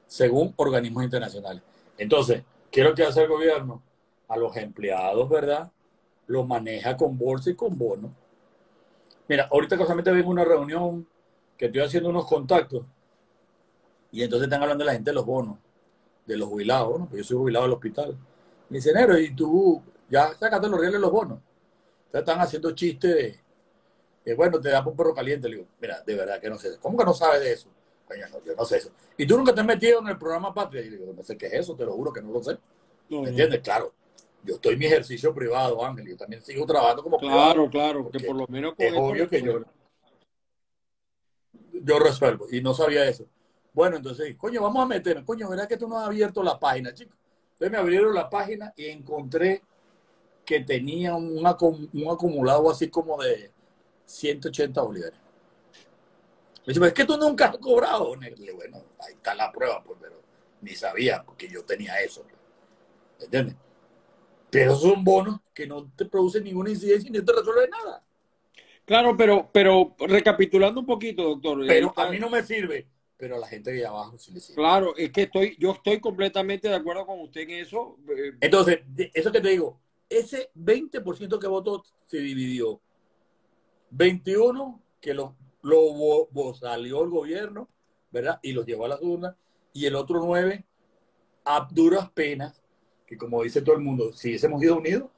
según 0.07 0.53
organismos 0.57 1.05
internacionales. 1.05 1.63
Entonces, 1.97 2.43
quiero 2.71 2.95
que 2.95 3.05
hace 3.05 3.23
el 3.23 3.29
gobierno 3.29 3.83
a 4.29 4.37
los 4.37 4.57
empleados, 4.57 5.29
¿verdad? 5.29 5.71
Los 6.27 6.47
maneja 6.47 6.97
con 6.97 7.17
bolsa 7.17 7.51
y 7.51 7.55
con 7.55 7.79
bono. 7.79 8.13
Mira, 9.29 9.49
ahorita 9.51 9.79
casualmente 9.79 10.11
a 10.11 10.27
una 10.27 10.45
reunión 10.45 11.07
que 11.57 11.67
estoy 11.67 11.83
haciendo 11.83 12.11
unos 12.11 12.27
contactos 12.27 12.85
y 14.11 14.23
entonces 14.23 14.47
están 14.47 14.63
hablando 14.63 14.85
de 14.85 14.87
la 14.87 14.93
gente 14.93 15.11
de 15.11 15.15
los 15.15 15.27
bonos, 15.27 15.59
de 16.27 16.37
los 16.37 16.49
jubilados, 16.49 17.01
¿no? 17.01 17.09
Yo 17.13 17.25
soy 17.25 17.37
jubilado 17.37 17.65
del 17.65 17.75
hospital. 17.75 18.17
Me 18.69 18.79
dice, 18.79 18.93
Nero, 18.93 19.19
¿y 19.19 19.35
tú 19.35 19.83
ya 20.09 20.35
sacaste 20.35 20.69
los 20.69 20.81
reales 20.81 21.01
los 21.01 21.11
bonos? 21.11 21.39
Ustedes 22.07 22.23
están 22.23 22.41
haciendo 22.41 22.71
chistes 22.73 23.15
de, 23.15 23.41
que, 24.25 24.35
bueno, 24.35 24.61
te 24.61 24.71
da 24.71 24.87
un 24.87 24.97
perro 24.97 25.15
caliente. 25.15 25.49
Le 25.49 25.57
digo, 25.57 25.69
mira, 25.81 26.01
de 26.01 26.15
verdad 26.15 26.41
que 26.41 26.49
no 26.49 26.59
sé. 26.59 26.79
¿Cómo 26.81 26.97
que 26.97 27.05
no 27.05 27.13
sabes 27.13 27.41
de 27.41 27.53
eso? 27.53 27.69
Coño, 28.09 28.27
no, 28.31 28.43
yo 28.43 28.55
no 28.55 28.65
sé 28.65 28.79
eso. 28.79 28.91
¿Y 29.17 29.27
tú 29.27 29.37
nunca 29.37 29.55
te 29.55 29.61
has 29.61 29.67
metido 29.67 30.01
en 30.01 30.09
el 30.09 30.19
programa 30.19 30.53
Patria? 30.53 30.83
Y 30.83 30.91
le 30.91 30.97
digo, 30.99 31.13
no 31.13 31.23
sé 31.23 31.37
qué 31.37 31.47
es 31.47 31.55
eso, 31.55 31.75
te 31.75 31.85
lo 31.85 31.93
juro 31.93 32.13
que 32.13 32.23
no 32.23 32.33
lo 32.33 32.43
sé. 32.43 32.57
¿Me 33.09 33.29
entiendes? 33.29 33.61
Claro. 33.61 33.93
Yo 34.43 34.57
estoy 34.57 34.75
en 34.75 34.79
mi 34.79 34.87
ejercicio 34.87 35.35
privado, 35.35 35.85
Ángel. 35.85 36.07
Yo 36.07 36.17
también 36.17 36.43
sigo 36.43 36.67
trabajando 36.67 37.03
como 37.03 37.19
privado. 37.19 37.69
Claro, 37.69 37.71
claro, 37.71 38.11
que 38.11 38.21
por 38.21 38.37
lo 38.37 38.47
menos 38.49 38.75
con 38.75 38.87
Es 38.87 38.95
obvio 38.97 39.29
que 39.29 39.43
yo, 39.43 39.61
yo 41.73 41.99
resuelvo. 41.99 42.47
Y 42.51 42.61
no 42.61 42.75
sabía 42.75 43.07
eso. 43.07 43.27
Bueno, 43.73 43.97
entonces, 43.97 44.37
coño, 44.37 44.63
vamos 44.63 44.83
a 44.83 44.87
meternos. 44.87 45.25
Coño, 45.25 45.49
¿verdad 45.49 45.67
que 45.67 45.77
tú 45.77 45.89
no 45.89 45.99
has 45.99 46.07
abierto 46.07 46.43
la 46.43 46.59
página, 46.59 46.93
chicos? 46.93 47.17
Entonces 47.55 47.71
me 47.73 47.79
abrieron 47.79 48.15
la 48.15 48.29
página 48.29 48.73
y 48.77 48.87
encontré 48.87 49.63
que 50.45 50.61
tenía 50.61 51.15
un, 51.15 51.39
acum- 51.45 51.89
un 51.93 52.11
acumulado 52.13 52.71
así 52.71 52.89
como 52.89 53.21
de 53.23 53.51
180 54.05 54.83
bolívares. 54.83 55.19
Me 56.67 56.71
dice, 56.73 56.81
"Pero 56.81 56.87
es 56.87 56.95
que 56.95 57.05
tú 57.05 57.17
nunca 57.17 57.47
has 57.47 57.59
cobrado. 57.59 58.15
Le 58.17 58.31
digo, 58.35 58.57
bueno, 58.57 58.79
ahí 59.01 59.15
está 59.15 59.35
la 59.35 59.53
prueba, 59.53 59.83
pues, 59.83 59.99
pero 60.01 60.21
ni 60.63 60.75
sabía 60.75 61.23
porque 61.25 61.49
yo 61.49 61.65
tenía 61.65 62.01
eso. 62.01 62.23
pues. 62.23 62.43
¿Entiendes? 63.25 63.57
Pero 64.51 64.75
son 64.77 65.03
bonos 65.05 65.41
que 65.53 65.67
no 65.67 65.91
te 65.97 66.05
producen 66.05 66.45
ninguna 66.45 66.71
incidencia 66.71 67.09
y 67.09 67.13
no 67.13 67.25
te 67.25 67.33
resuelven 67.33 67.71
nada. 67.71 68.03
Claro, 68.85 69.17
pero, 69.17 69.49
pero 69.53 69.95
recapitulando 69.99 70.81
un 70.81 70.87
poquito, 70.87 71.23
doctor. 71.23 71.65
Pero 71.67 71.87
ahorita- 71.89 72.03
a 72.03 72.11
mí 72.11 72.19
no 72.19 72.29
me 72.31 72.43
sirve. 72.43 72.87
Pero 73.25 73.39
la 73.39 73.47
gente 73.47 73.73
de 73.73 73.87
abajo 73.87 74.19
sí 74.19 74.33
le 74.33 74.39
sirve. 74.41 74.57
Claro, 74.57 74.95
es 74.99 75.11
que 75.11 75.23
estoy, 75.23 75.57
yo 75.59 75.71
estoy 75.71 75.99
completamente 75.99 76.69
de 76.69 76.75
acuerdo 76.75 77.07
con 77.07 77.21
usted 77.21 77.41
en 77.41 77.53
eso. 77.53 77.97
eh, 78.07 78.33
Entonces, 78.39 78.81
eso 79.15 79.33
que 79.33 79.41
te 79.41 79.49
digo, 79.49 79.81
ese 80.11 80.51
20% 80.55 81.39
que 81.39 81.47
votó 81.47 81.83
se 82.05 82.19
dividió. 82.19 82.83
21 83.93 84.79
que 85.01 85.15
lo, 85.15 85.35
lo 85.63 86.55
salió 86.55 87.03
el 87.03 87.09
gobierno, 87.09 87.71
¿verdad? 88.11 88.41
Y 88.43 88.53
los 88.53 88.67
llevó 88.67 88.85
a 88.85 88.89
las 88.89 89.01
urnas. 89.01 89.35
Y 89.73 89.87
el 89.87 89.95
otro 89.95 90.21
9 90.23 90.63
a 91.47 91.67
duras 91.71 92.11
penas, 92.11 92.63
que 93.07 93.17
como 93.17 93.43
dice 93.43 93.63
todo 93.63 93.77
el 93.77 93.81
mundo, 93.81 94.13
si 94.13 94.29
hubiésemos 94.29 94.63
ido 94.63 94.77
unidos, 94.77 95.09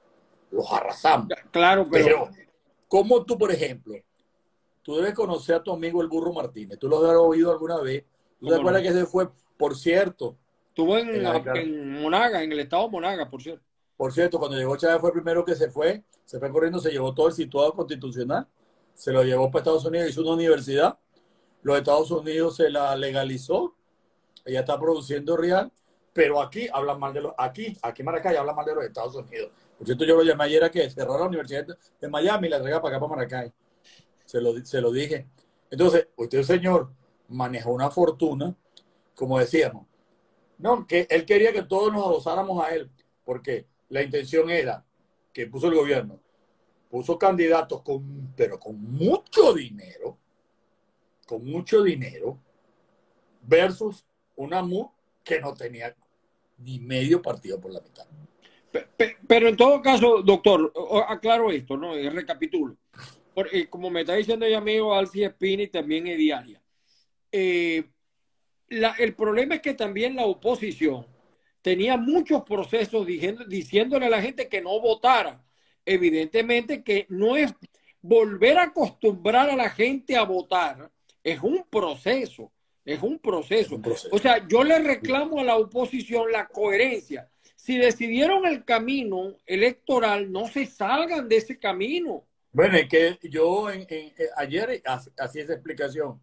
los 0.53 0.73
arrasamos. 0.73 1.27
Claro, 1.51 1.89
pero, 1.91 2.31
Pero, 2.33 2.47
como 2.87 3.25
tú, 3.25 3.37
por 3.37 3.51
ejemplo, 3.51 3.97
tú 4.87 4.95
debes 4.95 5.15
conocer 5.15 5.57
a 5.57 5.63
tu 5.65 5.73
amigo 5.73 6.01
el 6.01 6.07
burro 6.07 6.33
Martínez, 6.33 6.79
tú 6.79 6.89
lo 6.89 7.05
has 7.05 7.17
oído 7.17 7.51
alguna 7.51 7.81
vez. 7.81 8.05
¿Tú 8.39 8.47
te 8.47 8.53
¿Cómo 8.53 8.61
acuerdas 8.61 8.83
que 8.83 8.89
ese 8.89 9.05
fue, 9.05 9.29
por 9.59 9.75
cierto, 9.75 10.37
estuvo 10.69 10.97
en, 10.97 11.09
en 11.09 11.25
la 11.25 11.43
en 11.57 12.01
Monaga, 12.01 12.41
en 12.41 12.53
el 12.53 12.61
estado 12.61 12.85
de 12.85 12.91
Monaga, 12.91 13.29
por 13.29 13.43
cierto. 13.43 13.65
Por 13.97 14.13
cierto, 14.13 14.39
cuando 14.39 14.57
llegó 14.57 14.77
Chávez 14.77 15.01
fue 15.01 15.11
el 15.11 15.15
primero 15.15 15.45
que 15.45 15.57
se 15.57 15.71
fue, 15.71 16.05
se 16.25 16.39
fue 16.39 16.53
corriendo, 16.53 16.79
se 16.79 16.93
llevó 16.93 17.13
todo 17.13 17.27
el 17.27 17.33
situado 17.33 17.75
constitucional, 17.75 18.47
se 18.95 19.11
lo 19.11 19.25
llevó 19.25 19.51
para 19.51 19.63
Estados 19.63 19.85
Unidos, 19.87 20.09
hizo 20.09 20.21
una 20.21 20.35
universidad, 20.35 20.97
los 21.63 21.79
Estados 21.79 22.13
Unidos 22.13 22.55
se 22.55 22.71
la 22.71 22.95
legalizó, 22.95 23.75
ella 24.45 24.61
está 24.61 24.79
produciendo 24.79 25.37
real, 25.37 25.73
pero 26.13 26.41
aquí 26.41 26.69
hablan 26.73 27.01
mal 27.01 27.13
de 27.13 27.23
los, 27.23 27.33
aquí, 27.37 27.77
aquí 27.83 28.03
en 28.03 28.07
Maracay 28.07 28.37
hablan 28.37 28.55
mal 28.55 28.65
de 28.65 28.75
los 28.77 28.85
Estados 28.85 29.17
Unidos. 29.17 29.51
Por 29.77 29.85
cierto, 29.85 30.05
yo 30.05 30.15
lo 30.15 30.23
llamé 30.23 30.45
ayer 30.45 30.63
a 30.63 30.71
que 30.71 30.89
cerró 30.91 31.19
la 31.19 31.27
Universidad 31.27 31.67
de 32.01 32.09
Miami 32.09 32.47
y 32.47 32.51
la 32.51 32.61
traiga 32.61 32.81
para 32.81 32.97
acá, 32.97 33.05
para 33.05 33.17
Maracay. 33.17 33.53
Se 34.37 34.43
lo, 34.43 34.65
se 34.67 34.81
lo 34.83 34.91
dije. 34.93 35.27
Entonces, 35.71 36.09
usted, 36.17 36.43
señor, 36.43 36.91
manejó 37.29 37.71
una 37.73 37.91
fortuna, 37.91 38.55
como 39.15 39.39
decíamos. 39.39 39.87
No, 40.59 40.87
que 40.87 41.07
él 41.09 41.25
quería 41.25 41.55
que 41.55 41.63
todos 41.63 41.91
nos 41.91 42.05
adosáramos 42.05 42.63
a 42.63 42.75
él, 42.75 42.91
porque 43.25 43.67
la 43.89 44.03
intención 44.03 44.51
era 44.51 44.85
que 45.33 45.47
puso 45.47 45.69
el 45.69 45.75
gobierno, 45.75 46.21
puso 46.91 47.19
candidatos 47.19 47.81
con, 47.81 48.35
pero 48.37 48.61
con 48.61 48.79
mucho 48.79 49.55
dinero, 49.55 50.19
con 51.27 51.43
mucho 51.45 51.83
dinero, 51.83 52.39
versus 53.41 54.05
una 54.37 54.59
MU 54.63 54.91
que 55.25 55.41
no 55.41 55.55
tenía 55.55 55.97
ni 56.59 56.79
medio 56.79 57.23
partido 57.23 57.59
por 57.59 57.73
la 57.73 57.81
mitad. 57.81 58.07
Pe- 58.71 58.87
pe- 58.99 59.17
Pero 59.27 59.49
en 59.49 59.57
todo 59.57 59.81
caso, 59.81 60.21
doctor, 60.23 60.73
aclaro 61.09 61.51
esto, 61.51 61.77
¿no? 61.79 61.95
Recapitulo. 62.11 62.77
Porque, 63.37 63.69
como 63.69 63.91
me 63.91 64.01
está 64.01 64.15
diciendo 64.15 64.47
mi 64.47 64.55
amigo 64.55 64.95
Alci 64.95 65.23
Espina 65.23 65.63
y 65.65 65.69
también 65.69 66.07
Ediaria, 66.07 66.59
eh, 67.31 67.85
la- 68.69 68.95
el 68.99 69.15
problema 69.15 69.57
es 69.57 69.61
que 69.61 69.75
también 69.75 70.17
la 70.17 70.25
oposición 70.25 71.07
tenía 71.61 71.99
muchos 71.99 72.45
procesos 72.45 73.07
diciendo- 73.07 73.45
diciéndole 73.45 74.07
a 74.07 74.09
la 74.09 74.23
gente 74.23 74.49
que 74.49 74.63
no 74.63 74.81
votara. 74.81 75.45
Evidentemente 75.85 76.83
que 76.83 77.05
no 77.11 77.37
es 77.37 77.53
volver 78.01 78.57
a 78.57 78.63
acostumbrar 78.63 79.51
a 79.51 79.57
la 79.57 79.69
gente 79.69 80.17
a 80.17 80.23
votar, 80.23 80.91
es 81.23 81.39
un 81.43 81.63
proceso, 81.69 82.51
es 82.87 83.03
un 83.03 83.19
proceso. 83.19 83.75
un 83.75 83.83
proceso. 83.83 84.09
O 84.13 84.19
sea, 84.19 84.49
yo 84.49 84.65
le 84.65 84.79
reclamo 84.79 85.41
a 85.41 85.45
la 85.45 85.59
oposición 85.59 86.33
la 86.33 86.47
coherencia. 86.49 87.29
Si 87.55 87.77
decidieron 87.77 88.47
el 88.47 88.65
camino 88.65 89.37
electoral, 89.45 90.33
no 90.33 90.47
se 90.49 90.65
salgan 90.65 91.29
de 91.29 91.37
ese 91.37 91.59
camino. 91.59 92.25
Bueno, 92.57 92.79
es 92.79 92.89
que 92.89 93.19
yo 93.29 93.69
en- 93.71 93.83
en- 93.83 94.15
eh, 94.17 94.31
ayer 94.35 94.81
ha- 94.87 95.03
hacía 95.19 95.43
esa 95.43 95.53
explicación. 95.53 96.19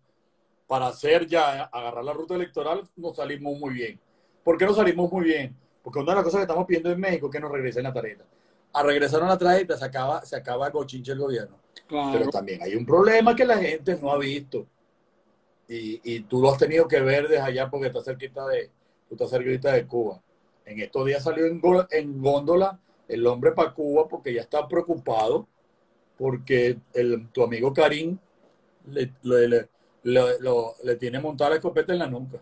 Para 0.66 0.88
hacer 0.88 1.28
ya, 1.28 1.66
agarrar 1.66 2.04
la 2.04 2.12
ruta 2.14 2.34
electoral, 2.34 2.82
nos 2.96 3.18
salimos 3.18 3.56
muy 3.60 3.76
bien. 3.76 4.00
¿Por 4.44 4.58
qué 4.58 4.66
nos 4.66 4.78
salimos 4.78 5.12
muy 5.12 5.26
bien? 5.26 5.56
Porque 5.84 6.00
una 6.00 6.14
de 6.14 6.16
las 6.16 6.24
cosas 6.24 6.40
que 6.40 6.44
estamos 6.46 6.66
pidiendo 6.66 6.90
en 6.90 7.00
México 7.00 7.28
es 7.28 7.32
que 7.34 7.40
nos 7.40 7.52
regresen 7.52 7.84
la 7.84 7.94
tarjeta. 7.94 8.26
A 8.74 8.82
regresar 8.82 9.22
a 9.22 9.28
la 9.28 9.38
tarjeta 9.38 9.78
se 9.78 9.86
acaba, 9.86 10.26
se 10.26 10.36
acaba 10.36 10.66
el 10.66 10.74
bochinche 10.74 11.12
del 11.12 11.20
gobierno. 11.20 11.56
Pero 11.88 12.12
Claro. 12.12 12.30
también 12.32 12.64
hay 12.64 12.76
un 12.76 12.86
problema 12.88 13.36
que 13.36 13.46
la 13.46 13.58
gente 13.60 13.96
no 14.02 14.12
ha 14.12 14.18
visto. 14.18 14.66
Y, 15.68 16.02
y 16.04 16.22
tú 16.22 16.42
lo 16.42 16.52
has 16.52 16.58
tenido 16.58 16.88
que 16.88 17.00
ver 17.00 17.28
desde 17.28 17.44
allá 17.44 17.70
porque 17.70 17.88
estás 17.88 18.06
cerquita 18.06 18.48
de, 18.48 18.72
tú 19.08 19.14
estás 19.14 19.30
cerquita 19.30 19.72
de 19.72 19.86
Cuba. 19.86 20.20
En 20.66 20.80
estos 20.80 21.06
días 21.06 21.22
salió 21.22 21.46
en, 21.46 21.62
en 21.92 22.20
góndola 22.20 22.80
el 23.08 23.28
hombre 23.28 23.52
para 23.52 23.72
Cuba 23.72 24.08
porque 24.08 24.34
ya 24.34 24.42
está 24.42 24.68
preocupado 24.68 25.48
porque 26.18 26.78
el, 26.94 27.30
tu 27.30 27.44
amigo 27.44 27.74
Karim 27.74 28.18
le, 28.88 29.14
le, 29.24 29.48
le- 29.48 29.70
le- 30.04 30.40
lo- 30.40 30.76
le 30.84 30.96
tiene 30.96 31.20
montada 31.20 31.52
la 31.52 31.56
escopeta 31.58 31.94
en 31.94 32.00
la 32.00 32.08
nuca. 32.08 32.40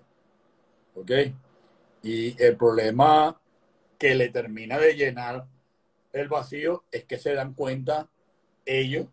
¿Ok? 0.95 1.11
Y 2.03 2.41
el 2.41 2.57
problema 2.57 3.39
que 3.97 4.15
le 4.15 4.29
termina 4.29 4.77
de 4.77 4.93
llenar 4.95 5.45
el 6.11 6.27
vacío 6.27 6.83
es 6.91 7.05
que 7.05 7.17
se 7.17 7.33
dan 7.33 7.53
cuenta 7.53 8.09
ellos, 8.65 9.07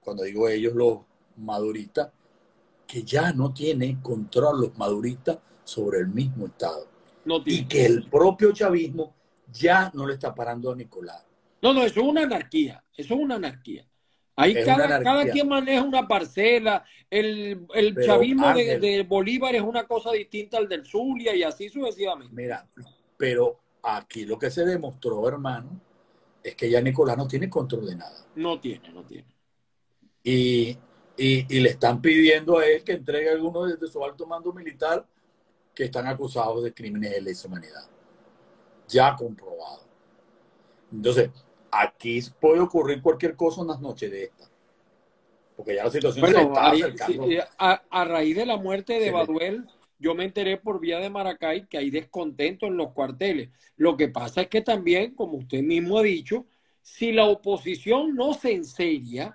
cuando 0.00 0.22
digo 0.22 0.48
ellos, 0.48 0.74
los 0.74 0.98
maduristas, 1.36 2.10
que 2.86 3.02
ya 3.02 3.32
no 3.32 3.52
tienen 3.52 4.00
control 4.00 4.60
los 4.60 4.76
maduristas 4.78 5.38
sobre 5.64 6.00
el 6.00 6.08
mismo 6.08 6.46
Estado. 6.46 6.86
No, 7.24 7.42
Y 7.46 7.64
que 7.64 7.86
el 7.86 8.08
propio 8.10 8.52
chavismo 8.52 9.14
ya 9.50 9.90
no 9.94 10.06
le 10.06 10.14
está 10.14 10.34
parando 10.34 10.70
a 10.70 10.76
Nicolás. 10.76 11.23
No, 11.64 11.72
no, 11.72 11.82
eso 11.82 12.02
es 12.02 12.06
una 12.06 12.24
anarquía. 12.24 12.84
Eso 12.94 13.14
es 13.14 13.20
una 13.20 13.36
anarquía. 13.36 13.88
Ahí 14.36 14.54
cada, 14.64 15.30
quien 15.30 15.48
maneja 15.48 15.82
una 15.82 16.06
parcela. 16.06 16.84
El, 17.08 17.66
el 17.72 17.94
Pero, 17.94 18.06
chavismo 18.06 18.46
de, 18.48 18.50
Ángel. 18.50 18.80
de 18.82 19.02
Bolívar 19.04 19.54
es 19.54 19.62
una 19.62 19.86
cosa 19.86 20.12
distinta 20.12 20.58
al 20.58 20.68
del 20.68 20.84
Zulia 20.84 21.34
y 21.34 21.42
así 21.42 21.70
sucesivamente. 21.70 22.34
Mira, 22.34 22.68
pero 23.16 23.58
aquí 23.82 24.26
lo 24.26 24.38
que 24.38 24.50
se 24.50 24.66
demostró, 24.66 25.26
hermano, 25.26 25.80
es 26.42 26.54
que 26.54 26.68
ya 26.68 26.82
Nicolás 26.82 27.16
no 27.16 27.26
tiene 27.26 27.48
control 27.48 27.86
de 27.86 27.96
nada. 27.96 28.26
No 28.34 28.60
tiene, 28.60 28.92
no 28.92 29.02
tiene. 29.02 29.34
Y, 30.22 30.76
y, 31.16 31.56
y 31.56 31.60
le 31.60 31.70
están 31.70 32.02
pidiendo 32.02 32.58
a 32.58 32.66
él 32.66 32.84
que 32.84 32.92
entregue 32.92 33.30
a 33.30 33.32
algunos 33.32 33.80
de 33.80 33.88
su 33.88 34.04
alto 34.04 34.26
mando 34.26 34.52
militar 34.52 35.06
que 35.74 35.84
están 35.84 36.06
acusados 36.08 36.62
de 36.62 36.74
crímenes 36.74 37.12
de 37.12 37.22
lesa 37.22 37.48
humanidad. 37.48 37.88
Ya 38.86 39.16
comprobado. 39.16 39.82
Entonces, 40.92 41.30
aquí 41.80 42.20
puede 42.40 42.60
ocurrir 42.60 43.00
cualquier 43.02 43.36
cosa 43.36 43.62
en 43.62 43.68
las 43.68 43.80
noches 43.80 44.10
de 44.10 44.24
esta. 44.24 44.44
Porque 45.56 45.74
ya 45.76 45.84
la 45.84 45.90
situación 45.90 46.26
se 46.30 46.40
está 46.42 46.70
ahí- 46.70 46.82
acercando. 46.82 47.26
sí, 47.28 47.38
a, 47.58 47.82
a 47.90 48.04
raíz 48.04 48.36
de 48.36 48.46
la 48.46 48.56
muerte 48.56 48.94
de 48.98 49.06
Sí, 49.06 49.10
Baduel, 49.10 49.64
yo 49.98 50.14
me 50.14 50.24
enteré 50.24 50.56
por 50.56 50.80
vía 50.80 50.98
de 50.98 51.10
Maracay 51.10 51.66
que 51.68 51.78
hay 51.78 51.90
descontento 51.90 52.66
en 52.66 52.76
los 52.76 52.92
cuarteles. 52.92 53.50
Lo 53.76 53.96
que 53.96 54.08
pasa 54.08 54.42
es 54.42 54.48
que 54.48 54.60
también, 54.62 55.14
como 55.14 55.38
usted 55.38 55.62
mismo 55.62 55.98
ha 55.98 56.02
dicho, 56.02 56.46
si 56.82 57.12
la 57.12 57.24
oposición 57.26 58.14
no 58.16 58.34
se 58.34 58.52
enseria, 58.52 59.34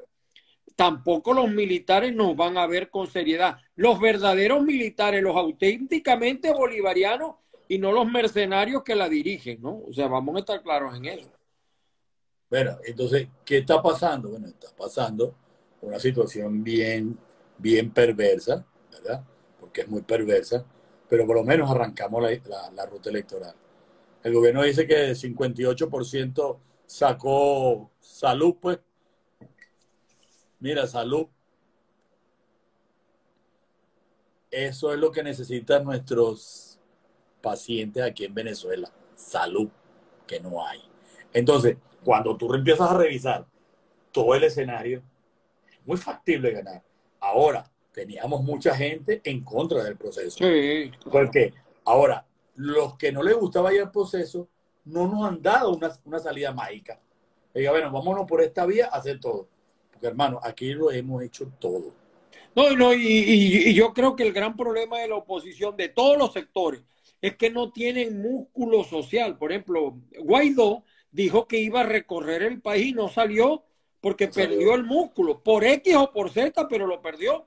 tampoco 0.76 1.34
los 1.34 1.50
militares 1.50 2.14
nos 2.14 2.36
van 2.36 2.58
a 2.58 2.68
ver 2.68 2.90
con 2.90 3.08
seriedad. 3.08 3.58
Los 3.76 4.00
verdaderos 4.00 4.62
militares, 4.64 5.24
los 5.24 5.36
auténticamente 5.36 6.54
bolivarianos 6.54 7.36
y 7.68 7.78
no 7.80 7.92
los 7.92 8.10
mercenarios 8.10 8.84
que 8.84 8.96
la 8.96 9.08
dirigen, 9.10 9.62
¿no? 9.62 9.82
O 9.88 9.94
sea, 9.94 10.08
vamos 10.08 10.36
a 10.36 10.40
estar 10.40 10.62
claros 10.62 10.96
en 10.98 11.06
eso. 11.06 11.32
Bueno, 12.50 12.78
entonces, 12.84 13.28
¿qué 13.46 13.60
está 13.60 13.82
pasando? 13.82 14.30
Bueno, 14.30 14.48
está 14.48 14.68
pasando 14.76 15.36
una 15.82 16.00
situación 16.00 16.64
bien, 16.64 17.18
bien 17.58 17.92
perversa, 17.92 18.66
¿verdad? 18.92 19.24
Porque 19.60 19.82
es 19.82 19.88
muy 19.88 20.02
perversa, 20.02 20.66
pero 21.08 21.26
por 21.28 21.36
lo 21.38 21.44
menos 21.44 21.70
arrancamos 21.70 22.24
la, 22.24 22.72
la- 22.76 22.86
ruta 22.88 23.10
electoral. 23.10 23.54
El 24.24 24.34
gobierno 24.34 24.64
dice 24.64 24.88
que 24.88 25.10
el 25.12 25.16
58% 25.16 26.60
sacó 26.88 27.92
salud, 28.02 28.56
pues. 28.62 28.80
Mira, 30.60 30.88
salud. 30.88 31.28
Eso 34.52 34.92
es 34.94 35.00
lo 35.00 35.12
que 35.12 35.24
necesitan 35.24 35.84
nuestros 35.84 36.80
pacientes 37.42 38.04
aquí 38.04 38.26
en 38.26 38.34
Venezuela. 38.34 38.92
Salud, 39.16 39.70
que 40.28 40.40
no 40.40 40.66
hay. 40.66 40.82
Entonces, 41.34 41.78
cuando 42.04 42.36
tú 42.38 42.54
empiezas 42.54 42.90
a 42.92 42.98
revisar 42.98 43.46
todo 44.12 44.34
el 44.36 44.44
escenario, 44.44 45.04
es 45.72 45.86
muy 45.88 45.98
factible 45.98 46.52
ganar. 46.52 46.82
Ahora, 47.20 47.70
teníamos 47.94 48.44
mucha 48.44 48.76
gente 48.76 49.22
en 49.24 49.44
contra 49.44 49.84
del 49.84 49.98
proceso. 49.98 50.38
Sí, 50.40 50.92
Porque 51.12 51.54
ahora, 51.86 52.26
los 52.56 52.96
que 52.98 53.12
no 53.12 53.22
les 53.24 53.36
gustaba 53.36 53.74
ir 53.74 53.82
al 53.82 53.92
proceso, 53.92 54.48
no 54.86 55.08
nos 55.08 55.28
han 55.28 55.42
dado 55.42 55.76
una, 55.76 55.92
una 56.06 56.20
salida 56.20 56.52
mágica. 56.54 57.00
Diga, 57.54 57.72
bueno, 57.72 57.92
vámonos 57.92 58.26
por 58.26 58.42
esta 58.42 58.66
vía 58.66 58.88
a 58.92 58.98
hacer 58.98 59.20
todo. 59.20 59.48
Porque 59.92 60.08
hermano, 60.08 60.40
aquí 60.44 60.74
lo 60.74 60.92
hemos 60.92 61.22
hecho 61.24 61.52
todo. 61.60 61.94
No, 62.56 62.76
no, 62.76 62.94
y, 62.94 63.00
y- 63.06 63.70
y 63.70 63.74
yo 63.74 63.94
creo 63.94 64.16
que 64.16 64.24
el 64.24 64.34
gran 64.34 64.56
problema 64.56 65.00
de 65.00 65.08
la 65.08 65.16
oposición 65.16 65.76
de 65.78 65.90
todos 65.90 66.18
los 66.18 66.34
sectores 66.34 66.82
es 67.22 67.36
que 67.36 67.50
no 67.50 67.72
tienen 67.72 68.22
músculo 68.22 68.84
social. 68.84 69.38
Por 69.38 69.52
ejemplo, 69.52 69.98
Guaidó 70.20 70.84
dijo 71.12 71.48
que 71.48 71.60
iba 71.60 71.82
a 71.82 71.84
recorrer 71.84 72.44
el 72.44 72.62
país 72.62 72.88
y 72.88 72.94
no 72.94 73.10
salió 73.10 73.64
porque 74.02 74.28
No 74.28 74.34
salió. 74.34 74.50
perdió 74.50 74.76
el 74.76 74.84
músculo, 74.84 75.40
por 75.44 75.64
X 75.64 75.96
o 75.96 76.12
por 76.12 76.30
Z, 76.30 76.68
pero 76.68 76.88
lo 76.88 77.02
perdió. 77.02 77.46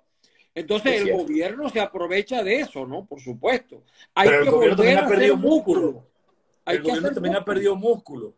Entonces 0.55 0.97
Es 1.01 1.03
el 1.09 1.17
gobierno 1.17 1.71
se 1.71 1.81
aprovecha 1.81 2.43
de 2.43 2.57
eso, 2.61 2.87
¿no? 2.87 3.07
Por 3.07 3.21
supuesto. 3.21 3.83
Hay 4.15 4.29
Pero 4.29 4.39
el 4.41 4.45
que 4.45 4.51
gobierno 4.51 4.77
volver 4.77 4.95
también 4.95 4.99
a 4.99 5.07
ha 5.07 5.09
perdido 5.09 5.37
músculo. 5.37 5.81
músculo. 5.81 6.07
Hay 6.67 6.77
el 6.77 6.83
que 6.83 6.89
gobierno 6.89 7.13
también 7.15 7.37
ha 7.37 7.45
perdido 7.45 7.77
músculo. 7.77 8.35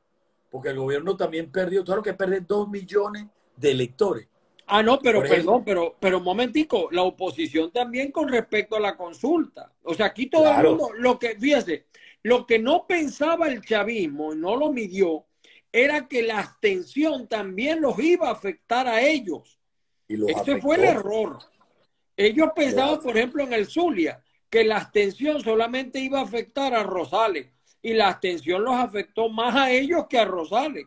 Porque 0.51 0.69
el 0.69 0.79
gobierno 0.79 1.17
también 1.17 1.51
perdió, 1.51 1.83
claro 1.85 2.03
que 2.03 2.15
pierde 2.15 2.41
dos 2.41 2.69
millones 2.69 3.27
de 3.57 3.71
electores. 3.73 4.29
Ah, 4.67 4.83
no, 4.83 4.99
pero 5.01 5.21
perdón, 5.23 5.63
pero, 5.65 5.97
pero 5.99 6.19
un 6.19 6.25
momentico, 6.25 6.89
la 6.93 7.03
oposición 7.03 7.71
también 7.73 8.13
con 8.13 8.29
respecto 8.29 8.77
a 8.77 8.81
la 8.81 8.97
consulta. 8.97 9.73
O 9.83 9.93
sea, 9.93 10.07
aquí 10.07 10.27
todo 10.27 10.45
Claro. 10.45 10.71
el 10.71 10.77
mundo, 10.77 10.93
lo 10.97 11.19
que, 11.19 11.31
fíjese, 11.37 11.87
lo 12.25 12.47
que 12.47 12.59
no 12.59 12.87
pensaba 12.89 13.47
el 13.49 13.63
chavismo 13.65 14.33
y 14.33 14.37
no 14.37 14.57
lo 14.57 14.73
midió, 14.73 15.27
era 15.71 16.09
que 16.09 16.23
la 16.23 16.41
abstención 16.41 17.29
también 17.29 17.81
los 17.81 17.99
iba 17.99 18.29
a 18.29 18.33
afectar 18.33 18.89
a 18.89 19.01
ellos. 19.03 19.59
Y 20.09 20.15
Ese 20.25 20.41
afectó. 20.41 20.61
fue 20.63 20.77
el 20.77 20.85
error. 20.85 21.39
Ellos 22.17 22.49
pensaban, 22.57 23.01
por 23.01 23.17
ejemplo, 23.17 23.43
en 23.45 23.53
el 23.53 23.67
Zulia, 23.67 24.23
que 24.49 24.65
la 24.65 24.77
abstención 24.79 25.41
solamente 25.43 25.99
iba 26.01 26.21
a 26.21 26.25
afectar 26.25 26.75
a 26.75 26.83
Rosales 26.83 27.49
y 27.83 27.93
la 27.93 28.09
abstención 28.09 28.65
los 28.65 28.75
afectó 28.77 29.29
más 29.29 29.55
a 29.57 29.71
ellos 29.71 30.07
que 30.09 30.19
a 30.19 30.25
Rosales. 30.25 30.87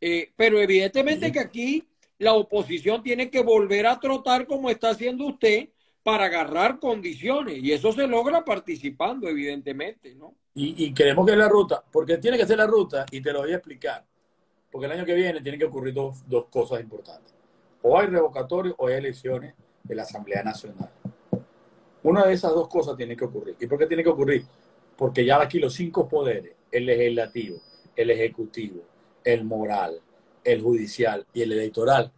Eh, 0.00 0.30
pero 0.36 0.60
evidentemente 0.60 1.26
Sí. 1.26 1.32
que 1.32 1.40
aquí 1.40 1.88
la 2.18 2.34
oposición 2.34 3.02
tiene 3.02 3.30
que 3.30 3.40
volver 3.42 3.86
a 3.86 3.98
trotar 3.98 4.46
como 4.46 4.70
está 4.70 4.90
haciendo 4.90 5.26
usted 5.26 5.70
para 6.08 6.24
agarrar 6.24 6.80
condiciones 6.80 7.58
y 7.58 7.70
eso 7.70 7.92
se 7.92 8.06
logra 8.06 8.42
participando, 8.42 9.28
evidentemente, 9.28 10.14
¿no? 10.14 10.34
Y, 10.54 10.94
queremos 10.94 11.26
que 11.26 11.36
la 11.36 11.50
ruta, 11.50 11.84
porque 11.92 12.16
tiene 12.16 12.38
que 12.38 12.46
ser 12.46 12.56
la 12.56 12.66
ruta, 12.66 13.04
y 13.10 13.20
te 13.20 13.30
lo 13.30 13.40
voy 13.40 13.52
a 13.52 13.56
explicar. 13.56 14.06
Porque 14.72 14.86
el 14.86 14.92
año 14.92 15.04
que 15.04 15.12
viene 15.12 15.42
tienen 15.42 15.60
que 15.60 15.66
ocurrir 15.66 15.92
dos, 15.92 16.26
dos 16.26 16.46
cosas 16.46 16.80
importantes. 16.80 17.34
O 17.82 17.98
hay 17.98 18.06
revocatorio 18.06 18.74
o 18.78 18.86
hay 18.86 18.94
elecciones 18.94 19.52
de 19.84 19.94
la 19.94 20.04
Asamblea 20.04 20.42
Nacional. 20.42 20.90
Una 22.02 22.24
de 22.24 22.32
esas 22.32 22.54
dos 22.54 22.68
cosas 22.68 22.96
tiene 22.96 23.14
que 23.14 23.26
ocurrir. 23.26 23.56
¿Y 23.60 23.66
por 23.66 23.78
qué 23.78 23.84
tiene 23.84 24.02
que 24.02 24.08
ocurrir? 24.08 24.46
Porque 24.96 25.26
ya 25.26 25.42
aquí 25.42 25.58
los 25.58 25.74
cinco 25.74 26.08
poderes, 26.08 26.54
el 26.72 26.86
legislativo, 26.86 27.60
el 27.94 28.10
ejecutivo, 28.12 28.80
el 29.22 29.44
moral, 29.44 30.00
el 30.42 30.62
judicial 30.62 31.26
y 31.34 31.42
el 31.42 31.52
electoral, 31.52 32.10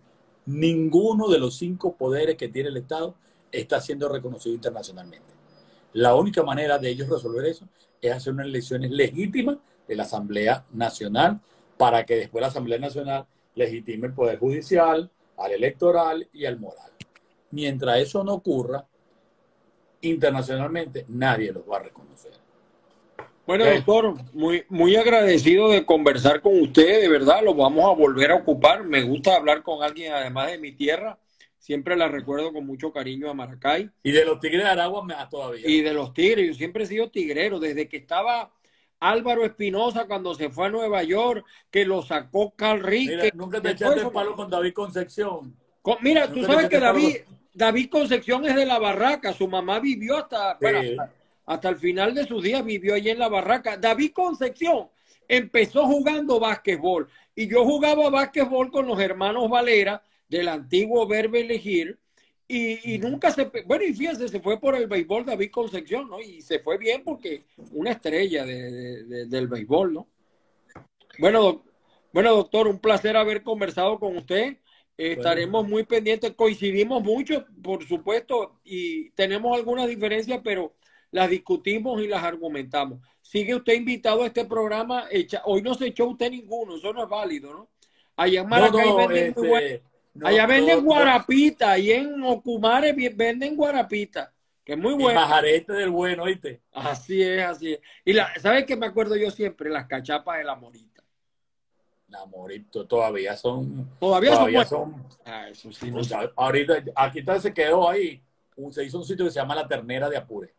ninguno 0.46 1.26
de 1.28 1.40
los 1.40 1.56
cinco 1.58 1.96
poderes 1.96 2.36
que 2.36 2.46
tiene 2.46 2.68
el 2.68 2.76
Estado 2.76 3.16
está 3.52 3.80
siendo 3.80 4.08
reconocido 4.08 4.54
internacionalmente. 4.54 5.32
La 5.92 6.14
única 6.14 6.42
manera 6.42 6.78
de 6.78 6.90
ellos 6.90 7.08
resolver 7.08 7.46
eso 7.46 7.66
es 8.00 8.12
hacer 8.12 8.32
unas 8.32 8.46
elecciones 8.46 8.90
legítimas 8.90 9.58
de 9.88 9.96
la 9.96 10.04
Asamblea 10.04 10.64
Nacional 10.72 11.40
para 11.76 12.04
que 12.04 12.16
después 12.16 12.42
la 12.42 12.48
Asamblea 12.48 12.78
Nacional 12.78 13.26
legitime 13.54 14.06
el 14.08 14.14
Poder 14.14 14.38
Judicial, 14.38 15.10
al 15.36 15.52
electoral 15.52 16.28
y 16.32 16.44
al 16.44 16.58
moral. 16.60 16.92
Mientras 17.50 17.98
eso 17.98 18.22
no 18.22 18.34
ocurra, 18.34 18.86
internacionalmente 20.02 21.04
nadie 21.08 21.52
los 21.52 21.68
va 21.68 21.78
a 21.78 21.82
reconocer. 21.82 22.32
Bueno, 23.46 23.64
Ok. 23.64 23.70
doctor, 23.74 24.14
muy, 24.32 24.64
muy 24.68 24.94
agradecido 24.96 25.70
de 25.70 25.84
conversar 25.84 26.40
con 26.40 26.60
usted, 26.60 27.00
de 27.00 27.08
verdad, 27.08 27.42
lo 27.42 27.54
vamos 27.54 27.84
a 27.84 27.98
volver 27.98 28.30
a 28.30 28.36
ocupar. 28.36 28.84
Me 28.84 29.02
gusta 29.02 29.34
hablar 29.34 29.62
con 29.62 29.82
alguien 29.82 30.12
además 30.12 30.50
de 30.52 30.58
mi 30.58 30.72
tierra. 30.72 31.18
Siempre 31.60 31.94
la 31.94 32.08
recuerdo 32.08 32.54
con 32.54 32.66
mucho 32.66 32.90
cariño 32.90 33.28
a 33.30 33.34
Maracay. 33.34 33.90
Y 34.02 34.12
de 34.12 34.24
los 34.24 34.40
Tigres 34.40 34.62
de 34.64 34.68
Aragua 34.70 35.04
más 35.04 35.28
todavía. 35.28 35.68
Y 35.68 35.82
de 35.82 35.92
los 35.92 36.14
Tigres, 36.14 36.46
yo 36.48 36.54
siempre 36.54 36.84
he 36.84 36.86
sido 36.86 37.10
tigrero, 37.10 37.60
desde 37.60 37.86
que 37.86 37.98
estaba 37.98 38.50
Álvaro 38.98 39.44
Espinosa 39.44 40.06
cuando 40.06 40.34
se 40.34 40.48
fue 40.48 40.66
a 40.66 40.70
Nueva 40.70 41.02
York, 41.02 41.44
que 41.70 41.84
lo 41.84 42.00
sacó 42.02 42.54
Carl 42.56 42.82
Rick. 42.82 43.10
Mira, 43.10 43.22
que- 43.24 43.32
nunca 43.36 43.60
te 43.60 43.70
echaste 43.72 44.00
el 44.00 44.10
palo 44.10 44.34
con 44.34 44.48
David 44.48 44.72
Concepción. 44.72 45.54
Con- 45.82 45.98
mira, 46.00 46.32
tú 46.32 46.42
sabes 46.44 46.68
que 46.70 46.80
David, 46.80 47.16
palo 47.26 47.36
David 47.52 47.90
Concepción 47.90 48.46
es 48.46 48.54
de 48.54 48.64
la 48.64 48.78
barraca, 48.78 49.34
su 49.34 49.46
mamá 49.46 49.80
vivió 49.80 50.16
hasta, 50.16 50.56
bueno, 50.60 50.78
hasta, 50.78 51.12
hasta 51.44 51.68
el 51.68 51.76
final 51.76 52.14
de 52.14 52.26
sus 52.26 52.42
días, 52.42 52.64
vivió 52.64 52.94
allí 52.94 53.10
en 53.10 53.18
la 53.18 53.28
barraca. 53.28 53.76
David 53.76 54.12
Concepción 54.14 54.88
empezó 55.28 55.84
jugando 55.86 56.40
básquetbol 56.40 57.06
y 57.34 57.46
yo 57.48 57.64
jugaba 57.66 58.08
básquetbol 58.08 58.70
con 58.70 58.86
los 58.86 58.98
hermanos 58.98 59.48
Valera 59.50 60.02
del 60.30 60.48
antiguo 60.48 61.06
Verbe 61.06 61.40
Elegir 61.40 61.98
y, 62.48 62.94
y 62.94 62.98
nunca 62.98 63.30
se, 63.30 63.44
bueno, 63.66 63.84
y 63.84 63.92
fíjense, 63.92 64.28
se 64.28 64.40
fue 64.40 64.58
por 64.58 64.74
el 64.74 64.86
béisbol 64.86 65.24
David 65.26 65.50
Concepción, 65.50 66.08
¿no? 66.08 66.20
Y 66.20 66.40
se 66.40 66.58
fue 66.60 66.78
bien 66.78 67.02
porque 67.04 67.44
una 67.72 67.90
estrella 67.92 68.44
de- 68.44 68.70
de- 68.70 69.04
de- 69.04 69.26
del 69.26 69.46
béisbol, 69.48 69.92
¿no? 69.92 70.08
Bueno, 71.18 71.64
bueno, 72.12 72.34
doctor, 72.34 72.66
un 72.66 72.78
placer 72.78 73.16
haber 73.16 73.42
conversado 73.42 73.98
con 73.98 74.16
usted. 74.16 74.56
Eh, 74.98 75.12
estaremos 75.12 75.66
muy 75.66 75.84
pendientes, 75.84 76.32
coincidimos 76.32 77.02
mucho, 77.02 77.46
por 77.62 77.86
supuesto, 77.86 78.60
y 78.64 79.10
tenemos 79.10 79.56
algunas 79.56 79.88
diferencias, 79.88 80.40
pero 80.44 80.74
las 81.10 81.30
discutimos 81.30 82.02
y 82.02 82.06
las 82.08 82.22
argumentamos. 82.22 83.00
Sigue 83.22 83.54
usted 83.54 83.74
invitado 83.74 84.22
a 84.22 84.26
este 84.26 84.44
programa. 84.44 85.06
Echa- 85.10 85.42
hoy 85.44 85.62
no 85.62 85.74
se 85.74 85.86
echó 85.86 86.06
usted 86.06 86.30
ninguno, 86.30 86.76
eso 86.76 86.92
no 86.92 87.04
es 87.04 87.08
válido, 87.08 87.52
¿no? 87.52 87.68
Allá 88.16 88.40
en 88.42 88.48
Maracay 88.48 88.80
No, 88.80 88.86
no, 88.92 88.96
venden 88.96 89.28
este, 89.28 89.40
muy 89.40 89.48
buen- 89.48 89.82
no, 90.14 90.26
Allá 90.26 90.46
venden 90.46 90.84
guarapita, 90.84 91.78
y 91.78 91.92
en 91.92 92.22
Ocumare 92.22 92.92
venden 93.14 93.56
guarapita, 93.56 94.32
que 94.64 94.72
es 94.72 94.78
muy 94.78 94.94
bueno. 94.94 95.20
majarete 95.20 95.72
del 95.72 95.90
bueno, 95.90 96.24
¿oíste? 96.24 96.60
Así 96.72 97.22
es, 97.22 97.42
así 97.44 97.72
es. 97.74 97.80
Y 98.04 98.12
la, 98.12 98.28
¿sabes 98.40 98.64
qué 98.64 98.76
me 98.76 98.86
acuerdo 98.86 99.16
yo 99.16 99.30
siempre? 99.30 99.70
Las 99.70 99.86
cachapas 99.86 100.38
de 100.38 100.44
la 100.44 100.54
morita. 100.56 101.02
Namorito, 102.08 102.86
todavía 102.86 103.36
son. 103.36 103.88
Todavía, 104.00 104.32
Todavía 104.32 104.64
son. 104.64 105.06
Ah, 105.24 105.48
eso 105.48 105.70
sí, 105.72 105.92
no. 105.92 106.00
Ahorita, 106.36 106.82
aquí 106.96 107.20
está, 107.20 107.38
se 107.38 107.54
quedó 107.54 107.88
ahí. 107.88 108.20
Se 108.72 108.84
hizo 108.84 108.98
un 108.98 109.04
sitio 109.04 109.24
que 109.24 109.30
se 109.30 109.38
llama 109.38 109.54
La 109.54 109.66
Ternera 109.68 110.10
de 110.10 110.16
Apure. 110.16 110.52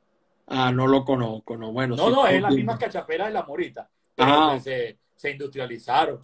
Ah, 0.48 0.72
no 0.72 0.88
lo 0.88 1.04
conozco, 1.04 1.58
no. 1.58 1.72
Bueno, 1.74 1.96
No, 1.98 2.08
sí, 2.08 2.12
no, 2.14 2.28
es 2.28 2.42
la 2.42 2.50
misma 2.50 2.78
cachapera 2.78 3.26
de 3.28 3.34
la 3.34 3.44
morita. 3.44 3.90
Pero 4.16 4.30
Ah. 4.32 4.60
se, 4.62 4.98
se 5.16 5.32
industrializaron. 5.32 6.20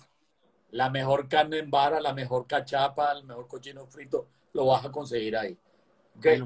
La 0.77 0.89
mejor 0.89 1.27
carne 1.27 1.59
en 1.59 1.69
vara, 1.69 1.99
la 1.99 2.13
mejor 2.13 2.45
cachapa, 2.47 3.11
el 3.13 3.23
mejor 3.23 3.47
cochino 3.47 3.85
frito, 3.87 4.27
lo 4.53 4.67
vas 4.67 4.85
a 4.85 4.91
conseguir 4.91 5.35
ahí. 5.35 5.57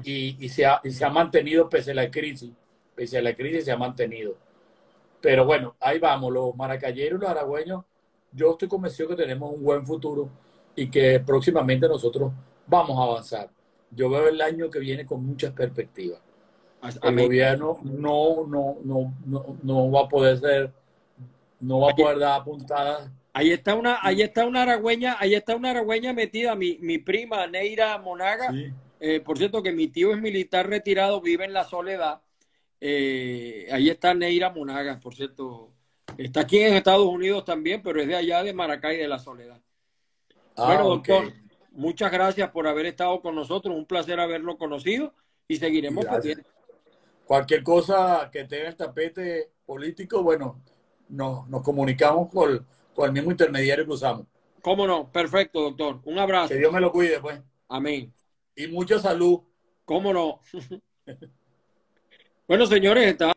Y, 0.04 0.44
y 0.44 0.48
se 0.48 0.66
ha, 0.66 0.80
y 0.84 0.90
se 0.90 1.04
ha 1.04 1.10
mantenido 1.10 1.68
pese 1.68 1.92
a 1.92 1.94
la 1.94 2.10
crisis. 2.10 2.50
Pese 2.94 3.18
a 3.18 3.22
la 3.22 3.34
crisis 3.34 3.64
se 3.64 3.72
ha 3.72 3.76
mantenido. 3.76 4.36
Pero 5.20 5.44
bueno, 5.44 5.76
ahí 5.80 5.98
vamos, 5.98 6.32
los 6.32 6.54
maracayeros 6.56 7.18
y 7.18 7.22
los 7.22 7.30
aragüeños, 7.30 7.84
yo 8.32 8.52
estoy 8.52 8.68
convencido 8.68 9.10
que 9.10 9.16
tenemos 9.16 9.52
un 9.54 9.62
buen 9.62 9.86
futuro 9.86 10.28
y 10.74 10.90
que 10.90 11.20
próximamente 11.20 11.86
nosotros 11.86 12.32
vamos 12.66 12.98
a 12.98 13.02
avanzar. 13.02 13.50
Yo 13.90 14.10
veo 14.10 14.28
el 14.28 14.40
año 14.40 14.70
que 14.70 14.78
viene 14.78 15.06
con 15.06 15.24
muchas 15.24 15.52
perspectivas 15.52 16.20
el 17.02 17.16
gobierno 17.16 17.78
no, 17.84 18.44
no, 18.46 18.76
no, 18.82 19.14
no, 19.24 19.56
no 19.62 19.90
va 19.90 20.00
a 20.00 20.08
poder 20.08 20.38
ser, 20.38 20.72
no 21.60 21.80
va 21.80 21.92
a 21.92 21.94
poder 21.94 22.18
dar 22.18 22.44
puntadas 22.44 23.10
Ahí 23.34 23.50
está 23.50 23.74
una, 23.74 23.98
ahí 24.02 24.22
está 24.22 24.44
una 24.46 24.62
aragüeña, 24.62 25.16
ahí 25.18 25.34
está 25.34 25.56
una 25.56 25.70
aragüeña 25.70 26.12
metida, 26.12 26.54
mi, 26.54 26.78
mi 26.80 26.98
prima 26.98 27.46
Neira 27.46 27.96
Monaga. 27.98 28.50
Sí. 28.50 28.72
Eh, 29.00 29.20
por 29.20 29.38
cierto, 29.38 29.62
que 29.62 29.72
mi 29.72 29.88
tío 29.88 30.12
es 30.12 30.20
militar 30.20 30.68
retirado, 30.68 31.20
vive 31.20 31.44
en 31.44 31.52
la 31.52 31.64
soledad. 31.64 32.20
Eh, 32.80 33.68
ahí 33.72 33.88
está 33.88 34.14
Neira 34.14 34.50
Monaga, 34.50 35.00
por 35.00 35.14
cierto. 35.14 35.72
Está 36.18 36.40
aquí 36.40 36.58
en 36.60 36.74
Estados 36.74 37.06
Unidos 37.06 37.44
también, 37.44 37.82
pero 37.82 38.00
es 38.00 38.06
de 38.06 38.16
allá 38.16 38.42
de 38.42 38.52
Maracay 38.52 38.98
de 38.98 39.08
la 39.08 39.18
Soledad. 39.18 39.60
Ah, 40.56 40.66
bueno, 40.66 40.88
doctor, 40.88 41.32
muchas 41.70 42.12
gracias 42.12 42.50
por 42.50 42.66
haber 42.66 42.86
estado 42.86 43.20
con 43.22 43.34
nosotros. 43.34 43.74
Un 43.74 43.86
placer 43.86 44.20
haberlo 44.20 44.58
conocido 44.58 45.14
y 45.48 45.56
seguiremos 45.56 46.04
pendientes. 46.04 46.46
Cualquier 47.24 47.62
cosa 47.62 48.28
que 48.30 48.44
tenga 48.44 48.68
el 48.68 48.76
tapete 48.76 49.52
político, 49.64 50.22
bueno, 50.22 50.60
nos, 51.08 51.48
nos 51.48 51.62
comunicamos 51.62 52.30
con, 52.30 52.66
con 52.94 53.06
el 53.06 53.12
mismo 53.12 53.30
intermediario 53.30 53.84
que 53.84 53.92
usamos. 53.92 54.26
¿Cómo 54.62 54.86
no? 54.86 55.10
Perfecto, 55.10 55.60
doctor. 55.60 56.00
Un 56.04 56.18
abrazo. 56.18 56.48
Que 56.48 56.58
Dios 56.58 56.72
me 56.72 56.80
lo 56.80 56.92
cuide, 56.92 57.20
pues. 57.20 57.40
Amén. 57.68 58.12
Y 58.54 58.68
mucha 58.68 58.98
salud. 58.98 59.40
¿Cómo 59.84 60.12
no? 60.12 60.40
bueno, 62.48 62.66
señores, 62.66 63.08
estamos 63.08 63.34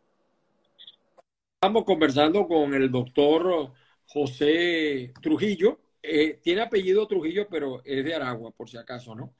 conversando 1.83 2.47
con 2.47 2.73
el 2.75 2.91
doctor 2.91 3.71
José 4.05 5.13
Trujillo. 5.21 5.79
Eh, 6.03 6.39
tiene 6.43 6.61
apellido 6.61 7.07
Trujillo, 7.07 7.47
pero 7.49 7.81
es 7.83 8.05
de 8.05 8.13
Aragua, 8.13 8.51
por 8.51 8.69
si 8.69 8.77
acaso, 8.77 9.15
¿no? 9.15 9.33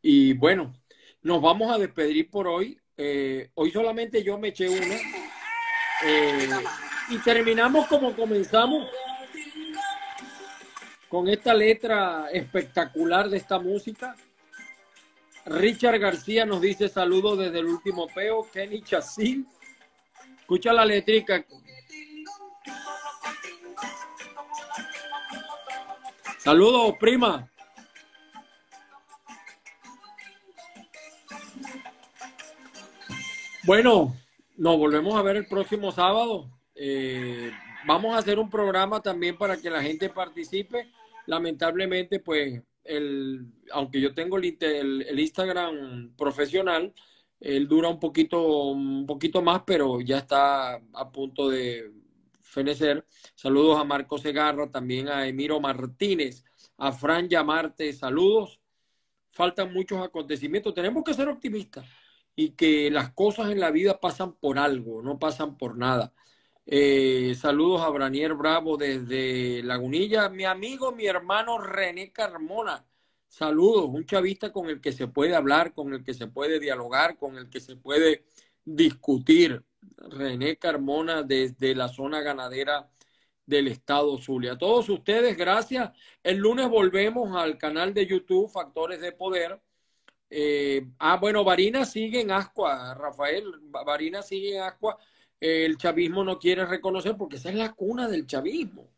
Y 0.00 0.34
bueno, 0.34 0.72
nos 1.22 1.42
vamos 1.42 1.72
a 1.72 1.78
despedir 1.78 2.30
por 2.30 2.46
hoy. 2.46 2.80
Eh, 2.96 3.50
hoy 3.54 3.70
solamente 3.72 4.22
yo 4.22 4.38
me 4.38 4.48
eché 4.48 4.68
una. 4.68 4.96
Eh, 6.04 6.48
y 7.10 7.18
terminamos 7.18 7.88
como 7.88 8.14
comenzamos 8.14 8.88
con 11.08 11.28
esta 11.28 11.54
letra 11.54 12.28
espectacular 12.32 13.28
de 13.28 13.38
esta 13.38 13.58
música. 13.58 14.14
Richard 15.46 15.98
García 15.98 16.44
nos 16.44 16.60
dice 16.60 16.88
saludos 16.88 17.38
desde 17.38 17.60
el 17.60 17.66
último 17.66 18.06
peo. 18.08 18.46
Kenny 18.52 18.82
Chacín. 18.82 19.48
Escucha 20.40 20.72
la 20.72 20.84
letrica. 20.84 21.44
Saludos, 26.38 26.94
prima. 26.98 27.50
Bueno, 33.64 34.14
nos 34.56 34.78
volvemos 34.78 35.14
a 35.14 35.22
ver 35.22 35.36
el 35.36 35.46
próximo 35.46 35.92
sábado. 35.92 36.50
Eh, 36.74 37.52
vamos 37.86 38.14
a 38.14 38.18
hacer 38.18 38.38
un 38.38 38.48
programa 38.48 39.02
también 39.02 39.36
para 39.36 39.58
que 39.58 39.68
la 39.68 39.82
gente 39.82 40.08
participe. 40.08 40.90
Lamentablemente, 41.28 42.20
pues, 42.20 42.62
el, 42.84 43.52
aunque 43.70 44.00
yo 44.00 44.14
tengo 44.14 44.38
el, 44.38 45.20
Instagram 45.20 46.16
profesional, 46.16 46.94
él 47.38 47.68
dura 47.68 47.90
un 47.90 48.00
poquito, 48.00 48.70
un 48.70 49.04
poquito 49.04 49.42
más, 49.42 49.62
pero 49.66 50.00
ya 50.00 50.18
está 50.18 50.76
a 50.94 51.12
punto 51.12 51.50
de 51.50 51.92
fenecer. 52.40 53.06
Saludos 53.34 53.78
a 53.78 53.84
Marco 53.84 54.16
Segarra, 54.16 54.70
también 54.70 55.08
a 55.08 55.28
Emiro 55.28 55.60
Martínez, 55.60 56.44
a 56.78 56.92
Fran 56.92 57.28
Llamarte, 57.28 57.92
saludos. 57.92 58.58
Faltan 59.30 59.70
muchos 59.70 60.02
acontecimientos. 60.02 60.72
Tenemos 60.72 61.04
que 61.04 61.12
ser 61.12 61.28
optimistas 61.28 61.86
y 62.34 62.52
que 62.52 62.90
las 62.90 63.12
cosas 63.12 63.50
en 63.50 63.60
la 63.60 63.70
vida 63.70 64.00
pasan 64.00 64.32
por 64.32 64.58
algo, 64.58 65.02
no 65.02 65.18
pasan 65.18 65.58
por 65.58 65.76
nada. 65.76 66.14
Eh, 66.70 67.34
saludos 67.34 67.80
a 67.80 67.88
Branier 67.88 68.34
Bravo 68.34 68.76
desde 68.76 69.62
Lagunilla, 69.62 70.28
mi 70.28 70.44
amigo, 70.44 70.92
mi 70.92 71.06
hermano 71.06 71.56
René 71.56 72.12
Carmona. 72.12 72.84
Saludos, 73.26 73.86
un 73.88 74.04
chavista 74.04 74.52
con 74.52 74.68
el 74.68 74.78
que 74.78 74.92
se 74.92 75.08
puede 75.08 75.34
hablar, 75.34 75.72
con 75.72 75.94
el 75.94 76.04
que 76.04 76.12
se 76.12 76.26
puede 76.26 76.60
dialogar, 76.60 77.16
con 77.16 77.38
el 77.38 77.48
que 77.48 77.60
se 77.60 77.76
puede 77.76 78.24
discutir. 78.66 79.64
René 79.96 80.58
Carmona 80.58 81.22
desde 81.22 81.74
la 81.74 81.88
zona 81.88 82.20
ganadera 82.20 82.90
del 83.46 83.68
estado 83.68 84.18
Zulia. 84.18 84.52
A 84.52 84.58
todos 84.58 84.90
ustedes, 84.90 85.38
gracias. 85.38 85.90
El 86.22 86.36
lunes 86.36 86.68
volvemos 86.68 87.34
al 87.34 87.56
canal 87.56 87.94
de 87.94 88.06
YouTube 88.06 88.50
Factores 88.50 89.00
de 89.00 89.12
Poder. 89.12 89.58
Eh, 90.28 90.86
ah, 90.98 91.16
bueno, 91.16 91.44
Varina 91.44 91.86
sigue 91.86 92.20
en 92.20 92.30
Ascua, 92.30 92.92
Rafael. 92.92 93.54
Varina 93.62 94.20
sigue 94.20 94.56
en 94.56 94.64
Ascua. 94.64 94.98
El 95.40 95.76
chavismo 95.76 96.24
no 96.24 96.38
quiere 96.38 96.66
reconocer 96.66 97.16
porque 97.16 97.36
esa 97.36 97.50
es 97.50 97.56
la 97.56 97.72
cuna 97.72 98.08
del 98.08 98.26
chavismo. 98.26 98.88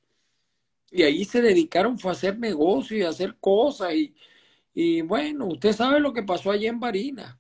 Y 0.91 1.03
ahí 1.03 1.25
se 1.25 1.41
dedicaron 1.41 1.99
fue 1.99 2.11
a 2.11 2.15
hacer 2.15 2.39
negocios 2.39 3.01
y 3.01 3.03
a 3.03 3.11
hacer 3.11 3.37
cosas. 3.39 3.95
Y, 3.95 4.15
y 4.75 5.03
bueno, 5.03 5.47
usted 5.47 5.73
sabe 5.73 6.01
lo 6.01 6.13
que 6.13 6.23
pasó 6.23 6.51
allí 6.51 6.67
en 6.67 6.81
Varina. 6.81 7.39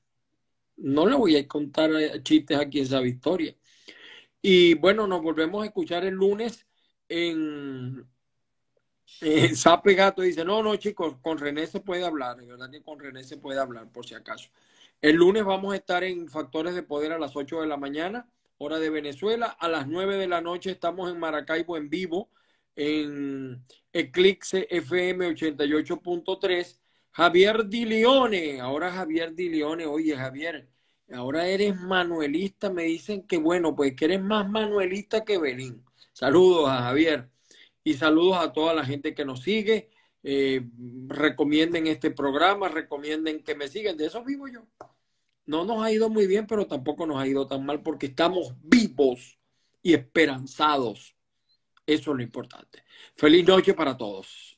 No 0.76 1.06
le 1.06 1.16
voy 1.16 1.36
a 1.36 1.48
contar 1.48 1.90
eh, 1.92 2.22
chistes 2.22 2.58
aquí 2.58 2.80
esa 2.80 3.00
victoria. 3.00 3.54
Y 4.42 4.74
bueno, 4.74 5.06
nos 5.06 5.22
volvemos 5.22 5.62
a 5.62 5.66
escuchar 5.66 6.04
el 6.04 6.14
lunes 6.14 6.66
en, 7.08 8.06
en 9.20 9.56
Sape 9.56 9.94
Gato. 9.94 10.22
Dice, 10.22 10.44
no, 10.44 10.62
no, 10.62 10.76
chicos, 10.76 11.16
con 11.20 11.38
René 11.38 11.66
se 11.66 11.80
puede 11.80 12.04
hablar. 12.04 12.36
De 12.38 12.46
verdad 12.46 12.70
que 12.70 12.82
con 12.82 12.98
René 12.98 13.24
se 13.24 13.36
puede 13.36 13.60
hablar, 13.60 13.90
por 13.92 14.06
si 14.06 14.14
acaso. 14.14 14.48
El 15.02 15.16
lunes 15.16 15.44
vamos 15.44 15.72
a 15.72 15.76
estar 15.76 16.04
en 16.04 16.28
Factores 16.28 16.74
de 16.74 16.82
Poder 16.82 17.12
a 17.12 17.18
las 17.18 17.36
8 17.36 17.60
de 17.60 17.66
la 17.66 17.76
mañana, 17.76 18.26
hora 18.60 18.78
de 18.78 18.90
Venezuela. 18.90 19.46
A 19.58 19.68
las 19.68 19.88
9 19.88 20.16
de 20.16 20.28
la 20.28 20.40
noche 20.42 20.70
estamos 20.70 21.10
en 21.10 21.18
Maracaibo 21.18 21.76
en 21.76 21.88
vivo, 21.88 22.30
en 22.76 23.62
Eclipse 23.92 24.66
FM 24.70 25.28
88.3. 25.30 26.78
Javier 27.12 27.66
Di 27.66 27.86
Leone, 27.86 28.60
ahora 28.60 28.92
Javier 28.92 29.34
Di 29.34 29.48
Leone, 29.48 29.86
oye 29.86 30.14
Javier, 30.14 30.68
ahora 31.12 31.48
eres 31.48 31.74
manuelista, 31.80 32.70
me 32.70 32.84
dicen 32.84 33.26
que 33.26 33.36
bueno, 33.36 33.74
pues 33.74 33.96
que 33.96 34.04
eres 34.04 34.22
más 34.22 34.48
manuelista 34.48 35.24
que 35.24 35.38
Belín. 35.38 35.84
Saludos 36.12 36.68
a 36.68 36.82
Javier 36.82 37.28
y 37.82 37.94
saludos 37.94 38.36
a 38.38 38.52
toda 38.52 38.74
la 38.74 38.84
gente 38.84 39.14
que 39.14 39.24
nos 39.24 39.42
sigue. 39.42 39.90
Eh, 40.22 40.62
recomienden 41.08 41.86
este 41.86 42.10
programa, 42.10 42.68
recomienden 42.68 43.42
que 43.42 43.54
me 43.54 43.68
sigan, 43.68 43.96
de 43.96 44.06
eso 44.06 44.22
vivo 44.22 44.46
yo. 44.48 44.66
No 45.50 45.64
nos 45.64 45.82
ha 45.82 45.90
ido 45.90 46.08
muy 46.08 46.28
bien, 46.28 46.46
pero 46.46 46.68
tampoco 46.68 47.06
nos 47.06 47.20
ha 47.20 47.26
ido 47.26 47.44
tan 47.44 47.66
mal 47.66 47.82
porque 47.82 48.06
estamos 48.06 48.54
vivos 48.62 49.36
y 49.82 49.94
esperanzados. 49.94 51.16
Eso 51.84 52.12
es 52.12 52.16
lo 52.16 52.22
importante. 52.22 52.84
Feliz 53.16 53.44
noche 53.44 53.74
para 53.74 53.96
todos. 53.96 54.49